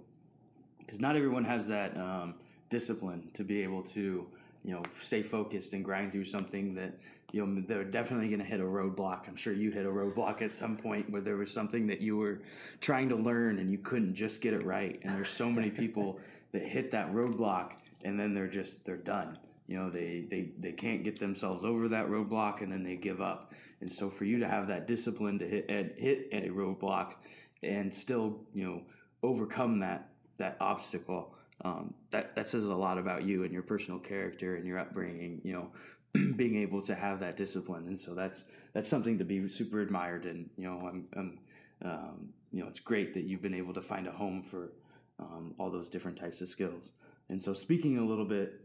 because 0.79 0.99
not 0.99 1.15
everyone 1.15 1.43
has 1.45 1.67
that 1.67 1.97
um, 1.97 2.35
discipline 2.69 3.31
to 3.33 3.43
be 3.43 3.63
able 3.63 3.81
to, 3.83 4.27
you 4.63 4.71
know, 4.71 4.83
stay 5.01 5.23
focused 5.23 5.73
and 5.73 5.83
grind 5.83 6.11
through 6.11 6.25
something 6.25 6.75
that 6.75 6.99
you 7.35 7.45
know 7.45 7.61
they're 7.67 7.83
definitely 7.83 8.29
going 8.29 8.39
to 8.39 8.45
hit 8.45 8.61
a 8.61 8.63
roadblock. 8.63 9.27
I'm 9.27 9.35
sure 9.35 9.51
you 9.51 9.69
hit 9.69 9.85
a 9.85 9.89
roadblock 9.89 10.41
at 10.41 10.53
some 10.53 10.77
point 10.77 11.09
where 11.09 11.21
there 11.21 11.35
was 11.35 11.51
something 11.51 11.85
that 11.87 11.99
you 11.99 12.15
were 12.15 12.39
trying 12.79 13.09
to 13.09 13.17
learn 13.17 13.59
and 13.59 13.69
you 13.69 13.77
couldn't 13.77 14.15
just 14.15 14.39
get 14.39 14.53
it 14.53 14.65
right. 14.65 14.97
And 15.03 15.13
there's 15.13 15.27
so 15.27 15.51
many 15.51 15.69
people 15.69 16.17
that 16.53 16.63
hit 16.63 16.91
that 16.91 17.13
roadblock 17.13 17.73
and 18.05 18.17
then 18.17 18.33
they're 18.33 18.47
just 18.47 18.85
they're 18.85 18.95
done. 18.95 19.37
You 19.67 19.77
know, 19.77 19.89
they 19.89 20.23
they 20.29 20.51
they 20.59 20.71
can't 20.71 21.03
get 21.03 21.19
themselves 21.19 21.65
over 21.65 21.89
that 21.89 22.07
roadblock 22.07 22.61
and 22.61 22.71
then 22.71 22.83
they 22.83 22.95
give 22.95 23.19
up. 23.19 23.51
And 23.81 23.91
so 23.91 24.09
for 24.09 24.23
you 24.23 24.39
to 24.39 24.47
have 24.47 24.69
that 24.69 24.87
discipline 24.87 25.37
to 25.39 25.45
hit 25.45 25.69
at, 25.69 25.99
hit 25.99 26.29
a 26.31 26.47
roadblock 26.47 27.15
and 27.63 27.93
still 27.93 28.39
you 28.53 28.63
know 28.63 28.81
overcome 29.23 29.79
that 29.79 30.07
that 30.37 30.55
obstacle 30.61 31.35
um, 31.65 31.93
that 32.11 32.33
that 32.35 32.47
says 32.47 32.63
a 32.63 32.73
lot 32.73 32.97
about 32.97 33.23
you 33.23 33.43
and 33.43 33.51
your 33.51 33.63
personal 33.63 33.99
character 33.99 34.55
and 34.55 34.65
your 34.65 34.79
upbringing 34.79 35.41
you 35.43 35.53
know 35.53 35.69
being 36.35 36.57
able 36.57 36.81
to 36.81 36.95
have 36.95 37.19
that 37.19 37.37
discipline. 37.37 37.87
And 37.87 37.99
so 37.99 38.13
that's 38.13 38.43
that's 38.73 38.87
something 38.87 39.17
to 39.17 39.23
be 39.23 39.47
super 39.47 39.81
admired. 39.81 40.25
And 40.25 40.49
you 40.57 40.65
know 40.65 40.87
I'm, 40.87 41.05
I'm 41.15 41.39
um, 41.83 42.29
you 42.51 42.61
know 42.61 42.67
it's 42.67 42.79
great 42.79 43.13
that 43.13 43.23
you've 43.23 43.41
been 43.41 43.53
able 43.53 43.73
to 43.73 43.81
find 43.81 44.07
a 44.07 44.11
home 44.11 44.43
for 44.43 44.71
um, 45.19 45.53
all 45.57 45.71
those 45.71 45.89
different 45.89 46.17
types 46.17 46.41
of 46.41 46.49
skills. 46.49 46.91
And 47.29 47.41
so 47.41 47.53
speaking 47.53 47.97
a 47.97 48.05
little 48.05 48.25
bit 48.25 48.61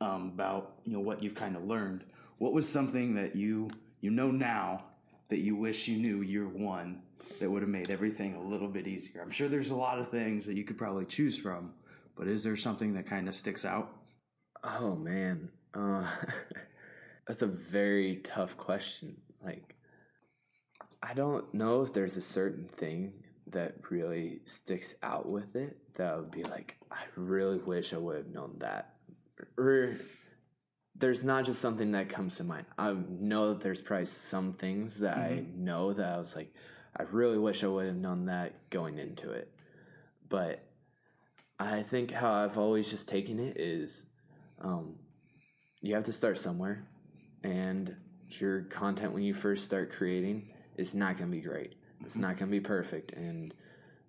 um, 0.00 0.32
about 0.34 0.76
you 0.84 0.92
know 0.92 1.00
what 1.00 1.22
you've 1.22 1.34
kind 1.34 1.56
of 1.56 1.64
learned 1.64 2.04
what 2.38 2.52
was 2.54 2.66
something 2.66 3.14
that 3.14 3.36
you 3.36 3.68
you 4.00 4.10
know 4.10 4.30
now 4.30 4.84
that 5.28 5.38
you 5.38 5.54
wish 5.54 5.86
you 5.86 5.98
knew 5.98 6.22
year 6.22 6.48
one 6.48 7.02
that 7.38 7.48
would 7.50 7.62
have 7.62 7.70
made 7.70 7.90
everything 7.90 8.34
a 8.34 8.42
little 8.42 8.68
bit 8.68 8.86
easier? 8.86 9.20
I'm 9.22 9.30
sure 9.30 9.48
there's 9.48 9.70
a 9.70 9.76
lot 9.76 9.98
of 9.98 10.10
things 10.10 10.46
that 10.46 10.56
you 10.56 10.64
could 10.64 10.78
probably 10.78 11.04
choose 11.04 11.36
from 11.36 11.72
but 12.20 12.28
is 12.28 12.44
there 12.44 12.56
something 12.56 12.92
that 12.92 13.06
kind 13.06 13.28
of 13.28 13.34
sticks 13.34 13.64
out? 13.64 13.96
Oh 14.62 14.94
man, 14.94 15.48
uh, 15.72 16.06
that's 17.30 17.42
a 17.42 17.46
very 17.46 18.16
tough 18.24 18.56
question. 18.56 19.16
Like, 19.44 19.76
I 21.00 21.14
don't 21.14 21.54
know 21.54 21.82
if 21.82 21.92
there's 21.92 22.16
a 22.16 22.22
certain 22.22 22.66
thing 22.66 23.12
that 23.52 23.76
really 23.88 24.40
sticks 24.46 24.96
out 25.04 25.28
with 25.28 25.54
it 25.54 25.76
that 25.94 26.16
would 26.16 26.32
be 26.32 26.42
like, 26.42 26.76
I 26.90 27.04
really 27.14 27.58
wish 27.58 27.92
I 27.92 27.98
would 27.98 28.16
have 28.16 28.34
known 28.34 28.56
that. 28.58 28.96
Or 29.56 29.94
there's 30.96 31.22
not 31.22 31.44
just 31.44 31.60
something 31.60 31.92
that 31.92 32.08
comes 32.08 32.34
to 32.38 32.42
mind. 32.42 32.66
I 32.76 32.96
know 33.08 33.50
that 33.50 33.60
there's 33.60 33.80
probably 33.80 34.06
some 34.06 34.54
things 34.54 34.96
that 34.96 35.16
mm-hmm. 35.16 35.32
I 35.32 35.44
know 35.56 35.92
that 35.92 36.12
I 36.12 36.18
was 36.18 36.34
like, 36.34 36.52
I 36.96 37.04
really 37.12 37.38
wish 37.38 37.62
I 37.62 37.68
would 37.68 37.86
have 37.86 37.94
known 37.94 38.24
that 38.24 38.70
going 38.70 38.98
into 38.98 39.30
it. 39.30 39.54
But 40.28 40.64
I 41.60 41.84
think 41.84 42.10
how 42.10 42.32
I've 42.32 42.58
always 42.58 42.90
just 42.90 43.06
taken 43.06 43.38
it 43.38 43.56
is 43.56 44.06
um, 44.60 44.96
you 45.80 45.94
have 45.94 46.04
to 46.06 46.12
start 46.12 46.36
somewhere, 46.36 46.88
and 47.42 47.94
your 48.38 48.62
content 48.62 49.12
when 49.12 49.22
you 49.22 49.34
first 49.34 49.64
start 49.64 49.92
creating 49.92 50.48
is 50.76 50.94
not 50.94 51.18
going 51.18 51.30
to 51.30 51.36
be 51.36 51.42
great. 51.42 51.74
It's 52.04 52.16
not 52.16 52.38
going 52.38 52.50
to 52.50 52.56
be 52.56 52.60
perfect. 52.60 53.12
And 53.12 53.54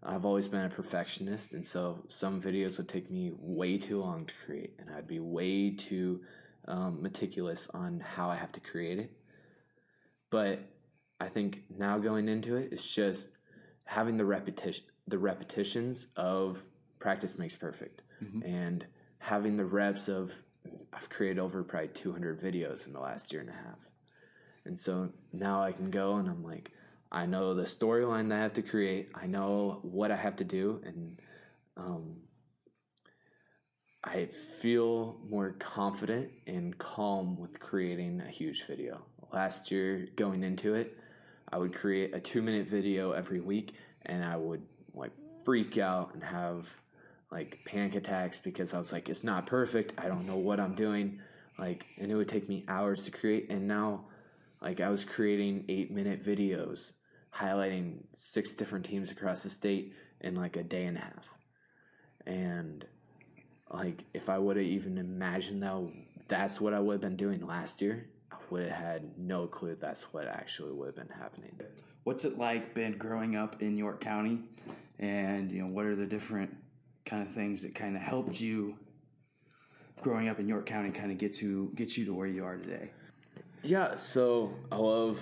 I've 0.04 0.26
always 0.26 0.48
been 0.48 0.62
a 0.62 0.70
perfectionist, 0.70 1.54
and 1.54 1.66
so 1.66 2.04
some 2.08 2.42
videos 2.42 2.78
would 2.78 2.90
take 2.90 3.12
me 3.12 3.34
way 3.38 3.78
too 3.78 4.00
long 4.00 4.26
to 4.26 4.34
create, 4.46 4.74
and 4.80 4.90
I'd 4.90 5.08
be 5.08 5.20
way 5.20 5.72
too 5.72 6.22
um, 6.68 7.02
meticulous 7.02 7.68
on 7.74 8.00
how 8.00 8.30
I 8.30 8.36
have 8.36 8.52
to 8.54 8.60
create 8.60 8.98
it. 8.98 9.12
But 10.32 10.60
I 11.20 11.28
think 11.28 11.64
now 11.78 12.00
going 12.00 12.30
into 12.30 12.56
it, 12.56 12.70
it's 12.72 12.90
just 12.90 13.30
having 13.84 14.18
the 14.18 14.26
repetition, 14.26 14.86
the 15.08 15.20
repetitions 15.20 16.08
of 16.16 16.64
practice 17.00 17.38
makes 17.38 17.56
perfect, 17.56 18.02
mm-hmm. 18.24 18.42
and 18.44 18.86
having 19.20 19.56
the 19.56 19.66
reps 19.66 20.08
of 20.08 20.32
I've 20.94 21.10
created 21.10 21.40
over 21.40 21.64
probably 21.64 21.90
200 21.90 22.40
videos 22.40 22.86
in 22.86 22.94
the 22.94 23.00
last 23.00 23.32
year 23.32 23.42
and 23.42 23.50
a 23.50 23.54
half, 23.54 23.80
and 24.66 24.78
so 24.78 25.10
now 25.34 25.64
I 25.64 25.72
can 25.72 25.90
go 25.90 26.16
and 26.16 26.30
I'm 26.30 26.44
like, 26.44 26.72
I 27.12 27.26
know 27.26 27.54
the 27.54 27.64
storyline 27.64 28.30
that 28.30 28.40
I 28.40 28.42
have 28.42 28.54
to 28.54 28.62
create, 28.62 29.10
I 29.14 29.28
know 29.28 29.80
what 29.82 30.12
I 30.12 30.16
have 30.16 30.38
to 30.38 30.44
do, 30.46 30.82
and 30.86 31.20
um, 31.76 32.16
I 34.04 34.26
feel 34.26 35.20
more 35.30 35.52
confident 35.60 36.32
and 36.48 36.78
calm 36.78 37.38
with 37.40 37.60
creating 37.60 38.22
a 38.22 38.30
huge 38.30 38.66
video. 38.66 39.02
Last 39.32 39.72
year, 39.72 40.08
going 40.16 40.44
into 40.44 40.74
it, 40.74 40.98
I 41.52 41.58
would 41.58 41.76
create 41.76 42.14
a 42.14 42.20
two 42.20 42.42
minute 42.42 42.68
video 42.68 43.12
every 43.12 43.42
week, 43.42 43.76
and 44.06 44.24
I 44.24 44.38
would 44.38 44.64
like 44.94 45.12
freak 45.46 45.78
out 45.78 46.14
and 46.14 46.24
have 46.24 46.70
like 47.32 47.60
panic 47.66 47.96
attacks 47.96 48.40
because 48.40 48.74
I 48.74 48.78
was 48.78 48.92
like, 48.92 49.10
it's 49.10 49.24
not 49.24 49.48
perfect. 49.48 49.94
I 49.98 50.08
don't 50.08 50.28
know 50.28 50.38
what 50.38 50.60
I'm 50.60 50.76
doing. 50.76 51.20
Like, 51.58 51.86
and 51.98 52.12
it 52.12 52.16
would 52.16 52.28
take 52.28 52.50
me 52.50 52.66
hours 52.68 53.06
to 53.06 53.12
create. 53.12 53.50
And 53.50 53.68
now, 53.68 54.06
like, 54.62 54.82
I 54.82 54.90
was 54.90 55.04
creating 55.04 55.66
eight 55.70 55.92
minute 55.92 56.24
videos 56.24 56.92
highlighting 57.36 58.00
six 58.14 58.54
different 58.54 58.86
teams 58.86 59.12
across 59.12 59.44
the 59.44 59.50
state 59.50 59.94
in 60.20 60.36
like 60.36 60.56
a 60.58 60.64
day 60.64 60.86
and 60.86 60.98
a 60.98 61.02
half. 61.02 61.26
And 62.26 62.86
like 63.74 64.04
if 64.14 64.30
I 64.30 64.38
would 64.38 64.58
have 64.58 64.66
even 64.66 64.98
imagined 64.98 65.64
that 65.64 65.82
that's 66.28 66.60
what 66.60 66.74
I 66.74 66.80
would 66.80 66.94
have 66.94 67.02
been 67.02 67.16
doing 67.16 67.46
last 67.46 67.82
year, 67.82 68.08
I 68.32 68.36
would 68.50 68.64
have 68.64 68.78
had 68.78 69.18
no 69.18 69.48
clue 69.48 69.78
that's 69.80 70.04
what 70.14 70.28
actually 70.28 70.74
would 70.74 70.88
have 70.88 70.96
been 70.96 71.18
happening. 71.18 71.58
What's 72.04 72.26
it 72.26 72.38
like 72.38 72.74
been 72.74 72.98
growing 72.98 73.36
up 73.36 73.62
in 73.62 73.78
York 73.78 74.02
County, 74.02 74.40
and 75.00 75.52
you 75.52 75.62
know 75.62 75.68
what 75.68 75.86
are 75.86 75.96
the 75.96 76.06
different 76.06 76.56
kind 77.06 77.28
of 77.28 77.34
things 77.34 77.62
that 77.62 77.76
kind 77.76 77.96
of 77.96 78.02
helped 78.02 78.40
you 78.40 78.76
growing 80.02 80.30
up 80.30 80.40
in 80.40 80.48
York 80.48 80.66
County 80.66 80.92
kind 80.92 81.12
of 81.12 81.18
get 81.18 81.34
to 81.36 81.72
get 81.76 81.98
you 81.98 82.06
to 82.06 82.14
where 82.14 82.28
you 82.28 82.44
are 82.44 82.58
today? 82.58 82.92
Yeah, 83.64 83.98
so 83.98 84.54
I 84.72 84.78
love 84.78 85.20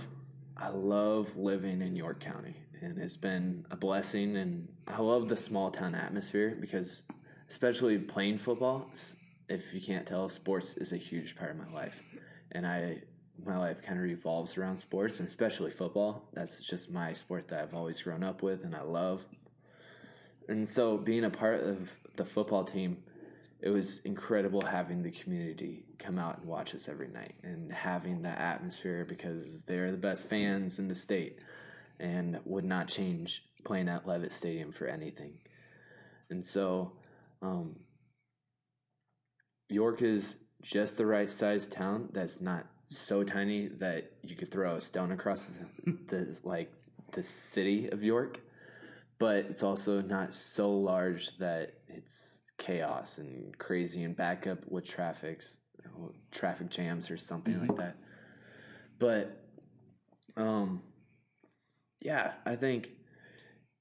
I 0.55 0.69
love 0.69 1.35
living 1.37 1.81
in 1.81 1.95
York 1.95 2.19
County, 2.19 2.55
and 2.81 2.97
it's 2.97 3.17
been 3.17 3.65
a 3.71 3.75
blessing. 3.75 4.37
And 4.37 4.67
I 4.87 5.01
love 5.01 5.29
the 5.29 5.37
small 5.37 5.71
town 5.71 5.95
atmosphere 5.95 6.57
because 6.59 7.03
especially 7.49 7.97
playing 7.97 8.37
football. 8.37 8.89
If 9.47 9.73
you 9.73 9.81
can't 9.81 10.05
tell, 10.05 10.29
sports 10.29 10.75
is 10.77 10.91
a 10.91 10.97
huge 10.97 11.35
part 11.35 11.51
of 11.51 11.57
my 11.57 11.71
life, 11.73 12.01
and 12.51 12.65
I 12.65 13.01
my 13.45 13.57
life 13.57 13.81
kind 13.81 13.97
of 13.97 14.03
revolves 14.03 14.57
around 14.57 14.77
sports, 14.77 15.19
and 15.19 15.27
especially 15.27 15.71
football. 15.71 16.29
That's 16.33 16.59
just 16.59 16.91
my 16.91 17.13
sport 17.13 17.47
that 17.49 17.63
I've 17.63 17.73
always 17.73 18.01
grown 18.01 18.23
up 18.23 18.43
with, 18.43 18.63
and 18.63 18.75
I 18.75 18.81
love. 18.81 19.25
And 20.49 20.67
so, 20.67 20.97
being 20.97 21.25
a 21.25 21.29
part 21.29 21.61
of 21.61 21.89
the 22.15 22.25
football 22.25 22.63
team, 22.63 22.97
it 23.61 23.69
was 23.69 23.99
incredible 24.03 24.61
having 24.61 25.03
the 25.03 25.11
community 25.11 25.85
come 25.99 26.17
out 26.17 26.39
and 26.39 26.47
watch 26.47 26.73
us 26.73 26.87
every 26.89 27.07
night, 27.07 27.35
and 27.43 27.71
having 27.71 28.23
that 28.23 28.39
atmosphere 28.39 29.05
because 29.07 29.61
they're 29.67 29.91
the 29.91 29.97
best 29.97 30.27
fans 30.27 30.79
in 30.79 30.87
the 30.87 30.95
state, 30.95 31.37
and 31.99 32.39
would 32.45 32.65
not 32.65 32.87
change 32.87 33.43
playing 33.63 33.87
at 33.87 34.07
Levitt 34.07 34.33
Stadium 34.33 34.71
for 34.71 34.87
anything. 34.87 35.37
And 36.31 36.43
so, 36.43 36.93
um, 37.43 37.75
York 39.69 40.01
is 40.01 40.33
just 40.63 40.97
the 40.97 41.05
right 41.05 41.31
size 41.31 41.67
town 41.67 42.09
that's 42.11 42.41
not 42.41 42.65
so 42.89 43.23
tiny 43.23 43.67
that 43.67 44.11
you 44.23 44.35
could 44.35 44.49
throw 44.49 44.77
a 44.77 44.81
stone 44.81 45.11
across 45.11 45.45
the, 45.85 45.91
the 46.07 46.39
like 46.43 46.73
the 47.13 47.21
city 47.21 47.87
of 47.89 48.03
York, 48.03 48.39
but 49.19 49.35
it's 49.35 49.63
also 49.63 50.01
not 50.01 50.33
so 50.33 50.71
large 50.71 51.37
that 51.37 51.73
it's 51.87 52.41
chaos 52.57 53.17
and 53.17 53.57
crazy 53.57 54.03
and 54.03 54.15
back 54.15 54.47
up 54.47 54.59
with 54.67 54.85
traffics, 54.85 55.57
traffic 56.31 56.69
jams 56.69 57.11
or 57.11 57.17
something 57.17 57.53
mm-hmm. 57.53 57.67
like 57.67 57.77
that. 57.77 57.97
But 58.97 59.43
um, 60.37 60.81
yeah, 62.01 62.33
I 62.45 62.55
think 62.55 62.89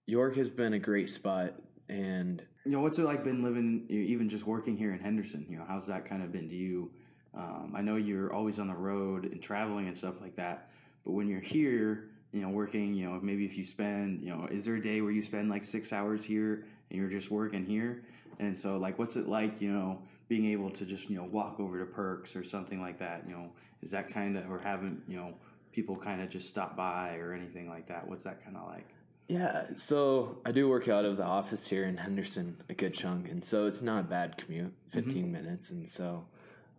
York 0.06 0.36
has 0.36 0.48
been 0.48 0.72
a 0.74 0.78
great 0.78 1.08
spot 1.08 1.54
and 1.88 2.42
you 2.64 2.72
know, 2.72 2.80
what's 2.80 2.98
it 2.98 3.04
like 3.04 3.24
been 3.24 3.42
living, 3.42 3.86
even 3.88 4.28
just 4.28 4.46
working 4.46 4.76
here 4.76 4.92
in 4.92 4.98
Henderson? 4.98 5.46
You 5.48 5.56
know, 5.56 5.64
how's 5.66 5.86
that 5.86 6.04
kind 6.04 6.22
of 6.22 6.32
been? 6.32 6.48
Do 6.48 6.56
you? 6.56 6.90
Um, 7.34 7.72
I 7.74 7.80
know 7.80 7.96
you're 7.96 8.32
always 8.32 8.58
on 8.58 8.68
the 8.68 8.74
road 8.74 9.24
and 9.24 9.40
traveling 9.40 9.88
and 9.88 9.96
stuff 9.96 10.16
like 10.20 10.36
that, 10.36 10.70
but 11.04 11.12
when 11.12 11.28
you're 11.28 11.40
here, 11.40 12.07
you 12.32 12.40
know, 12.40 12.48
working, 12.48 12.94
you 12.94 13.08
know, 13.08 13.18
maybe 13.22 13.44
if 13.44 13.56
you 13.56 13.64
spend, 13.64 14.22
you 14.22 14.30
know, 14.30 14.46
is 14.50 14.64
there 14.64 14.76
a 14.76 14.82
day 14.82 15.00
where 15.00 15.10
you 15.10 15.22
spend 15.22 15.48
like 15.48 15.64
six 15.64 15.92
hours 15.92 16.24
here 16.24 16.66
and 16.90 16.98
you're 16.98 17.08
just 17.08 17.30
working 17.30 17.64
here? 17.64 18.02
And 18.38 18.56
so, 18.56 18.76
like, 18.76 18.98
what's 18.98 19.16
it 19.16 19.28
like, 19.28 19.60
you 19.60 19.72
know, 19.72 19.98
being 20.28 20.46
able 20.46 20.70
to 20.70 20.84
just, 20.84 21.08
you 21.08 21.16
know, 21.16 21.24
walk 21.24 21.58
over 21.58 21.78
to 21.78 21.86
Perks 21.86 22.36
or 22.36 22.44
something 22.44 22.80
like 22.80 22.98
that? 22.98 23.24
You 23.26 23.34
know, 23.34 23.50
is 23.82 23.90
that 23.90 24.12
kind 24.12 24.36
of, 24.36 24.50
or 24.50 24.58
having, 24.58 25.00
you 25.08 25.16
know, 25.16 25.34
people 25.72 25.96
kind 25.96 26.20
of 26.20 26.28
just 26.28 26.48
stop 26.48 26.76
by 26.76 27.16
or 27.16 27.32
anything 27.32 27.68
like 27.68 27.88
that? 27.88 28.06
What's 28.06 28.24
that 28.24 28.44
kind 28.44 28.56
of 28.56 28.68
like? 28.68 28.86
Yeah, 29.28 29.64
so 29.76 30.38
I 30.46 30.52
do 30.52 30.68
work 30.68 30.88
out 30.88 31.04
of 31.04 31.18
the 31.18 31.24
office 31.24 31.66
here 31.66 31.84
in 31.84 31.98
Henderson 31.98 32.56
a 32.70 32.74
good 32.74 32.94
chunk, 32.94 33.28
and 33.28 33.44
so 33.44 33.66
it's 33.66 33.82
not 33.82 34.00
a 34.00 34.08
bad 34.08 34.38
commute, 34.38 34.72
mm-hmm. 34.72 34.98
15 34.98 35.22
mm-hmm. 35.22 35.32
minutes, 35.32 35.70
and 35.70 35.86
so 35.86 36.24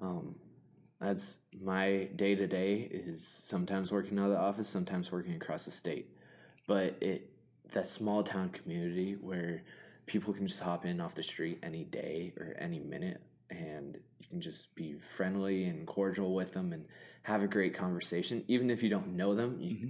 um, 0.02 0.34
that's 1.00 1.38
my 1.62 2.10
day 2.16 2.36
to 2.36 2.48
day 2.48 2.90
is 2.92 3.42
sometimes 3.44 3.92
working 3.92 4.20
out 4.20 4.26
of 4.26 4.32
the 4.32 4.40
office, 4.40 4.68
sometimes 4.68 5.12
working 5.12 5.36
across 5.36 5.66
the 5.66 5.72
state, 5.72 6.14
but 6.68 6.96
it 7.02 7.30
that 7.72 7.88
small 7.88 8.24
town 8.24 8.50
community 8.50 9.14
where 9.14 9.62
people 10.08 10.34
can 10.34 10.48
just 10.48 10.60
hop 10.60 10.86
in 10.86 11.00
off 11.00 11.14
the 11.14 11.24
street 11.24 11.60
any 11.62 11.84
day 11.84 12.34
or 12.38 12.56
any 12.60 12.80
minute, 12.80 13.22
and 13.52 13.98
you 14.20 14.28
can 14.28 14.42
just 14.42 14.74
be 14.76 14.94
friendly 14.94 15.66
and 15.66 15.86
cordial 15.86 16.34
with 16.34 16.52
them 16.52 16.74
and 16.74 16.86
have 17.24 17.44
a 17.44 17.48
great 17.48 17.76
conversation, 17.76 18.44
even 18.48 18.70
if 18.70 18.82
you 18.82 18.90
don't 18.90 19.16
know 19.16 19.36
them. 19.36 19.58
You, 19.60 19.76
mm-hmm 19.76 19.88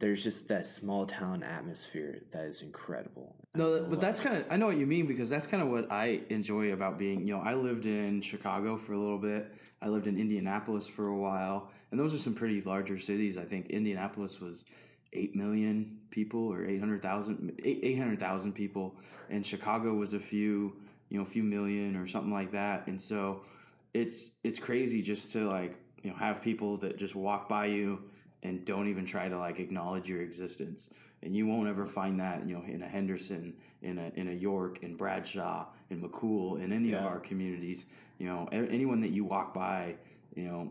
there's 0.00 0.24
just 0.24 0.48
that 0.48 0.64
small 0.66 1.06
town 1.06 1.42
atmosphere 1.42 2.22
that 2.32 2.44
is 2.44 2.62
incredible. 2.62 3.36
No, 3.54 3.84
but 3.84 4.00
that's 4.00 4.18
kind 4.18 4.36
of 4.38 4.44
I 4.50 4.56
know 4.56 4.66
what 4.66 4.78
you 4.78 4.86
mean 4.86 5.06
because 5.06 5.28
that's 5.28 5.46
kind 5.46 5.62
of 5.62 5.68
what 5.68 5.92
I 5.92 6.22
enjoy 6.30 6.72
about 6.72 6.98
being. 6.98 7.26
You 7.26 7.34
know, 7.34 7.40
I 7.40 7.54
lived 7.54 7.86
in 7.86 8.22
Chicago 8.22 8.76
for 8.76 8.94
a 8.94 8.98
little 8.98 9.18
bit. 9.18 9.52
I 9.82 9.88
lived 9.88 10.06
in 10.06 10.18
Indianapolis 10.18 10.88
for 10.88 11.08
a 11.08 11.16
while, 11.16 11.70
and 11.90 12.00
those 12.00 12.14
are 12.14 12.18
some 12.18 12.34
pretty 12.34 12.62
larger 12.62 12.98
cities. 12.98 13.36
I 13.36 13.44
think 13.44 13.66
Indianapolis 13.66 14.40
was 14.40 14.64
eight 15.12 15.36
million 15.36 15.98
people 16.10 16.46
or 16.48 16.64
800,000 16.64 17.60
800,000 17.62 18.52
people, 18.52 18.94
and 19.28 19.44
Chicago 19.44 19.94
was 19.94 20.14
a 20.14 20.20
few 20.20 20.72
you 21.10 21.18
know 21.18 21.24
a 21.24 21.28
few 21.28 21.42
million 21.42 21.96
or 21.96 22.08
something 22.08 22.32
like 22.32 22.52
that. 22.52 22.86
And 22.86 23.00
so 23.00 23.42
it's 23.92 24.30
it's 24.44 24.58
crazy 24.58 25.02
just 25.02 25.30
to 25.32 25.46
like 25.50 25.76
you 26.02 26.10
know 26.10 26.16
have 26.16 26.40
people 26.40 26.78
that 26.78 26.96
just 26.96 27.14
walk 27.14 27.48
by 27.48 27.66
you 27.66 28.00
and 28.42 28.64
don't 28.64 28.88
even 28.88 29.04
try 29.04 29.28
to 29.28 29.38
like 29.38 29.58
acknowledge 29.58 30.08
your 30.08 30.22
existence. 30.22 30.90
And 31.22 31.36
you 31.36 31.46
won't 31.46 31.68
ever 31.68 31.86
find 31.86 32.18
that, 32.20 32.46
you 32.46 32.54
know, 32.54 32.62
in 32.66 32.82
a 32.82 32.88
Henderson, 32.88 33.54
in 33.82 33.98
a 33.98 34.10
in 34.14 34.28
a 34.28 34.32
York, 34.32 34.78
in 34.82 34.96
Bradshaw, 34.96 35.66
in 35.90 36.00
McCool, 36.00 36.62
in 36.62 36.72
any 36.72 36.90
yeah. 36.90 36.98
of 36.98 37.06
our 37.06 37.20
communities. 37.20 37.84
You 38.18 38.26
know, 38.26 38.48
anyone 38.52 39.00
that 39.00 39.10
you 39.10 39.24
walk 39.24 39.54
by, 39.54 39.96
you 40.34 40.44
know, 40.44 40.70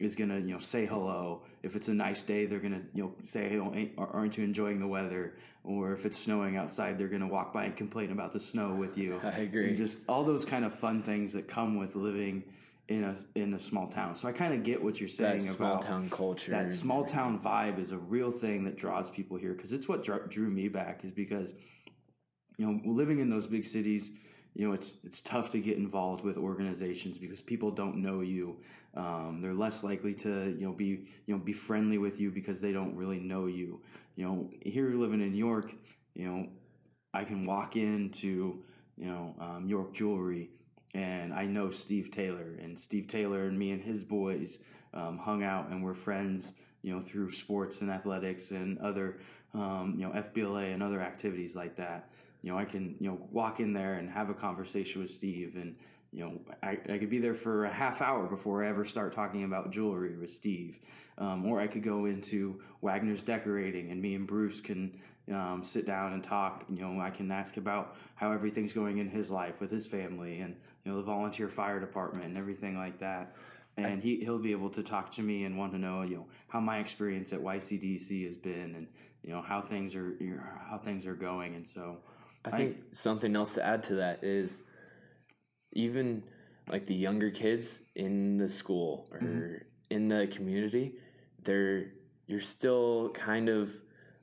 is 0.00 0.14
gonna 0.14 0.38
you 0.38 0.52
know 0.52 0.58
say 0.58 0.86
hello. 0.86 1.42
If 1.62 1.74
it's 1.74 1.88
a 1.88 1.94
nice 1.94 2.22
day, 2.22 2.46
they're 2.46 2.60
gonna 2.60 2.82
you 2.94 3.04
know 3.04 3.12
say, 3.24 3.48
"Hey, 3.48 3.92
oh, 3.98 4.08
aren't 4.12 4.38
you 4.38 4.44
enjoying 4.44 4.78
the 4.78 4.86
weather?" 4.86 5.34
Or 5.64 5.92
if 5.92 6.06
it's 6.06 6.16
snowing 6.16 6.56
outside, 6.56 6.98
they're 6.98 7.08
gonna 7.08 7.26
walk 7.26 7.52
by 7.52 7.64
and 7.64 7.76
complain 7.76 8.12
about 8.12 8.32
the 8.32 8.40
snow 8.40 8.74
with 8.74 8.96
you. 8.96 9.20
I 9.24 9.40
agree. 9.40 9.68
And 9.68 9.76
just 9.76 9.98
all 10.08 10.24
those 10.24 10.44
kind 10.44 10.64
of 10.64 10.78
fun 10.78 11.02
things 11.02 11.32
that 11.32 11.48
come 11.48 11.78
with 11.78 11.96
living 11.96 12.44
in 12.88 13.04
a 13.04 13.16
in 13.34 13.54
a 13.54 13.60
small 13.60 13.86
town. 13.86 14.16
So 14.16 14.28
I 14.28 14.32
kind 14.32 14.54
of 14.54 14.62
get 14.62 14.82
what 14.82 14.98
you're 14.98 15.08
saying 15.08 15.40
That 15.44 15.54
about 15.56 15.82
small 15.82 15.82
town 15.82 16.10
culture. 16.10 16.50
that 16.52 16.72
small 16.72 17.04
town 17.04 17.38
vibe 17.38 17.78
is 17.78 17.92
a 17.92 17.98
real 17.98 18.30
thing 18.30 18.64
that 18.64 18.76
draws 18.76 19.10
people 19.10 19.36
here 19.36 19.52
because 19.52 19.72
it's 19.72 19.88
what 19.88 20.02
dr- 20.02 20.30
drew 20.30 20.48
me 20.48 20.68
back 20.68 21.04
is 21.04 21.12
because 21.12 21.52
you 22.56 22.66
know 22.66 22.80
living 22.84 23.18
in 23.18 23.28
those 23.28 23.46
big 23.46 23.64
cities 23.64 24.10
you 24.54 24.66
know 24.66 24.72
it's 24.72 24.94
it's 25.04 25.20
tough 25.20 25.50
to 25.50 25.60
get 25.60 25.76
involved 25.76 26.24
with 26.24 26.38
organizations 26.38 27.18
because 27.18 27.40
people 27.40 27.70
don't 27.70 27.96
know 27.96 28.20
you 28.20 28.56
um, 28.94 29.40
they're 29.42 29.54
less 29.54 29.82
likely 29.84 30.14
to 30.14 30.56
you 30.58 30.66
know 30.66 30.72
be 30.72 30.86
you 31.26 31.34
know 31.34 31.38
be 31.38 31.52
friendly 31.52 31.98
with 31.98 32.18
you 32.18 32.30
because 32.30 32.60
they 32.60 32.72
don't 32.72 32.94
really 32.96 33.20
know 33.20 33.46
you 33.46 33.80
you 34.16 34.24
know 34.24 34.50
here 34.62 34.90
living 34.94 35.20
in 35.20 35.34
York 35.34 35.74
you 36.14 36.26
know 36.26 36.48
I 37.12 37.24
can 37.24 37.44
walk 37.44 37.76
into 37.76 38.62
you 38.96 39.06
know 39.06 39.34
um, 39.40 39.68
York 39.68 39.92
Jewelry 39.94 40.50
and 40.94 41.32
I 41.32 41.44
know 41.44 41.70
Steve 41.70 42.10
Taylor 42.10 42.58
and 42.62 42.78
Steve 42.78 43.08
Taylor 43.08 43.44
and 43.44 43.58
me 43.58 43.72
and 43.72 43.82
his 43.82 44.04
boys 44.04 44.58
um, 44.94 45.18
hung 45.18 45.42
out 45.42 45.68
and 45.68 45.82
we're 45.82 45.94
friends 45.94 46.52
you 46.82 46.94
know 46.94 47.00
through 47.00 47.30
sports 47.32 47.80
and 47.80 47.90
athletics 47.90 48.50
and 48.50 48.78
other 48.78 49.18
um, 49.54 49.94
you 49.96 50.06
know 50.06 50.12
FBLA 50.12 50.72
and 50.72 50.82
other 50.82 51.00
activities 51.00 51.54
like 51.54 51.76
that. 51.76 52.10
You 52.42 52.52
know 52.52 52.58
I 52.58 52.64
can 52.64 52.94
you 53.00 53.08
know 53.10 53.18
walk 53.30 53.60
in 53.60 53.72
there 53.72 53.94
and 53.94 54.08
have 54.10 54.30
a 54.30 54.34
conversation 54.34 55.02
with 55.02 55.10
Steve 55.10 55.54
and 55.56 55.74
you 56.12 56.24
know 56.24 56.40
I, 56.62 56.78
I 56.88 56.98
could 56.98 57.10
be 57.10 57.18
there 57.18 57.34
for 57.34 57.64
a 57.64 57.72
half 57.72 58.00
hour 58.00 58.26
before 58.26 58.64
I 58.64 58.68
ever 58.68 58.84
start 58.84 59.12
talking 59.12 59.44
about 59.44 59.70
jewelry 59.70 60.16
with 60.16 60.30
Steve. 60.30 60.78
Um, 61.18 61.46
or 61.46 61.60
I 61.60 61.66
could 61.66 61.82
go 61.82 62.04
into 62.04 62.60
Wagner's 62.80 63.22
decorating 63.22 63.90
and 63.90 64.00
me 64.00 64.14
and 64.14 64.26
Bruce 64.26 64.60
can 64.60 64.96
um, 65.32 65.62
sit 65.64 65.84
down 65.84 66.12
and 66.12 66.22
talk. 66.22 66.64
You 66.68 66.82
know 66.82 67.00
I 67.00 67.10
can 67.10 67.30
ask 67.30 67.56
about 67.56 67.96
how 68.14 68.32
everything's 68.32 68.72
going 68.72 68.98
in 68.98 69.08
his 69.08 69.30
life 69.30 69.60
with 69.60 69.70
his 69.70 69.86
family 69.86 70.40
and 70.40 70.56
you 70.84 70.92
know 70.92 70.98
the 70.98 71.04
volunteer 71.04 71.48
fire 71.48 71.80
department 71.80 72.26
and 72.26 72.38
everything 72.38 72.76
like 72.76 72.98
that. 73.00 73.34
And 73.76 74.02
he, 74.02 74.16
he'll 74.16 74.40
be 74.40 74.50
able 74.50 74.70
to 74.70 74.82
talk 74.82 75.12
to 75.12 75.22
me 75.22 75.44
and 75.44 75.56
want 75.56 75.70
to 75.70 75.78
know 75.78 76.02
you 76.02 76.16
know 76.16 76.26
how 76.48 76.58
my 76.58 76.78
experience 76.78 77.32
at 77.32 77.40
YCDC 77.40 78.26
has 78.26 78.36
been 78.36 78.74
and 78.74 78.86
you 79.22 79.30
know 79.30 79.42
how 79.42 79.60
things 79.60 79.94
are 79.94 80.16
you 80.20 80.36
know, 80.36 80.42
how 80.68 80.78
things 80.78 81.06
are 81.06 81.14
going. 81.14 81.54
And 81.54 81.68
so 81.68 81.98
I 82.44 82.56
think 82.56 82.76
something 82.92 83.36
else 83.36 83.54
to 83.54 83.64
add 83.64 83.82
to 83.84 83.94
that 83.96 84.24
is 84.24 84.62
even 85.72 86.22
like 86.70 86.86
the 86.86 86.94
younger 86.94 87.30
kids 87.30 87.80
in 87.94 88.36
the 88.38 88.48
school 88.48 89.06
or 89.12 89.18
Mm-hmm. 89.20 89.54
in 89.90 90.08
the 90.08 90.26
community, 90.30 90.94
they're 91.44 91.92
you're 92.26 92.40
still 92.40 93.10
kind 93.14 93.48
of 93.48 93.72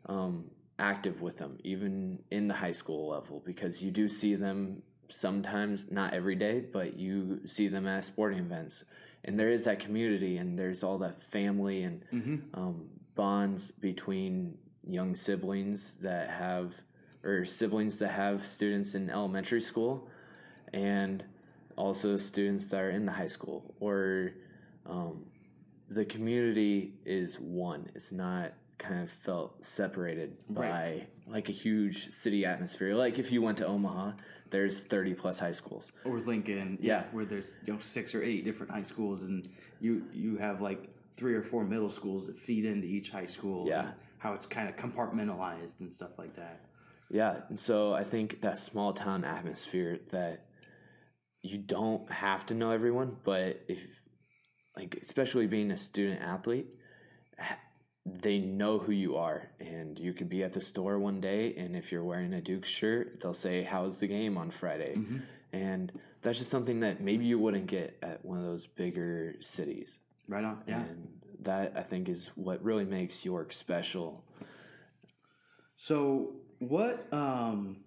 um, 0.07 0.45
active 0.77 1.21
with 1.21 1.37
them, 1.37 1.57
even 1.63 2.19
in 2.29 2.47
the 2.47 2.53
high 2.53 2.71
school 2.71 3.09
level, 3.09 3.41
because 3.45 3.81
you 3.81 3.89
do 3.89 4.07
see 4.07 4.35
them 4.35 4.83
sometimes, 5.09 5.87
not 5.89 6.13
every 6.13 6.35
day, 6.35 6.59
but 6.59 6.97
you 6.99 7.39
see 7.47 7.67
them 7.67 7.87
at 7.87 8.05
sporting 8.05 8.37
events, 8.39 8.83
and 9.23 9.39
there 9.39 9.49
is 9.49 9.63
that 9.63 9.79
community, 9.79 10.37
and 10.37 10.57
there's 10.59 10.83
all 10.83 10.99
that 10.99 11.19
family 11.21 11.83
and 11.83 12.03
Mm-hmm. 12.13 12.35
um, 12.59 12.85
bonds 13.15 13.71
between 13.79 14.55
young 14.87 15.15
siblings 15.15 15.93
that 16.01 16.29
have 16.29 16.73
or 17.23 17.43
siblings 17.45 17.97
that 17.97 18.11
have 18.11 18.45
students 18.45 18.93
in 18.93 19.09
elementary 19.09 19.61
school 19.61 20.07
and 20.73 21.23
also 21.75 22.17
students 22.17 22.65
that 22.67 22.81
are 22.81 22.89
in 22.91 23.05
the 23.05 23.11
high 23.11 23.27
school 23.27 23.73
or 23.79 24.31
um, 24.85 25.25
the 25.89 26.05
community 26.05 26.93
is 27.05 27.39
one 27.39 27.89
it's 27.95 28.11
not 28.11 28.53
kind 28.77 29.01
of 29.01 29.09
felt 29.09 29.63
separated 29.63 30.35
by 30.49 30.69
Right. 30.69 31.07
like 31.27 31.49
a 31.49 31.53
huge 31.53 32.09
city 32.09 32.45
atmosphere 32.45 32.93
like 32.95 33.19
if 33.19 33.31
you 33.31 33.41
went 33.41 33.57
to 33.59 33.65
omaha 33.65 34.11
there's 34.51 34.83
30 34.83 35.13
plus 35.15 35.39
high 35.39 35.51
schools 35.51 35.91
or 36.03 36.19
Lincoln 36.19 36.77
Yeah. 36.81 37.03
where 37.11 37.25
there's 37.25 37.55
you 37.65 37.73
know 37.73 37.79
six 37.79 38.13
or 38.15 38.21
eight 38.23 38.43
different 38.45 38.71
high 38.71 38.83
schools 38.83 39.23
and 39.23 39.47
you 39.79 40.03
you 40.11 40.37
have 40.37 40.61
like 40.61 40.89
three 41.17 41.33
or 41.35 41.43
four 41.43 41.63
middle 41.63 41.89
schools 41.89 42.27
that 42.27 42.37
feed 42.37 42.65
into 42.65 42.87
each 42.87 43.09
high 43.09 43.25
school 43.25 43.65
Yeah. 43.67 43.91
how 44.17 44.33
it's 44.33 44.45
kind 44.45 44.67
of 44.67 44.75
compartmentalized 44.75 45.79
and 45.81 45.91
stuff 45.93 46.17
like 46.17 46.35
that 46.35 46.59
Yeah, 47.09 47.41
and 47.49 47.57
so 47.59 47.93
I 47.93 48.03
think 48.03 48.41
that 48.41 48.57
small 48.59 48.91
town 48.93 49.23
atmosphere 49.23 49.99
that 50.09 50.44
you 51.45 51.59
don't 51.59 52.11
have 52.11 52.45
to 52.47 52.53
know 52.55 52.71
everyone, 52.71 53.17
but 53.23 53.61
if 53.67 53.79
like 54.75 54.97
especially 55.01 55.47
being 55.47 55.71
a 55.71 55.77
student 55.77 56.21
athlete, 56.21 56.67
they 58.05 58.39
know 58.39 58.79
who 58.79 58.91
you 58.91 59.15
are 59.15 59.49
and 59.59 59.97
you 59.99 60.13
could 60.13 60.27
be 60.27 60.43
at 60.43 60.53
the 60.53 60.61
store 60.61 60.99
one 60.99 61.21
day 61.21 61.55
and 61.55 61.75
if 61.75 61.91
you're 61.91 62.03
wearing 62.03 62.33
a 62.33 62.41
Duke 62.41 62.65
shirt, 62.65 63.19
they'll 63.21 63.33
say 63.33 63.63
how's 63.63 63.99
the 63.99 64.07
game 64.07 64.37
on 64.37 64.49
Friday. 64.49 64.95
Mm-hmm. 64.95 65.17
And 65.53 65.91
that's 66.21 66.39
just 66.39 66.49
something 66.49 66.79
that 66.81 66.99
maybe 66.99 67.25
you 67.25 67.39
wouldn't 67.39 67.67
get 67.67 67.97
at 68.01 68.25
one 68.25 68.39
of 68.39 68.43
those 68.43 68.67
bigger 68.67 69.35
cities. 69.39 69.99
right 70.27 70.43
on 70.43 70.63
yeah 70.67 70.81
And 70.81 71.07
that 71.41 71.73
I 71.75 71.83
think 71.83 72.09
is 72.09 72.31
what 72.35 72.63
really 72.63 72.85
makes 72.85 73.23
York 73.23 73.53
special. 73.53 74.23
So 75.75 76.33
what 76.59 77.07
um 77.13 77.77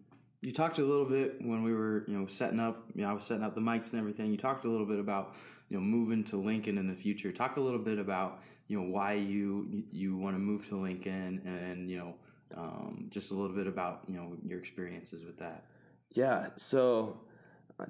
you 0.42 0.52
talked 0.52 0.78
a 0.78 0.84
little 0.84 1.04
bit 1.04 1.36
when 1.40 1.62
we 1.62 1.72
were, 1.72 2.04
you 2.06 2.16
know, 2.16 2.26
setting 2.26 2.60
up, 2.60 2.84
you 2.94 3.02
know, 3.02 3.10
I 3.10 3.12
was 3.12 3.24
setting 3.24 3.42
up 3.42 3.54
the 3.54 3.60
mics 3.60 3.90
and 3.90 3.98
everything. 3.98 4.30
You 4.30 4.36
talked 4.36 4.64
a 4.64 4.68
little 4.68 4.86
bit 4.86 4.98
about, 4.98 5.34
you 5.68 5.76
know, 5.76 5.82
moving 5.82 6.22
to 6.24 6.36
Lincoln 6.36 6.78
in 6.78 6.86
the 6.86 6.94
future. 6.94 7.32
Talk 7.32 7.56
a 7.56 7.60
little 7.60 7.80
bit 7.80 7.98
about, 7.98 8.40
you 8.68 8.78
know, 8.78 8.88
why 8.88 9.14
you 9.14 9.82
you 9.90 10.16
want 10.16 10.36
to 10.36 10.38
move 10.38 10.68
to 10.68 10.80
Lincoln 10.80 11.42
and, 11.44 11.90
you 11.90 11.98
know, 11.98 12.14
um, 12.56 13.06
just 13.10 13.30
a 13.30 13.34
little 13.34 13.54
bit 13.54 13.66
about, 13.66 14.02
you 14.06 14.14
know, 14.14 14.32
your 14.46 14.58
experiences 14.58 15.24
with 15.24 15.38
that. 15.38 15.64
Yeah, 16.12 16.48
so 16.56 17.20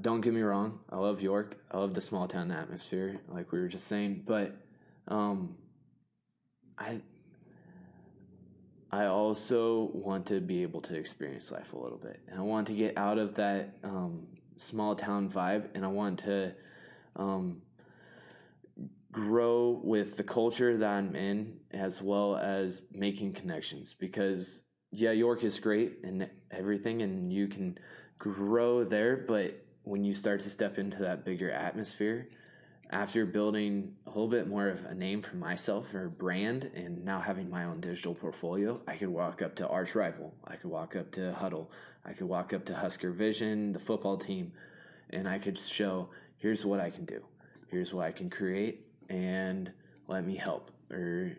don't 0.00 0.20
get 0.20 0.32
me 0.34 0.40
wrong. 0.40 0.80
I 0.90 0.96
love 0.96 1.20
York. 1.20 1.56
I 1.70 1.78
love 1.78 1.94
the 1.94 2.00
small 2.00 2.28
town 2.28 2.50
atmosphere, 2.50 3.20
like 3.28 3.52
we 3.52 3.60
were 3.60 3.68
just 3.68 3.86
saying. 3.86 4.22
But 4.26 4.56
um, 5.06 5.56
I 6.78 7.00
I 8.90 9.04
also 9.06 9.90
want 9.92 10.26
to 10.26 10.40
be 10.40 10.62
able 10.62 10.80
to 10.82 10.94
experience 10.96 11.50
life 11.50 11.72
a 11.72 11.78
little 11.78 11.98
bit, 11.98 12.20
and 12.28 12.38
I 12.38 12.42
want 12.42 12.66
to 12.68 12.72
get 12.72 12.96
out 12.96 13.18
of 13.18 13.34
that 13.34 13.74
um, 13.84 14.26
small 14.56 14.94
town 14.96 15.28
vibe, 15.28 15.68
and 15.74 15.84
I 15.84 15.88
want 15.88 16.20
to 16.20 16.54
um, 17.16 17.60
grow 19.12 19.80
with 19.82 20.16
the 20.16 20.24
culture 20.24 20.76
that 20.78 20.88
I'm 20.88 21.14
in, 21.14 21.58
as 21.70 22.00
well 22.00 22.36
as 22.36 22.82
making 22.92 23.34
connections. 23.34 23.94
Because 23.98 24.62
yeah, 24.90 25.10
York 25.10 25.44
is 25.44 25.60
great 25.60 25.98
and 26.02 26.28
everything, 26.50 27.02
and 27.02 27.30
you 27.32 27.46
can 27.46 27.78
grow 28.18 28.84
there, 28.84 29.16
but 29.16 29.64
when 29.82 30.04
you 30.04 30.14
start 30.14 30.40
to 30.40 30.50
step 30.50 30.78
into 30.78 30.98
that 30.98 31.24
bigger 31.24 31.50
atmosphere, 31.50 32.28
after 32.90 33.26
building 33.26 33.94
a 34.06 34.10
little 34.10 34.28
bit 34.28 34.48
more 34.48 34.68
of 34.68 34.84
a 34.86 34.94
name 34.94 35.22
for 35.22 35.36
myself 35.36 35.92
or 35.92 36.06
a 36.06 36.10
brand 36.10 36.70
and 36.74 37.04
now 37.04 37.20
having 37.20 37.50
my 37.50 37.64
own 37.64 37.80
digital 37.80 38.14
portfolio, 38.14 38.80
I 38.88 38.96
could 38.96 39.08
walk 39.08 39.42
up 39.42 39.54
to 39.56 39.66
Archrival, 39.66 40.30
I 40.46 40.56
could 40.56 40.70
walk 40.70 40.96
up 40.96 41.10
to 41.12 41.36
Hudl, 41.38 41.66
I 42.04 42.12
could 42.12 42.28
walk 42.28 42.54
up 42.54 42.64
to 42.66 42.72
HuskerVision, 42.72 43.74
the 43.74 43.78
football 43.78 44.16
team, 44.16 44.52
and 45.10 45.28
I 45.28 45.38
could 45.38 45.58
show 45.58 46.08
here's 46.38 46.64
what 46.64 46.80
I 46.80 46.88
can 46.88 47.04
do, 47.04 47.22
here's 47.68 47.92
what 47.92 48.06
I 48.06 48.12
can 48.12 48.30
create, 48.30 48.86
and 49.10 49.70
let 50.06 50.24
me 50.24 50.36
help 50.36 50.70
or 50.90 51.32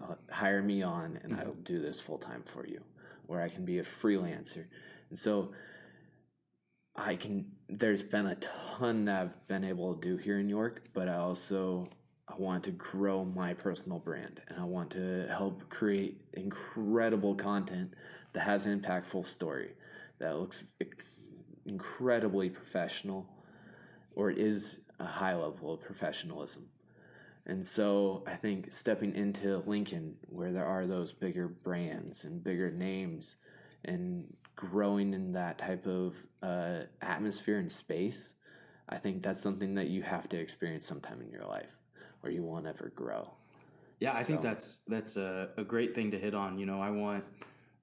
uh, 0.00 0.14
hire 0.30 0.62
me 0.62 0.82
on, 0.82 1.18
and 1.24 1.34
I'll 1.34 1.54
do 1.64 1.80
this 1.80 1.98
full 1.98 2.18
time 2.18 2.44
for 2.44 2.66
you, 2.66 2.80
or 3.26 3.40
I 3.40 3.48
can 3.48 3.64
be 3.64 3.78
a 3.78 3.84
freelancer. 3.84 4.64
And 5.10 5.18
so 5.18 5.52
I 6.94 7.16
can. 7.16 7.46
There's 7.68 8.02
been 8.02 8.26
a 8.26 8.36
ton 8.36 9.06
that 9.06 9.20
I've 9.22 9.48
been 9.48 9.64
able 9.64 9.94
to 9.94 10.00
do 10.00 10.16
here 10.16 10.38
in 10.38 10.48
York, 10.48 10.82
but 10.92 11.08
I 11.08 11.16
also 11.16 11.88
I 12.28 12.34
want 12.36 12.64
to 12.64 12.70
grow 12.70 13.24
my 13.24 13.54
personal 13.54 13.98
brand, 13.98 14.40
and 14.48 14.58
I 14.58 14.64
want 14.64 14.90
to 14.90 15.26
help 15.28 15.68
create 15.70 16.20
incredible 16.34 17.34
content 17.34 17.94
that 18.32 18.40
has 18.40 18.66
an 18.66 18.80
impactful 18.80 19.26
story 19.26 19.72
that 20.18 20.38
looks 20.38 20.64
incredibly 21.66 22.48
professional, 22.48 23.26
or 24.14 24.30
it 24.30 24.38
is 24.38 24.78
a 24.98 25.04
high 25.04 25.34
level 25.34 25.74
of 25.74 25.80
professionalism. 25.80 26.66
And 27.46 27.66
so 27.66 28.22
I 28.26 28.36
think 28.36 28.70
stepping 28.70 29.14
into 29.16 29.62
Lincoln, 29.66 30.14
where 30.28 30.52
there 30.52 30.64
are 30.64 30.86
those 30.86 31.12
bigger 31.12 31.48
brands 31.48 32.24
and 32.24 32.42
bigger 32.42 32.70
names, 32.70 33.36
and 33.84 34.32
growing 34.56 35.14
in 35.14 35.32
that 35.32 35.58
type 35.58 35.86
of 35.86 36.16
uh, 36.42 36.80
atmosphere 37.00 37.58
and 37.58 37.70
space, 37.70 38.34
I 38.88 38.98
think 38.98 39.22
that's 39.22 39.40
something 39.40 39.74
that 39.76 39.88
you 39.88 40.02
have 40.02 40.28
to 40.30 40.38
experience 40.38 40.86
sometime 40.86 41.20
in 41.20 41.30
your 41.30 41.46
life, 41.46 41.78
or 42.22 42.30
you 42.30 42.42
won't 42.42 42.66
ever 42.66 42.92
grow. 42.94 43.30
Yeah, 44.00 44.14
I 44.14 44.24
think 44.24 44.42
that's 44.42 44.78
that's 44.88 45.16
a, 45.16 45.50
a 45.56 45.62
great 45.62 45.94
thing 45.94 46.10
to 46.10 46.18
hit 46.18 46.34
on. 46.34 46.58
You 46.58 46.66
know, 46.66 46.80
I 46.80 46.90
want 46.90 47.24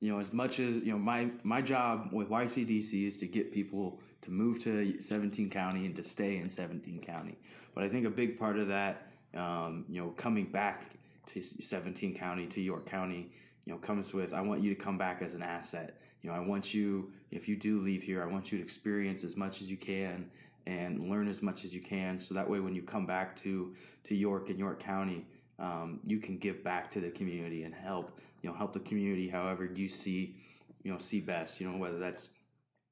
you 0.01 0.11
know 0.11 0.19
as 0.19 0.33
much 0.33 0.59
as 0.59 0.75
you 0.83 0.91
know 0.91 0.97
my 0.97 1.29
my 1.43 1.61
job 1.61 2.09
with 2.11 2.29
YCDC 2.29 3.07
is 3.07 3.17
to 3.19 3.25
get 3.25 3.53
people 3.53 4.01
to 4.21 4.31
move 4.31 4.61
to 4.63 5.01
17 5.01 5.49
county 5.49 5.85
and 5.85 5.95
to 5.95 6.03
stay 6.03 6.37
in 6.37 6.49
17 6.49 6.99
county. 6.99 7.37
But 7.73 7.85
I 7.85 7.89
think 7.89 8.05
a 8.05 8.09
big 8.09 8.37
part 8.37 8.59
of 8.59 8.67
that, 8.67 9.07
um, 9.33 9.85
you 9.87 10.01
know, 10.01 10.09
coming 10.09 10.45
back 10.45 10.91
to 11.27 11.41
17 11.41 12.15
county 12.15 12.47
to 12.47 12.59
York 12.59 12.85
County, 12.85 13.31
you 13.65 13.73
know, 13.73 13.79
comes 13.79 14.13
with 14.13 14.33
I 14.33 14.41
want 14.41 14.61
you 14.61 14.75
to 14.75 14.81
come 14.81 14.97
back 14.97 15.21
as 15.21 15.35
an 15.35 15.41
asset. 15.41 16.01
You 16.21 16.29
know, 16.29 16.35
I 16.35 16.39
want 16.39 16.73
you 16.73 17.11
if 17.31 17.47
you 17.47 17.55
do 17.55 17.81
leave 17.81 18.03
here, 18.03 18.21
I 18.21 18.25
want 18.25 18.51
you 18.51 18.57
to 18.57 18.63
experience 18.63 19.23
as 19.23 19.35
much 19.35 19.61
as 19.61 19.69
you 19.69 19.77
can 19.77 20.29
and 20.65 21.03
learn 21.03 21.27
as 21.27 21.41
much 21.41 21.63
as 21.65 21.73
you 21.73 21.81
can. 21.81 22.19
So 22.19 22.33
that 22.33 22.49
way, 22.49 22.59
when 22.59 22.75
you 22.75 22.81
come 22.81 23.05
back 23.05 23.35
to 23.43 23.75
to 24.05 24.15
York 24.15 24.49
and 24.49 24.59
York 24.59 24.79
County, 24.79 25.25
um, 25.59 25.99
you 26.05 26.19
can 26.19 26.37
give 26.37 26.63
back 26.63 26.91
to 26.91 26.99
the 26.99 27.09
community 27.09 27.63
and 27.63 27.73
help 27.73 28.19
you 28.41 28.49
know 28.49 28.55
help 28.55 28.73
the 28.73 28.79
community 28.79 29.27
however 29.29 29.65
you 29.65 29.89
see 29.89 30.35
you 30.83 30.91
know 30.91 30.97
see 30.97 31.19
best. 31.19 31.59
You 31.59 31.71
know 31.71 31.77
whether 31.77 31.99
that's 31.99 32.29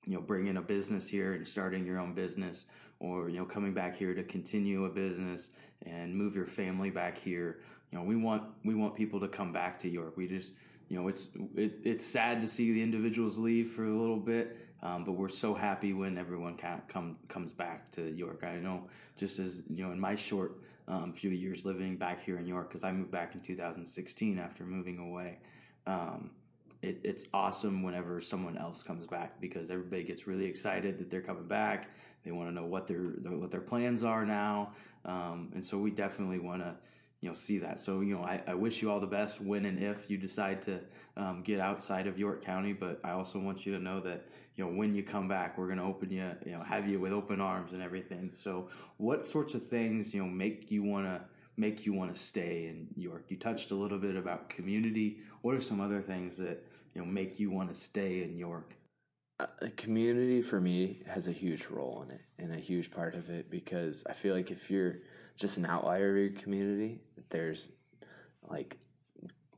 you 0.05 0.13
know 0.13 0.21
bringing 0.21 0.57
a 0.57 0.61
business 0.61 1.07
here 1.07 1.34
and 1.34 1.47
starting 1.47 1.86
your 1.86 1.99
own 1.99 2.13
business 2.13 2.65
or 2.99 3.30
you 3.30 3.38
know 3.38 3.45
coming 3.45 3.73
back 3.73 3.95
here 3.95 4.13
to 4.13 4.23
continue 4.23 4.86
a 4.86 4.89
business 4.89 5.49
and 5.86 6.15
move 6.15 6.36
your 6.36 6.47
family 6.47 6.89
back 6.89 7.17
here 7.17 7.59
you 7.91 7.97
know 7.97 8.03
we 8.03 8.15
want 8.15 8.43
we 8.63 8.73
want 8.73 8.95
people 8.95 9.19
to 9.19 9.28
come 9.28 9.51
back 9.51 9.80
to 9.80 9.89
york 9.89 10.15
we 10.17 10.28
just 10.28 10.53
you 10.89 10.97
know 10.97 11.07
it's 11.07 11.27
it, 11.55 11.79
it's 11.83 12.05
sad 12.05 12.41
to 12.41 12.47
see 12.47 12.73
the 12.73 12.81
individuals 12.81 13.38
leave 13.38 13.71
for 13.71 13.85
a 13.85 13.97
little 13.97 14.17
bit 14.17 14.57
um, 14.83 15.03
but 15.03 15.13
we're 15.13 15.29
so 15.29 15.53
happy 15.53 15.93
when 15.93 16.17
everyone 16.17 16.55
can 16.55 16.81
come 16.88 17.17
comes 17.27 17.51
back 17.51 17.91
to 17.91 18.13
york 18.15 18.43
i 18.43 18.55
know 18.55 18.83
just 19.17 19.39
as 19.39 19.61
you 19.69 19.85
know 19.85 19.91
in 19.91 19.99
my 19.99 20.15
short 20.15 20.59
um, 20.88 21.11
few 21.11 21.31
years 21.31 21.65
living 21.65 21.97
back 21.97 22.23
here 22.23 22.38
in 22.38 22.45
york 22.45 22.69
because 22.69 22.83
i 22.83 22.91
moved 22.91 23.11
back 23.11 23.35
in 23.35 23.41
2016 23.41 24.39
after 24.39 24.63
moving 24.63 24.99
away 24.99 25.38
um, 25.85 26.29
it, 26.81 26.99
it's 27.03 27.25
awesome 27.33 27.81
whenever 27.81 28.21
someone 28.21 28.57
else 28.57 28.83
comes 28.83 29.07
back 29.07 29.39
because 29.41 29.69
everybody 29.69 30.03
gets 30.03 30.27
really 30.27 30.45
excited 30.45 30.99
that 30.99 31.09
they're 31.09 31.21
coming 31.21 31.47
back. 31.47 31.89
They 32.23 32.31
want 32.31 32.49
to 32.49 32.53
know 32.53 32.65
what 32.65 32.88
their 32.88 32.97
what 32.97 33.51
their 33.51 33.61
plans 33.61 34.03
are 34.03 34.25
now, 34.25 34.73
um, 35.05 35.51
and 35.55 35.65
so 35.65 35.77
we 35.77 35.91
definitely 35.91 36.39
want 36.39 36.61
to 36.61 36.75
you 37.22 37.30
know 37.30 37.36
see 37.36 37.57
that. 37.59 37.80
So 37.80 38.01
you 38.01 38.15
know 38.15 38.24
I, 38.24 38.41
I 38.47 38.53
wish 38.53 38.82
you 38.82 38.91
all 38.91 38.99
the 38.99 39.07
best 39.07 39.41
when 39.41 39.65
and 39.65 39.82
if 39.82 40.09
you 40.09 40.18
decide 40.18 40.61
to 40.63 40.80
um, 41.15 41.41
get 41.43 41.59
outside 41.59 42.07
of 42.07 42.20
York 42.20 42.43
County, 42.43 42.74
but 42.74 42.99
I 43.03 43.11
also 43.11 43.39
want 43.39 43.65
you 43.65 43.74
to 43.76 43.84
know 43.84 43.99
that 44.01 44.26
you 44.55 44.63
know 44.63 44.72
when 44.72 44.93
you 44.95 45.03
come 45.03 45.28
back, 45.28 45.57
we're 45.57 45.68
going 45.68 45.80
to 45.80 45.84
open 45.84 46.11
you 46.11 46.30
you 46.45 46.51
know 46.51 46.63
have 46.63 46.88
you 46.88 46.99
with 46.99 47.13
open 47.13 47.41
arms 47.41 47.74
and 47.74 47.82
everything. 47.82 48.32
So 48.34 48.70
what 48.97 49.28
sorts 49.28 49.53
of 49.55 49.68
things 49.68 50.13
you 50.13 50.22
know 50.22 50.30
make 50.30 50.70
you 50.72 50.84
want 50.84 51.05
to 51.05 51.22
make 51.59 51.86
you 51.86 51.93
want 51.93 52.13
to 52.13 52.20
stay 52.20 52.68
in 52.68 52.88
York? 52.95 53.26
You 53.30 53.38
touched 53.38 53.72
a 53.72 53.76
little 53.76 53.97
bit 53.97 54.15
about 54.15 54.49
community. 54.49 55.18
What 55.41 55.55
are 55.55 55.61
some 55.61 55.82
other 55.82 56.01
things 56.01 56.38
that 56.38 56.63
you 56.93 57.01
know 57.01 57.07
make 57.07 57.39
you 57.39 57.49
want 57.49 57.70
to 57.70 57.76
stay 57.76 58.24
in 58.24 58.38
York? 58.38 58.76
Uh, 59.39 59.45
community 59.76 60.41
for 60.41 60.59
me 60.59 61.03
has 61.07 61.28
a 61.28 61.32
huge 61.32 61.68
role 61.68 62.03
in 62.03 62.11
it 62.11 62.22
and 62.39 62.51
a 62.51 62.57
huge 62.57 62.89
part 62.89 63.13
of 63.13 63.30
it 63.30 63.51
because 63.51 64.03
I 64.09 64.13
feel 64.13 64.34
like 64.34 64.49
if 64.49 64.72
you're 64.72 64.97
just 65.38 65.57
an 65.57 65.65
outlier 65.65 66.11
of 66.11 66.17
your 66.17 66.41
community, 66.41 66.99
there's 67.29 67.69
like 68.49 68.77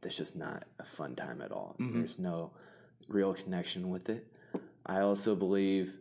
there's 0.02 0.18
just 0.18 0.36
not 0.36 0.64
a 0.80 0.86
fun 0.86 1.16
time 1.16 1.42
at 1.42 1.52
all. 1.52 1.76
Mm-hmm. 1.80 2.00
There's 2.00 2.20
no 2.20 2.52
real 3.08 3.34
connection 3.34 3.90
with 3.90 4.10
it. 4.10 4.28
I 4.86 5.00
also 5.02 5.36
believe 5.36 5.98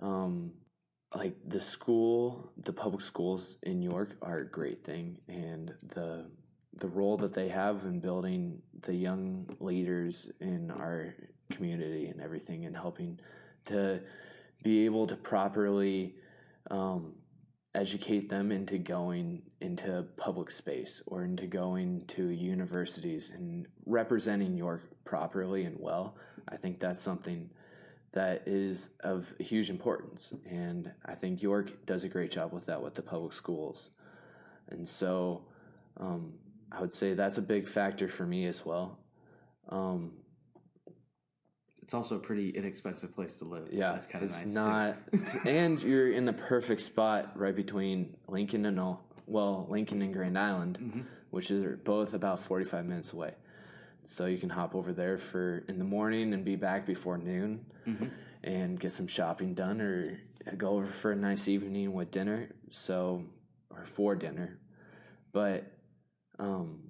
um, 0.00 0.52
like 1.14 1.34
the 1.46 1.60
school, 1.60 2.52
the 2.64 2.72
public 2.72 3.02
schools 3.02 3.56
in 3.62 3.82
York 3.82 4.16
are 4.22 4.38
a 4.38 4.46
great 4.46 4.84
thing, 4.84 5.18
and 5.28 5.74
the 5.94 6.26
the 6.78 6.88
role 6.88 7.16
that 7.16 7.34
they 7.34 7.48
have 7.48 7.84
in 7.84 7.98
building 7.98 8.62
the 8.82 8.94
young 8.94 9.48
leaders 9.58 10.30
in 10.40 10.70
our 10.70 11.14
community 11.50 12.06
and 12.06 12.20
everything, 12.20 12.66
and 12.66 12.76
helping 12.76 13.18
to 13.64 14.00
be 14.62 14.84
able 14.84 15.06
to 15.06 15.16
properly 15.16 16.14
um, 16.70 17.14
educate 17.78 18.28
them 18.28 18.50
into 18.50 18.76
going 18.76 19.40
into 19.60 20.04
public 20.16 20.50
space 20.50 21.00
or 21.06 21.22
into 21.22 21.46
going 21.46 22.04
to 22.08 22.28
universities 22.28 23.30
and 23.32 23.66
representing 23.86 24.56
York 24.56 24.82
properly 25.04 25.64
and 25.64 25.76
well. 25.78 26.16
I 26.48 26.56
think 26.56 26.80
that's 26.80 27.00
something 27.00 27.48
that 28.12 28.42
is 28.46 28.90
of 29.00 29.32
huge 29.38 29.70
importance. 29.70 30.32
And 30.48 30.90
I 31.04 31.14
think 31.14 31.40
York 31.40 31.86
does 31.86 32.02
a 32.02 32.08
great 32.08 32.32
job 32.32 32.52
with 32.52 32.66
that 32.66 32.82
with 32.82 32.94
the 32.94 33.02
public 33.02 33.32
schools. 33.32 33.90
And 34.70 34.86
so 34.86 35.44
um, 35.98 36.32
I 36.72 36.80
would 36.80 36.92
say 36.92 37.14
that's 37.14 37.38
a 37.38 37.42
big 37.42 37.68
factor 37.68 38.08
for 38.08 38.26
me 38.26 38.46
as 38.46 38.64
well. 38.64 38.98
Um, 39.68 40.12
it's 41.88 41.94
also 41.94 42.16
a 42.16 42.18
pretty 42.18 42.50
inexpensive 42.50 43.14
place 43.14 43.36
to 43.36 43.46
live. 43.46 43.68
Yeah, 43.72 43.92
that's 43.92 44.06
kind 44.06 44.22
of 44.22 44.30
nice. 44.30 44.42
It's 44.42 44.54
Not, 44.54 44.98
and 45.46 45.80
you're 45.80 46.12
in 46.12 46.26
the 46.26 46.34
perfect 46.34 46.82
spot 46.82 47.32
right 47.34 47.56
between 47.56 48.14
Lincoln 48.28 48.66
and 48.66 48.78
all, 48.78 49.02
well, 49.26 49.66
Lincoln 49.70 50.02
and 50.02 50.12
Grand 50.12 50.38
Island, 50.38 50.78
mm-hmm. 50.78 51.00
which 51.30 51.50
is 51.50 51.78
both 51.84 52.12
about 52.12 52.40
45 52.40 52.84
minutes 52.84 53.14
away 53.14 53.32
so 54.04 54.26
you 54.26 54.36
can 54.36 54.50
hop 54.50 54.74
over 54.74 54.92
there 54.92 55.16
for 55.16 55.64
in 55.66 55.78
the 55.78 55.84
morning 55.84 56.34
and 56.34 56.44
be 56.44 56.56
back 56.56 56.84
before 56.84 57.16
noon 57.16 57.64
mm-hmm. 57.86 58.06
and 58.44 58.78
get 58.78 58.92
some 58.92 59.06
shopping 59.06 59.54
done 59.54 59.80
or 59.80 60.18
go 60.56 60.70
over 60.70 60.86
for 60.86 61.12
a 61.12 61.16
nice 61.16 61.48
evening 61.48 61.94
with 61.94 62.10
dinner 62.10 62.50
so 62.70 63.22
or 63.70 63.86
for 63.86 64.14
dinner 64.14 64.58
but 65.32 65.72
um, 66.38 66.80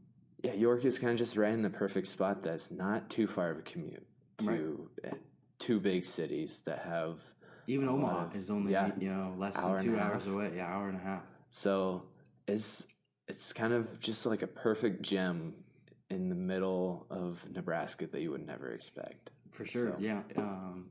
yeah 0.43 0.55
york 0.55 0.85
is 0.85 0.99
kind 0.99 1.13
of 1.13 1.19
just 1.19 1.37
right 1.37 1.53
in 1.53 1.63
the 1.63 1.71
perfect 1.71 2.09
spot 2.09 2.43
that's 2.43 2.71
not 2.71 3.11
too 3.11 3.29
far 3.29 3.51
of 3.51 3.59
a 3.59 3.63
commute 3.63 4.08
to 4.39 4.89
right. 5.05 5.15
two 5.59 5.81
big 5.81 6.05
cities 6.05 6.63
that 6.65 6.81
have 6.81 7.19
even 7.67 7.89
omaha 7.89 8.27
of, 8.27 8.37
is 8.37 8.51
only 8.51 8.73
yeah, 8.73 8.91
you 8.99 9.11
know 9.11 9.35
less 9.37 9.55
than 9.55 9.83
two 9.83 9.99
hours 9.99 10.27
away 10.27 10.53
yeah 10.57 10.67
hour 10.67 10.89
and 10.89 10.97
a 10.97 11.01
half 11.01 11.23
so 11.51 12.03
it's 12.47 12.87
it's 13.29 13.53
kind 13.53 13.73
of 13.73 14.01
just 14.01 14.25
like 14.27 14.43
a 14.43 14.47
perfect 14.47 15.03
gem 15.03 15.55
in 16.11 16.29
the 16.29 16.35
middle 16.35 17.07
of 17.11 17.45
Nebraska 17.55 18.07
that 18.07 18.21
you 18.21 18.31
would 18.31 18.47
never 18.47 18.73
expect. 18.73 19.31
For 19.53 19.65
sure, 19.65 19.93
so. 19.93 19.97
yeah. 19.99 20.23
Um, 20.37 20.87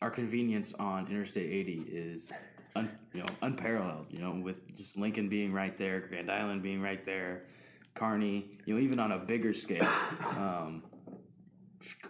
our 0.00 0.10
convenience 0.10 0.72
on 0.78 1.08
Interstate 1.08 1.50
80 1.50 1.84
is, 1.90 2.28
un, 2.76 2.90
you 3.12 3.20
know, 3.20 3.26
unparalleled. 3.42 4.06
You 4.10 4.20
know, 4.20 4.40
with 4.42 4.76
just 4.76 4.96
Lincoln 4.96 5.28
being 5.28 5.52
right 5.52 5.76
there, 5.76 6.00
Grand 6.00 6.30
Island 6.30 6.62
being 6.62 6.80
right 6.80 7.04
there, 7.04 7.44
Kearney. 7.94 8.50
You 8.64 8.74
know, 8.74 8.80
even 8.80 8.98
on 8.98 9.12
a 9.12 9.18
bigger 9.18 9.52
scale. 9.52 9.88
Um, 10.30 10.82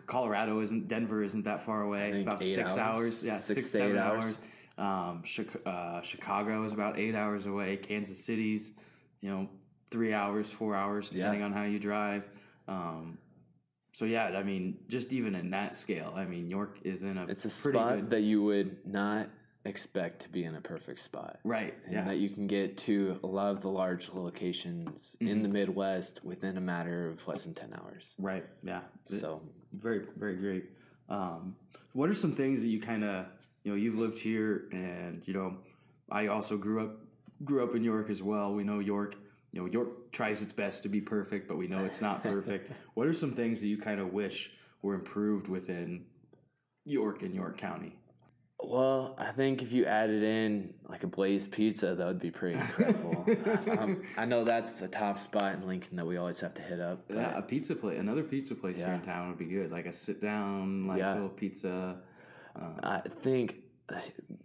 Colorado 0.07 0.61
isn't 0.61 0.89
Denver 0.89 1.23
isn't 1.23 1.45
that 1.45 1.65
far 1.65 1.83
away. 1.83 2.23
About 2.23 2.43
six 2.43 2.73
hours. 2.73 2.79
hours. 2.79 3.23
Yeah, 3.23 3.39
six, 3.39 3.63
six 3.63 3.71
seven 3.71 3.99
hours. 3.99 4.25
hours. 4.25 4.37
Um, 4.79 5.23
uh, 5.67 6.01
Chicago 6.03 6.65
is 6.65 6.73
about 6.73 6.99
eight 6.99 7.15
hours 7.15 7.47
away. 7.47 7.77
Kansas 7.77 8.25
City's, 8.25 8.73
you 9.21 9.31
know, 9.31 9.49
three 9.91 10.15
hours, 10.15 10.51
four 10.51 10.75
hours, 10.75 11.11
depending 11.11 11.41
yeah. 11.41 11.47
on 11.47 11.53
how 11.53 11.65
you 11.65 11.79
drive. 11.79 12.25
Um, 12.67 13.19
so 13.93 14.05
yeah, 14.05 14.27
I 14.29 14.43
mean, 14.43 14.79
just 14.89 15.13
even 15.13 15.35
in 15.35 15.51
that 15.51 15.77
scale, 15.77 16.15
I 16.17 16.25
mean, 16.25 16.49
York 16.49 16.79
is 16.85 17.03
in 17.03 17.19
a 17.19 17.27
it's 17.27 17.45
a 17.45 17.51
spot 17.51 17.97
good... 17.97 18.11
that 18.11 18.21
you 18.21 18.43
would 18.43 18.79
not 18.87 19.29
expect 19.65 20.23
to 20.23 20.29
be 20.29 20.45
in 20.45 20.55
a 20.55 20.61
perfect 20.61 21.01
spot, 21.01 21.39
right? 21.45 21.75
And 21.85 21.95
yeah, 21.95 22.05
that 22.05 22.17
you 22.17 22.31
can 22.31 22.47
get 22.47 22.77
to 22.79 23.19
a 23.23 23.27
lot 23.27 23.51
of 23.51 23.61
the 23.61 23.69
large 23.69 24.11
locations 24.13 25.17
mm-hmm. 25.21 25.29
in 25.29 25.43
the 25.43 25.49
Midwest 25.49 26.21
within 26.25 26.57
a 26.57 26.61
matter 26.61 27.09
of 27.09 27.27
less 27.29 27.45
than 27.45 27.55
ten 27.55 27.73
hours. 27.75 28.15
Right. 28.19 28.45
Yeah. 28.63 28.81
So 29.05 29.43
very, 29.73 30.07
very 30.17 30.37
great. 30.37 30.65
Um, 31.09 31.57
what 31.93 32.09
are 32.09 32.15
some 32.15 32.35
things 32.35 32.63
that 32.63 32.69
you 32.69 32.81
kind 32.81 33.05
of 33.05 33.27
you 33.65 33.73
know 33.73 33.77
you've 33.77 33.99
lived 33.99 34.19
here 34.19 34.69
and 34.73 35.23
you 35.27 35.35
know 35.35 35.57
I 36.11 36.29
also 36.29 36.57
grew 36.57 36.85
up 36.85 36.97
grew 37.45 37.63
up 37.63 37.75
in 37.75 37.85
York 37.85 38.11
as 38.11 38.23
well. 38.23 38.55
We 38.55 38.65
know 38.65 38.79
York 38.79 39.17
you 39.53 39.61
know, 39.61 39.67
York 39.67 40.13
tries 40.13 40.43
its 40.43 40.53
best 40.53 40.83
to 40.85 40.89
be 40.89 41.01
perfect, 41.01 41.49
but 41.49 41.57
we 41.57 41.67
know 41.67 41.85
it's 41.85 42.01
not 42.01 42.23
perfect. 42.23 42.71
what 42.95 43.07
are 43.07 43.13
some 43.13 43.33
things 43.33 43.61
that 43.61 43.67
you 43.67 43.79
kind 43.79 44.01
of 44.01 44.13
wish 44.13 44.51
were 44.83 44.95
improved 44.95 45.49
within 45.49 46.05
York 46.85 47.23
and 47.23 47.35
York 47.35 47.59
County? 47.59 47.99
Well, 48.63 49.15
I 49.19 49.33
think 49.33 49.63
if 49.63 49.73
you 49.73 49.87
added 49.87 50.23
in 50.23 50.75
like 50.89 51.03
a 51.03 51.07
Blaze 51.07 51.49
Pizza, 51.49 51.95
that 51.95 52.07
would 52.07 52.21
be 52.21 52.31
pretty 52.31 52.59
incredible. 52.59 53.27
um, 53.79 54.03
I 54.17 54.25
know 54.25 54.45
that's 54.45 54.83
a 54.83 54.89
top 54.89 55.19
spot 55.19 55.55
in 55.55 55.67
Lincoln 55.67 55.97
that 55.97 56.07
we 56.07 56.17
always 56.17 56.41
have 56.41 56.55
to 56.55 56.63
hit 56.63 56.81
up. 56.81 57.05
Yeah, 57.09 57.37
a 57.37 57.43
pizza 57.43 57.75
place, 57.75 57.99
another 57.99 58.23
pizza 58.23 58.55
place 58.55 58.77
yeah. 58.77 58.87
here 58.87 58.95
in 58.97 59.03
town 59.03 59.29
would 59.29 59.39
be 59.39 59.47
good. 59.47 59.71
Like 59.71 59.87
a 59.87 59.93
sit 59.93 60.21
down, 60.21 60.87
like 60.87 60.99
yeah. 60.99 61.15
little 61.15 61.29
pizza. 61.29 61.99
Um, 62.57 62.81
I 62.83 63.03
think 63.23 63.57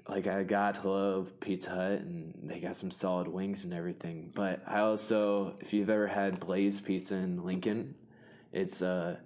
like 0.08 0.28
I 0.28 0.44
got 0.44 0.76
to 0.82 0.90
love 0.90 1.40
Pizza 1.40 1.70
Hut 1.70 2.00
and 2.02 2.34
they 2.44 2.60
got 2.60 2.76
some 2.76 2.92
solid 2.92 3.28
wings 3.28 3.64
and 3.64 3.74
everything. 3.74 4.32
But 4.34 4.64
I 4.68 4.80
also, 4.80 5.56
if 5.60 5.74
you've 5.74 5.90
ever 5.90 6.08
had 6.08 6.40
Blaze 6.40 6.82
Pizza 6.82 7.16
in 7.16 7.44
Lincoln, 7.44 7.96
it's 8.52 8.82
uh 8.82 9.18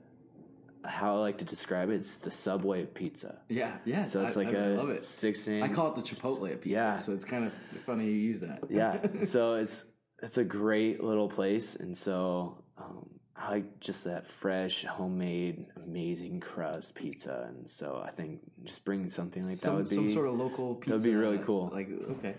how 0.85 1.15
I 1.15 1.19
like 1.19 1.37
to 1.39 1.45
describe 1.45 1.89
it, 1.89 1.95
it's 1.95 2.17
the 2.17 2.31
subway 2.31 2.83
of 2.83 2.93
pizza. 2.93 3.39
Yeah, 3.49 3.77
yeah. 3.85 4.05
So 4.05 4.21
it's 4.21 4.37
I, 4.37 4.43
like 4.43 4.55
I 4.55 4.59
a 4.59 4.69
love 4.75 4.89
it. 4.89 5.03
six 5.03 5.47
inch. 5.47 5.63
I 5.63 5.73
call 5.73 5.87
it 5.89 5.95
the 5.95 6.01
Chipotle 6.01 6.51
of 6.51 6.61
pizza. 6.61 6.69
Yeah. 6.69 6.97
So 6.97 7.13
it's 7.13 7.25
kind 7.25 7.45
of 7.45 7.53
funny 7.85 8.05
you 8.05 8.11
use 8.11 8.39
that. 8.41 8.63
yeah. 8.69 9.05
So 9.25 9.55
it's 9.55 9.83
it's 10.21 10.37
a 10.37 10.43
great 10.43 11.03
little 11.03 11.29
place, 11.29 11.75
and 11.75 11.95
so 11.95 12.63
um, 12.77 13.09
I 13.35 13.51
like 13.51 13.79
just 13.79 14.03
that 14.05 14.27
fresh, 14.27 14.83
homemade, 14.85 15.65
amazing 15.85 16.39
crust 16.41 16.95
pizza, 16.95 17.47
and 17.49 17.69
so 17.69 18.03
I 18.05 18.11
think 18.11 18.39
just 18.63 18.83
bringing 18.85 19.09
something 19.09 19.45
like 19.45 19.57
some, 19.57 19.75
that 19.75 19.81
would 19.81 19.89
be 19.89 19.95
some 19.95 20.11
sort 20.11 20.27
of 20.27 20.35
local 20.35 20.75
pizza. 20.75 20.97
That'd 20.97 21.03
be 21.03 21.15
really 21.15 21.37
cool. 21.39 21.69
Like 21.73 21.89
okay, 22.11 22.35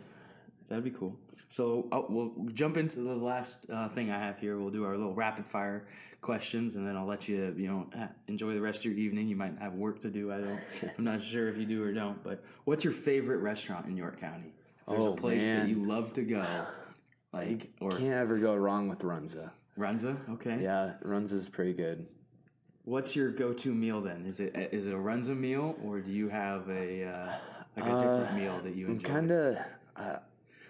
that'd 0.69 0.85
be 0.85 0.91
cool. 0.91 1.17
So 1.51 1.89
uh, 1.91 2.03
we'll 2.09 2.33
jump 2.55 2.77
into 2.77 3.01
the 3.01 3.15
last 3.15 3.59
uh, 3.73 3.89
thing 3.89 4.11
I 4.11 4.19
have 4.19 4.39
here. 4.39 4.59
We'll 4.59 4.71
do 4.71 4.85
our 4.85 4.97
little 4.97 5.15
rapid 5.15 5.45
fire 5.47 5.87
questions, 6.21 6.77
and 6.77 6.87
then 6.87 6.97
I'll 6.97 7.07
let 7.07 7.29
you 7.29 7.53
you 7.57 7.67
know 7.69 7.87
enjoy 8.29 8.55
the 8.55 8.61
rest 8.61 8.79
of 8.81 8.85
your 8.87 8.95
evening. 8.95 9.27
You 9.29 9.35
might 9.37 9.59
have 9.61 9.75
work 9.75 10.01
to 10.03 10.11
do. 10.11 10.33
I 10.33 10.39
don't. 10.39 10.61
I'm 10.99 11.05
not 11.05 11.21
sure 11.23 11.49
if 11.49 11.57
you 11.59 11.67
do 11.67 11.83
or 11.83 11.93
don't. 11.93 12.23
But 12.23 12.43
what's 12.65 12.85
your 12.85 12.93
favorite 12.93 13.39
restaurant 13.39 13.87
in 13.87 13.97
York 13.97 14.19
County? 14.21 14.53
there's 14.89 15.05
Oh, 15.05 15.13
a 15.13 15.17
place 15.17 15.43
man. 15.43 15.61
that 15.61 15.69
you 15.69 15.85
love 15.85 16.13
to 16.15 16.23
go, 16.23 16.65
like 17.33 17.71
or 17.81 17.91
Can't 17.91 18.15
ever 18.15 18.39
go 18.39 18.55
wrong 18.55 18.89
with 18.89 19.01
Runza. 19.01 19.51
Runza. 19.77 20.17
Okay. 20.31 20.59
Yeah, 20.63 20.93
Runza's 21.05 21.49
pretty 21.49 21.73
good. 21.73 22.07
What's 22.85 23.15
your 23.17 23.31
go-to 23.31 23.75
meal 23.75 24.01
then? 24.01 24.25
Is 24.25 24.39
it 24.41 24.55
is 24.73 24.87
it 24.87 24.93
a 24.95 24.97
Runza 24.97 25.37
meal 25.37 25.77
or 25.85 26.01
do 26.01 26.13
you 26.13 26.29
have 26.29 26.69
a 26.69 27.05
uh, 27.05 27.33
like 27.77 27.87
a 27.87 28.01
different 28.01 28.31
Uh, 28.31 28.37
meal 28.37 28.61
that 28.63 28.75
you 28.77 28.87
enjoy? 28.87 29.09
I'm 29.09 29.15
kind 29.15 29.31
of. 29.33 29.57
Uh, 29.97 30.17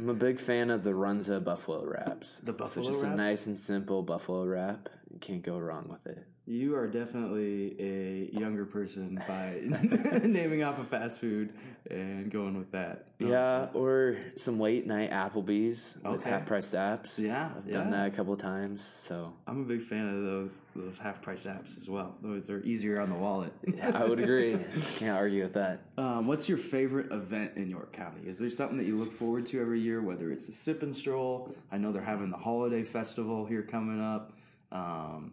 I'm 0.01 0.09
a 0.09 0.15
big 0.15 0.41
fan 0.41 0.71
of 0.71 0.83
the 0.83 0.93
Runza 0.93 1.45
buffalo 1.45 1.85
wraps. 1.85 2.41
The 2.43 2.55
buffalo 2.55 2.87
so 2.87 2.91
just 2.91 3.03
wraps? 3.05 3.13
a 3.13 3.17
nice 3.17 3.47
and 3.47 3.61
simple 3.61 4.03
buffalo 4.03 4.47
wrap. 4.47 4.89
You 5.13 5.19
can't 5.19 5.43
go 5.43 5.59
wrong 5.59 5.89
with 5.91 6.07
it. 6.11 6.25
You 6.51 6.75
are 6.75 6.89
definitely 6.89 7.77
a 7.79 8.37
younger 8.37 8.65
person 8.65 9.23
by 9.29 9.61
naming 10.25 10.65
off 10.65 10.81
a 10.81 10.85
fast 10.85 11.21
food 11.21 11.53
and 11.89 12.29
going 12.29 12.59
with 12.59 12.73
that. 12.73 13.07
Yeah, 13.21 13.69
or 13.73 14.17
some 14.35 14.59
late 14.59 14.85
night 14.85 15.13
Applebee's 15.13 15.97
with 16.03 16.25
half 16.25 16.47
price 16.47 16.73
apps. 16.73 17.21
Yeah, 17.21 17.51
I've 17.57 17.71
done 17.71 17.93
that 17.93 18.09
a 18.09 18.11
couple 18.11 18.37
times. 18.37 18.83
So 18.83 19.33
I'm 19.47 19.61
a 19.61 19.65
big 19.65 19.87
fan 19.87 20.09
of 20.09 20.25
those 20.25 20.51
those 20.75 20.99
half 20.99 21.23
price 21.23 21.45
apps 21.45 21.81
as 21.81 21.89
well. 21.89 22.17
Those 22.21 22.51
are 22.51 22.61
easier 22.65 23.01
on 23.01 23.11
the 23.11 23.17
wallet. 23.17 23.53
yeah, 23.73 23.93
I 23.95 24.05
would 24.05 24.19
agree. 24.19 24.59
Can't 24.99 25.17
argue 25.17 25.45
with 25.45 25.55
that. 25.55 25.83
Um, 25.99 26.27
what's 26.27 26.49
your 26.49 26.59
favorite 26.59 27.13
event 27.13 27.53
in 27.55 27.71
York 27.71 27.93
County? 27.93 28.27
Is 28.27 28.41
there 28.41 28.51
something 28.51 28.77
that 28.77 28.87
you 28.87 28.99
look 28.99 29.17
forward 29.17 29.47
to 29.47 29.61
every 29.61 29.79
year, 29.79 30.03
whether 30.03 30.33
it's 30.33 30.49
a 30.49 30.53
sip 30.53 30.83
and 30.83 30.97
stroll? 30.97 31.55
I 31.71 31.79
know 31.79 31.93
they're 31.93 32.03
having 32.03 32.29
the 32.29 32.37
holiday 32.37 32.83
festival 32.83 33.47
here 33.47 33.63
coming 33.63 34.01
up, 34.01 34.33
um, 34.73 35.33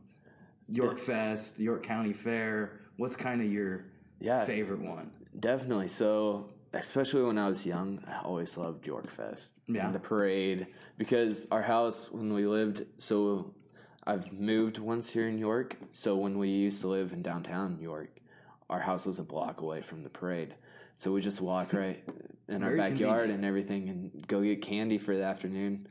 York 0.67 0.99
Fest, 0.99 1.57
York 1.59 1.83
County 1.83 2.13
Fair. 2.13 2.79
What's 2.97 3.15
kind 3.15 3.41
of 3.41 3.51
your 3.51 3.85
Yeah, 4.19 4.43
favorite 4.45 4.81
one? 4.81 5.11
Definitely. 5.39 5.87
So, 5.87 6.49
especially 6.73 7.23
when 7.23 7.37
I 7.37 7.47
was 7.47 7.65
young, 7.65 8.03
I 8.07 8.21
always 8.23 8.57
loved 8.57 8.85
York 8.85 9.09
Fest 9.09 9.59
Yeah. 9.67 9.85
and 9.85 9.95
the 9.95 9.99
parade 9.99 10.67
because 10.97 11.47
our 11.51 11.61
house 11.61 12.11
when 12.11 12.33
we 12.33 12.45
lived. 12.45 12.85
So, 12.97 13.53
I've 14.05 14.31
moved 14.31 14.77
once 14.77 15.09
here 15.09 15.27
in 15.27 15.37
York. 15.37 15.75
So 15.91 16.15
when 16.15 16.37
we 16.37 16.47
used 16.47 16.79
to 16.81 16.87
live 16.87 17.11
in 17.11 17.21
downtown 17.21 17.77
York, 17.81 18.21
our 18.69 18.79
house 18.79 19.05
was 19.05 19.19
a 19.19 19.23
block 19.23 19.59
away 19.59 19.81
from 19.81 20.01
the 20.01 20.09
parade. 20.09 20.55
So 20.97 21.11
we 21.11 21.19
just 21.19 21.41
walk 21.41 21.73
right 21.73 22.01
in 22.47 22.63
our 22.63 22.77
backyard 22.77 23.27
convenient. 23.27 23.31
and 23.33 23.45
everything, 23.45 23.89
and 23.89 24.27
go 24.27 24.41
get 24.41 24.61
candy 24.61 24.97
for 24.97 25.13
the 25.15 25.23
afternoon. 25.25 25.87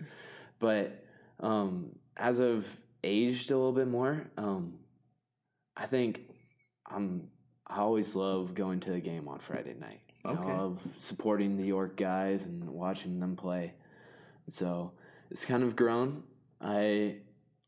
But 0.59 1.05
um, 1.41 1.91
as 2.17 2.41
I've 2.41 2.67
aged 3.07 3.51
a 3.51 3.57
little 3.57 3.73
bit 3.73 3.89
more, 3.89 4.27
um, 4.37 4.75
I 5.77 5.87
think 5.87 6.21
I'm. 6.87 7.29
I 7.69 7.81
always 7.81 8.15
love 8.15 8.55
going 8.55 8.79
to 8.81 8.91
the 8.91 9.01
game 9.01 9.27
on 9.27 9.41
Friday 9.41 9.75
night. 9.75 10.01
Okay. 10.25 10.41
I 10.41 10.57
love 10.57 10.81
supporting 10.99 11.57
the 11.57 11.65
York 11.65 11.97
guys 11.97 12.45
and 12.45 12.69
watching 12.69 13.19
them 13.19 13.35
play. 13.35 13.75
So 14.49 14.93
it's 15.33 15.45
kind 15.45 15.65
of 15.65 15.75
grown. 15.75 16.23
I 16.61 17.17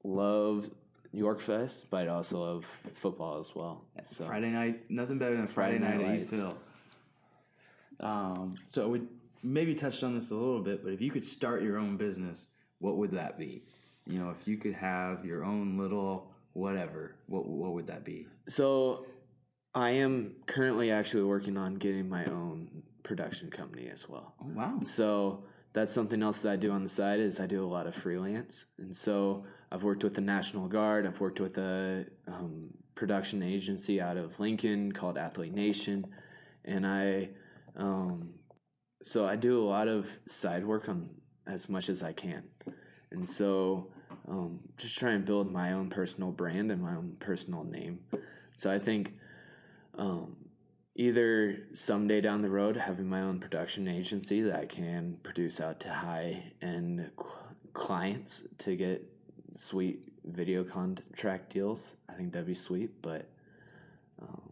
love 0.05 0.71
York 1.13 1.41
Fest, 1.41 1.87
but 1.91 2.07
I 2.07 2.13
also 2.13 2.41
love 2.41 2.67
football 2.95 3.41
as 3.41 3.55
well. 3.55 3.85
So 4.05 4.27
Friday 4.27 4.51
night, 4.51 4.89
nothing 4.89 5.19
better 5.19 5.37
than 5.37 5.47
Friday, 5.49 5.79
Friday 5.79 5.97
night, 5.99 6.07
night 6.07 6.15
at 6.15 6.21
East. 6.21 6.31
Hill. 6.31 6.57
Um, 8.01 8.55
so 8.71 8.89
we 8.89 9.03
maybe 9.43 9.75
touched 9.75 10.05
on 10.05 10.15
this 10.15 10.31
a 10.31 10.35
little 10.35 10.61
bit, 10.61 10.85
but 10.85 10.93
if 10.93 11.01
you 11.01 11.11
could 11.11 11.25
start 11.25 11.63
your 11.63 11.79
own 11.79 11.97
business, 11.97 12.47
what 12.79 12.97
would 12.97 13.11
that 13.13 13.39
be? 13.39 13.65
You 14.09 14.19
know, 14.19 14.31
if 14.31 14.49
you 14.49 14.57
could 14.57 14.75
have 14.75 15.25
your 15.25 15.45
own 15.45 15.79
little 15.79 16.33
whatever, 16.55 17.15
what 17.27 17.47
what 17.47 17.73
would 17.73 17.87
that 17.87 18.05
be? 18.05 18.27
So 18.49 19.07
I 19.75 19.91
am 19.91 20.33
currently 20.47 20.91
actually 20.91 21.25
working 21.25 21.57
on 21.57 21.75
getting 21.75 22.09
my 22.09 22.25
own 22.25 22.83
production 23.03 23.51
company 23.51 23.89
as 23.93 24.09
well. 24.09 24.35
Oh 24.43 24.49
wow, 24.49 24.81
So 24.83 25.45
that's 25.73 25.93
something 25.93 26.23
else 26.23 26.39
that 26.39 26.53
I 26.53 26.57
do 26.57 26.73
on 26.73 26.83
the 26.83 26.89
side 26.89 27.21
is 27.21 27.39
I 27.39 27.47
do 27.47 27.65
a 27.65 27.69
lot 27.69 27.87
of 27.87 27.95
freelance, 27.95 28.65
and 28.79 28.95
so 28.97 29.45
I've 29.71 29.83
worked 29.83 30.03
with 30.03 30.15
the 30.15 30.21
National 30.23 30.67
Guard. 30.69 31.07
I've 31.07 31.21
worked 31.21 31.41
with 31.41 31.59
a 31.59 32.07
um, 32.27 32.71
production 32.95 33.43
agency 33.43 34.01
out 34.01 34.17
of 34.17 34.41
Lincoln 34.41 34.91
called 34.93 35.19
Athlete 35.19 35.55
Nation, 35.55 36.07
and 36.65 36.87
I, 36.87 37.29
um, 37.77 38.31
so 39.03 39.27
I 39.27 39.37
do 39.37 39.63
a 39.63 39.67
lot 39.67 39.87
of 39.87 40.09
side 40.27 40.65
work 40.67 40.89
on 40.89 41.11
as 41.47 41.69
much 41.69 41.89
as 41.91 42.03
I 42.03 42.13
can, 42.13 42.43
and 43.11 43.29
so 43.29 43.91
um, 44.29 44.61
just 44.77 44.99
try 44.99 45.13
and 45.13 45.25
build 45.25 45.51
my 45.51 45.73
own 45.73 45.89
personal 45.89 46.31
brand 46.31 46.71
and 46.71 46.83
my 46.83 46.95
own 46.95 47.17
personal 47.21 47.65
name. 47.65 48.01
So 48.57 48.71
I 48.71 48.79
think 48.79 49.15
um, 49.97 50.37
either 50.97 51.61
someday 51.75 52.21
down 52.21 52.43
the 52.43 52.51
road 52.51 52.77
having 52.77 53.09
my 53.09 53.23
own 53.23 53.41
production 53.41 53.89
agency 53.89 54.43
that 54.43 54.57
I 54.57 54.67
can 54.67 55.17
produce 55.23 55.61
out 55.61 55.81
to 55.81 55.93
high 55.93 56.53
end 56.61 57.11
clients 57.73 58.43
to 58.59 58.77
get 58.77 59.03
sweet 59.57 60.01
video 60.25 60.65
contract 60.65 61.53
deals. 61.53 61.95
I 62.09 62.15
think 62.15 62.33
that'd 62.33 62.47
be 62.47 62.55
sweet, 62.55 62.91
but 63.01 63.29
um, 64.21 64.51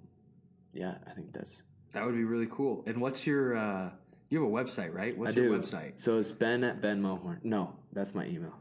yeah, 0.72 0.94
I 1.06 1.10
think 1.10 1.32
that's 1.32 1.62
that 1.92 2.04
would 2.04 2.14
be 2.14 2.24
really 2.24 2.48
cool. 2.50 2.84
And 2.86 3.00
what's 3.00 3.26
your 3.26 3.56
uh, 3.56 3.90
you 4.30 4.40
have 4.40 4.48
a 4.48 4.52
website, 4.52 4.94
right? 4.94 5.16
What's 5.16 5.36
I 5.36 5.40
your 5.40 5.56
do. 5.56 5.60
website? 5.60 5.92
So 5.96 6.18
it's 6.18 6.32
Ben 6.32 6.64
at 6.64 6.80
Ben 6.80 7.02
Mohorn. 7.02 7.38
No, 7.42 7.74
that's 7.92 8.14
my 8.14 8.26
email. 8.26 8.54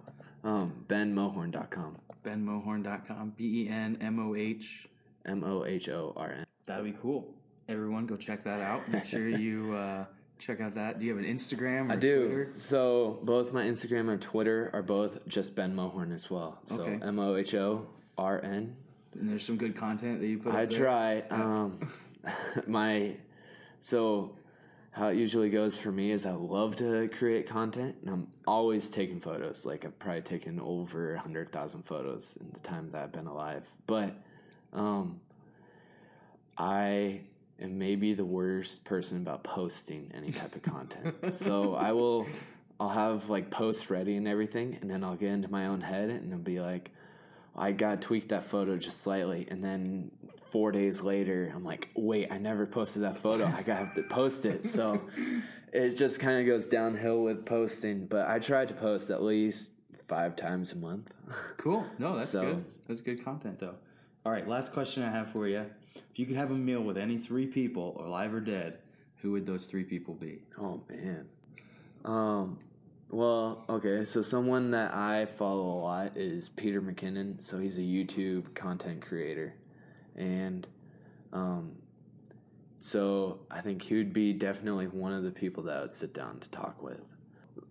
Um, 0.45 0.85
BenMohorn.com. 0.87 1.97
benmohorn.com. 2.23 3.33
B 3.35 3.63
E 3.65 3.69
N 3.69 3.97
M 4.01 4.19
O 4.19 4.35
H. 4.35 4.87
M 5.25 5.43
O 5.43 5.65
H 5.65 5.89
O 5.89 6.13
R 6.15 6.31
N. 6.37 6.45
That'll 6.67 6.85
be 6.85 6.95
cool. 7.01 7.33
Everyone, 7.67 8.05
go 8.05 8.15
check 8.15 8.43
that 8.43 8.61
out. 8.61 8.87
Make 8.89 9.05
sure 9.05 9.27
you 9.45 9.73
uh, 9.73 10.05
check 10.37 10.61
out 10.61 10.75
that. 10.75 10.99
Do 10.99 11.05
you 11.05 11.15
have 11.15 11.23
an 11.23 11.29
Instagram 11.29 11.89
or 11.89 11.93
I 11.93 11.95
do. 11.95 12.19
Twitter? 12.27 12.51
So 12.55 13.19
both 13.23 13.51
my 13.53 13.63
Instagram 13.65 14.11
and 14.11 14.21
Twitter 14.21 14.69
are 14.73 14.83
both 14.83 15.27
just 15.27 15.55
Ben 15.55 15.75
Mohorn 15.75 16.13
as 16.13 16.29
well. 16.29 16.59
So 16.67 16.81
Okay. 16.83 16.99
M 17.03 17.17
O 17.19 17.35
H 17.35 17.55
O 17.55 17.87
R 18.17 18.39
N. 18.43 18.75
And 19.19 19.29
there's 19.29 19.45
some 19.45 19.57
good 19.57 19.75
content 19.75 20.19
that 20.21 20.27
you 20.27 20.37
put. 20.37 20.53
I 20.53 20.63
up 20.63 20.69
there? 20.69 20.79
try. 20.79 21.21
Um, 21.31 21.79
my 22.67 23.15
so 23.79 24.35
how 24.95 25.09
it 25.09 25.17
usually 25.17 25.49
goes 25.49 25.77
for 25.77 25.91
me 25.91 26.11
is 26.11 26.25
I 26.25 26.31
love 26.31 26.77
to 26.77 27.09
create 27.09 27.49
content, 27.49 27.97
and 28.01 28.09
I'm 28.09 28.27
always 28.47 28.87
taking 28.87 29.19
photos. 29.19 29.65
Like 29.65 29.83
I've 29.83 29.99
probably 29.99 30.21
taken 30.21 30.57
over 30.61 31.15
a 31.15 31.19
hundred 31.19 31.51
thousand 31.51 31.83
photos 31.83 32.37
in 32.39 32.49
the 32.53 32.59
time 32.59 32.91
that 32.91 33.03
I've 33.03 33.11
been 33.11 33.27
alive. 33.27 33.67
But 33.87 34.13
um, 34.71 35.19
I 36.57 37.19
am 37.59 37.77
maybe 37.77 38.13
the 38.13 38.23
worst 38.23 38.85
person 38.85 39.17
about 39.17 39.43
posting 39.43 40.09
any 40.15 40.31
type 40.31 40.55
of 40.55 40.61
content. 40.61 41.15
so 41.33 41.75
I 41.75 41.91
will. 41.91 42.25
I'll 42.79 42.89
have 42.89 43.29
like 43.29 43.49
posts 43.49 43.89
ready 43.89 44.15
and 44.15 44.29
everything, 44.29 44.77
and 44.79 44.89
then 44.89 45.03
I'll 45.03 45.15
get 45.17 45.31
into 45.31 45.51
my 45.51 45.67
own 45.67 45.81
head 45.81 46.09
and 46.09 46.33
I'll 46.33 46.39
be 46.39 46.61
like, 46.61 46.91
I 47.53 47.73
got 47.73 48.01
to 48.01 48.07
tweak 48.07 48.29
that 48.29 48.45
photo 48.45 48.77
just 48.77 49.01
slightly, 49.01 49.45
and 49.51 49.61
then 49.61 50.11
four 50.55 50.71
days 50.71 51.01
later, 51.01 51.51
I'm 51.53 51.65
like, 51.65 51.89
wait, 51.97 52.31
I 52.31 52.37
never 52.37 52.65
posted 52.65 53.01
that 53.01 53.17
photo. 53.17 53.43
I 53.45 53.61
got 53.61 53.65
to 53.79 53.85
have 53.87 53.95
to 53.95 54.03
post 54.03 54.45
it. 54.45 54.65
So 54.65 55.01
it 55.73 55.97
just 55.97 56.21
kind 56.21 56.39
of 56.39 56.45
goes 56.45 56.65
downhill 56.65 57.23
with 57.23 57.45
posting. 57.45 58.05
But 58.05 58.29
I 58.29 58.39
try 58.39 58.65
to 58.65 58.73
post 58.73 59.09
at 59.09 59.21
least 59.21 59.71
five 60.07 60.37
times 60.37 60.71
a 60.71 60.77
month. 60.77 61.11
Cool. 61.57 61.85
No, 61.99 62.17
that's 62.17 62.29
So- 62.29 62.41
good. 62.53 62.65
That's 62.87 63.01
good 63.01 63.21
content, 63.25 63.59
though. 63.59 63.75
All 64.25 64.31
right, 64.31 64.47
last 64.47 64.71
question 64.71 65.03
I 65.03 65.11
have 65.11 65.29
for 65.29 65.45
you. 65.45 65.65
If 65.95 66.19
you 66.19 66.25
could 66.25 66.37
have 66.37 66.51
a 66.51 66.55
meal 66.55 66.79
with 66.81 66.97
any 66.97 67.17
three 67.17 67.47
people, 67.47 68.01
alive 68.05 68.33
or 68.33 68.39
dead, 68.39 68.77
who 69.17 69.31
would 69.33 69.45
those 69.45 69.65
three 69.65 69.83
people 69.83 70.13
be? 70.13 70.39
Oh 70.57 70.81
man. 70.89 71.25
Um. 72.05 72.59
Well, 73.09 73.65
okay. 73.67 74.05
So 74.05 74.21
someone 74.21 74.71
that 74.71 74.93
I 74.93 75.25
follow 75.25 75.63
a 75.67 75.79
lot 75.81 76.15
is 76.15 76.47
Peter 76.47 76.81
McKinnon. 76.81 77.43
So 77.43 77.57
he's 77.57 77.77
a 77.77 77.81
YouTube 77.81 78.53
content 78.55 79.01
creator, 79.01 79.53
and 80.15 80.67
um. 81.33 81.71
So 82.81 83.39
I 83.49 83.61
think 83.61 83.81
he 83.81 83.95
would 83.95 84.13
be 84.13 84.31
definitely 84.31 84.85
one 84.85 85.11
of 85.11 85.23
the 85.23 85.31
people 85.31 85.63
that 85.63 85.77
I 85.77 85.81
would 85.81 85.93
sit 85.93 86.13
down 86.13 86.39
to 86.39 86.49
talk 86.49 86.83
with. 86.83 87.01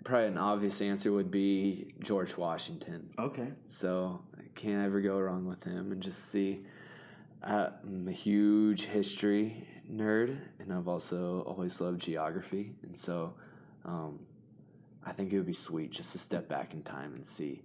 Probably 0.03 0.27
an 0.27 0.39
obvious 0.39 0.81
answer 0.81 1.13
would 1.13 1.31
be 1.31 1.95
George 2.01 2.37
Washington. 2.37 3.09
Okay. 3.17 3.53
So 3.69 4.21
I 4.37 4.43
can't 4.57 4.85
ever 4.85 5.01
go 5.01 5.21
wrong 5.21 5.47
with 5.47 5.63
him 5.63 5.93
and 5.93 6.03
just 6.03 6.31
see. 6.33 6.63
Uh, 7.45 7.69
I'm 7.85 8.09
a 8.09 8.13
huge 8.13 8.87
history 8.87 9.69
nerd, 9.89 10.37
and 10.59 10.73
I've 10.73 10.89
also 10.89 11.45
always 11.47 11.81
loved 11.81 12.01
geography, 12.01 12.73
and 12.83 12.97
so 12.97 13.35
um, 13.85 14.19
I 15.05 15.13
think 15.13 15.33
it 15.33 15.37
would 15.37 15.47
be 15.47 15.53
sweet 15.53 15.91
just 15.91 16.13
to 16.13 16.19
step 16.19 16.49
back 16.49 16.73
in 16.73 16.83
time 16.83 17.15
and 17.15 17.25
see, 17.25 17.63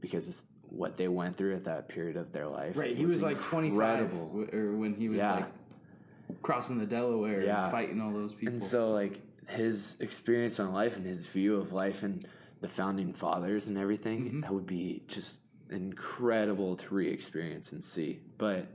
because 0.00 0.42
what 0.70 0.96
they 0.96 1.08
went 1.08 1.36
through 1.36 1.54
at 1.56 1.64
that 1.64 1.88
period 1.88 2.16
of 2.16 2.32
their 2.32 2.46
life. 2.46 2.76
Right. 2.76 2.96
He 2.96 3.06
was 3.06 3.22
like 3.22 3.40
25 3.40 4.00
incredible. 4.00 4.46
or 4.52 4.72
when 4.76 4.94
he 4.94 5.08
was 5.08 5.18
Yeah. 5.18 5.34
like 5.34 6.42
crossing 6.42 6.78
the 6.78 6.86
Delaware 6.86 7.42
Yeah. 7.42 7.64
and 7.64 7.72
fighting 7.72 8.00
all 8.00 8.12
those 8.12 8.34
people. 8.34 8.54
And 8.54 8.62
so, 8.62 8.90
like, 8.92 9.20
his 9.46 9.96
experience 10.00 10.60
on 10.60 10.72
life 10.72 10.96
and 10.96 11.06
his 11.06 11.26
view 11.26 11.56
of 11.56 11.72
life 11.72 12.02
and 12.02 12.26
the 12.60 12.68
founding 12.68 13.12
fathers 13.14 13.66
and 13.66 13.78
everything, 13.78 14.30
Mhm. 14.30 14.42
that 14.42 14.52
would 14.52 14.66
be 14.66 15.02
just 15.08 15.38
incredible 15.70 16.76
to 16.76 16.94
re 16.94 17.08
experience 17.08 17.72
and 17.72 17.82
see. 17.82 18.20
But, 18.36 18.66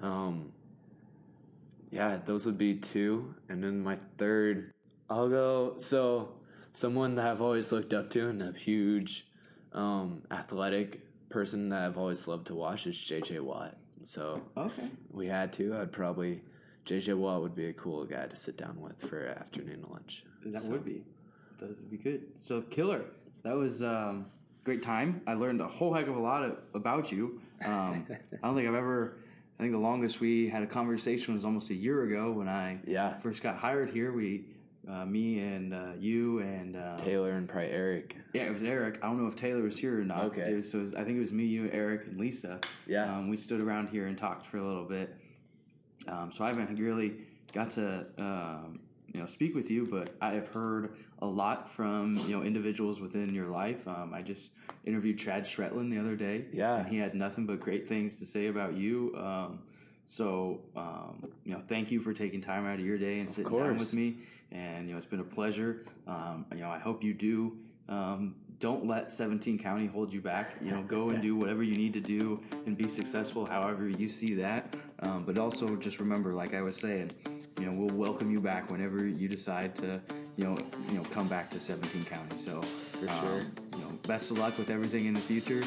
um, 0.00 0.52
yeah, 1.90 2.18
those 2.24 2.46
would 2.46 2.58
be 2.58 2.76
two. 2.76 3.34
And 3.48 3.62
then 3.62 3.82
my 3.82 3.98
third, 4.16 4.72
I'll 5.10 5.28
go. 5.28 5.74
So, 5.78 6.34
someone 6.72 7.16
that 7.16 7.26
I've 7.26 7.42
always 7.42 7.72
looked 7.72 7.92
up 7.92 8.10
to 8.10 8.28
and 8.28 8.42
a 8.42 8.52
huge 8.52 9.28
um, 9.74 10.22
athletic 10.30 11.00
person 11.32 11.68
that 11.70 11.82
I've 11.82 11.98
always 11.98 12.28
loved 12.28 12.46
to 12.48 12.54
watch 12.54 12.86
is 12.86 12.96
JJ 12.96 13.40
Watt. 13.40 13.76
So 14.02 14.42
Okay. 14.56 14.88
we 15.10 15.26
had 15.26 15.52
to. 15.54 15.76
I'd 15.76 15.92
probably 15.92 16.42
JJ 16.86 17.16
Watt 17.16 17.40
would 17.42 17.54
be 17.54 17.66
a 17.66 17.72
cool 17.72 18.04
guy 18.04 18.26
to 18.26 18.36
sit 18.36 18.56
down 18.56 18.80
with 18.80 19.00
for 19.00 19.26
afternoon 19.26 19.84
lunch. 19.90 20.24
That 20.46 20.62
So, 20.62 20.72
would 20.72 20.84
be. 20.84 21.04
That 21.58 21.68
would 21.68 21.90
be 21.90 21.96
good. 21.96 22.22
So, 22.42 22.60
killer. 22.62 23.02
That 23.44 23.56
was 23.56 23.82
um, 23.82 24.26
great 24.64 24.82
time. 24.82 25.22
I 25.26 25.34
learned 25.34 25.60
a 25.60 25.66
whole 25.68 25.92
heck 25.94 26.06
of 26.08 26.16
a 26.16 26.20
lot 26.20 26.42
of, 26.44 26.58
about 26.74 27.10
you. 27.12 27.40
Um, 27.64 28.06
I 28.42 28.46
don't 28.46 28.56
think 28.56 28.68
I've 28.68 28.74
ever. 28.74 29.18
I 29.58 29.62
think 29.62 29.72
the 29.72 29.78
longest 29.78 30.18
we 30.20 30.48
had 30.48 30.62
a 30.64 30.66
conversation 30.66 31.34
was 31.34 31.44
almost 31.44 31.70
a 31.70 31.74
year 31.74 32.02
ago 32.04 32.32
when 32.32 32.48
I 32.48 32.78
Yeah. 32.86 33.18
first 33.20 33.42
got 33.42 33.56
hired 33.56 33.90
here. 33.90 34.12
We, 34.12 34.44
uh, 34.88 35.04
me 35.04 35.38
and 35.40 35.72
uh, 35.72 35.92
you 35.98 36.40
and 36.40 36.76
uh, 36.76 36.96
Taylor 36.96 37.32
and 37.32 37.48
probably 37.48 37.70
Eric. 37.70 38.16
yeah, 38.32 38.42
it 38.42 38.52
was 38.52 38.62
Eric. 38.62 38.98
I 39.02 39.06
don't 39.06 39.22
know 39.22 39.28
if 39.28 39.36
Taylor 39.36 39.62
was 39.62 39.78
here 39.78 40.00
or 40.00 40.04
not. 40.04 40.24
Okay. 40.26 40.52
It 40.52 40.56
was, 40.56 40.70
so 40.70 40.78
it 40.78 40.82
was, 40.82 40.94
I 40.94 41.04
think 41.04 41.16
it 41.18 41.20
was 41.20 41.32
me, 41.32 41.44
you, 41.44 41.70
Eric, 41.72 42.06
and 42.06 42.18
Lisa. 42.18 42.58
Yeah. 42.86 43.04
Um, 43.04 43.28
we 43.28 43.36
stood 43.36 43.60
around 43.60 43.88
here 43.88 44.06
and 44.06 44.18
talked 44.18 44.46
for 44.46 44.58
a 44.58 44.64
little 44.64 44.84
bit. 44.84 45.14
Um, 46.08 46.32
so 46.36 46.44
I 46.44 46.48
haven't 46.48 46.76
really 46.78 47.14
got 47.52 47.70
to 47.72 48.06
um, 48.18 48.80
you 49.12 49.20
know 49.20 49.26
speak 49.26 49.54
with 49.54 49.70
you, 49.70 49.86
but 49.86 50.10
I 50.20 50.32
have 50.32 50.48
heard 50.48 50.96
a 51.20 51.26
lot 51.26 51.72
from 51.72 52.16
you 52.26 52.36
know 52.36 52.42
individuals 52.42 53.00
within 53.00 53.32
your 53.32 53.48
life. 53.48 53.86
Um, 53.86 54.12
I 54.12 54.22
just 54.22 54.50
interviewed 54.84 55.18
Chad 55.18 55.44
Stretland 55.44 55.90
the 55.90 55.98
other 55.98 56.16
day. 56.16 56.46
Yeah. 56.52 56.78
and 56.78 56.88
he 56.88 56.98
had 56.98 57.14
nothing 57.14 57.46
but 57.46 57.60
great 57.60 57.88
things 57.88 58.16
to 58.16 58.26
say 58.26 58.48
about 58.48 58.76
you. 58.76 59.14
Um, 59.16 59.60
so 60.06 60.60
um, 60.74 61.28
you 61.44 61.52
know, 61.52 61.62
thank 61.68 61.92
you 61.92 62.00
for 62.00 62.12
taking 62.12 62.40
time 62.40 62.66
out 62.66 62.80
of 62.80 62.84
your 62.84 62.98
day 62.98 63.20
and 63.20 63.30
sitting 63.30 63.52
down 63.52 63.78
with 63.78 63.94
me. 63.94 64.16
And 64.52 64.86
you 64.86 64.92
know, 64.92 64.98
it's 64.98 65.06
been 65.06 65.20
a 65.20 65.24
pleasure. 65.24 65.84
Um, 66.06 66.46
you 66.52 66.60
know, 66.60 66.70
I 66.70 66.78
hope 66.78 67.02
you 67.02 67.14
do. 67.14 67.56
Um, 67.88 68.36
don't 68.60 68.86
let 68.86 69.10
17 69.10 69.58
County 69.58 69.86
hold 69.86 70.12
you 70.12 70.20
back. 70.20 70.54
You 70.62 70.70
know, 70.70 70.82
go 70.82 71.08
and 71.08 71.20
do 71.20 71.34
whatever 71.42 71.64
you 71.64 71.74
need 71.74 71.92
to 71.94 72.00
do 72.00 72.40
and 72.64 72.76
be 72.76 72.88
successful, 72.88 73.44
however 73.44 73.88
you 73.88 74.08
see 74.08 74.34
that. 74.34 74.76
Um, 75.04 75.24
but 75.24 75.36
also 75.36 75.74
just 75.74 75.98
remember, 75.98 76.32
like 76.32 76.54
I 76.54 76.60
was 76.62 76.76
saying, 76.76 77.10
you 77.58 77.66
know, 77.66 77.76
we'll 77.76 77.96
welcome 77.96 78.30
you 78.30 78.40
back 78.40 78.70
whenever 78.70 79.06
you 79.06 79.26
decide 79.26 79.74
to, 79.78 80.00
you 80.36 80.44
know, 80.44 80.56
you 80.88 80.94
know, 80.94 81.02
come 81.02 81.26
back 81.26 81.50
to 81.50 81.58
17 81.58 82.04
County. 82.04 82.36
So, 82.36 82.62
for 82.62 83.08
sure. 83.08 83.40
you 83.76 83.84
know, 83.84 83.98
best 84.06 84.30
of 84.30 84.38
luck 84.38 84.56
with 84.58 84.70
everything 84.70 85.06
in 85.06 85.14
the 85.14 85.20
future. 85.20 85.60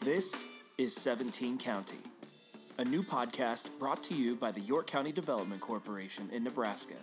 This 0.00 0.44
is 0.78 0.96
17 0.96 1.58
County, 1.58 1.98
a 2.78 2.84
new 2.84 3.02
podcast 3.02 3.70
brought 3.78 4.02
to 4.02 4.14
you 4.14 4.34
by 4.34 4.50
the 4.50 4.60
York 4.60 4.88
County 4.88 5.12
Development 5.12 5.60
Corporation 5.60 6.28
in 6.32 6.42
Nebraska. 6.42 6.96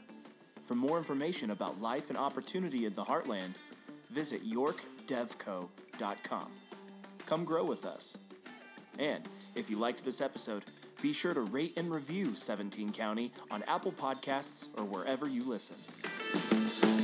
For 0.64 0.76
more 0.76 0.98
information 0.98 1.52
about 1.52 1.80
life 1.80 2.10
and 2.10 2.18
opportunity 2.18 2.86
in 2.86 2.94
the 2.94 3.04
heartland, 3.04 3.56
visit 4.12 4.46
yorkdevco.com. 4.46 6.48
Come 7.26 7.46
grow 7.46 7.66
with 7.66 7.86
us. 7.86 8.18
And 9.00 9.28
if 9.56 9.70
you 9.70 9.78
liked 9.78 10.04
this 10.04 10.20
episode, 10.20 10.64
be 11.02 11.14
sure 11.14 11.34
to 11.34 11.42
rate 11.42 11.78
and 11.78 11.94
review 11.94 12.26
17 12.26 12.92
County 12.92 13.32
on 13.50 13.64
Apple 13.68 13.94
Podcasts 13.94 14.68
or 14.78 14.84
wherever 14.84 15.30
you 15.30 15.48
listen. 15.48 17.01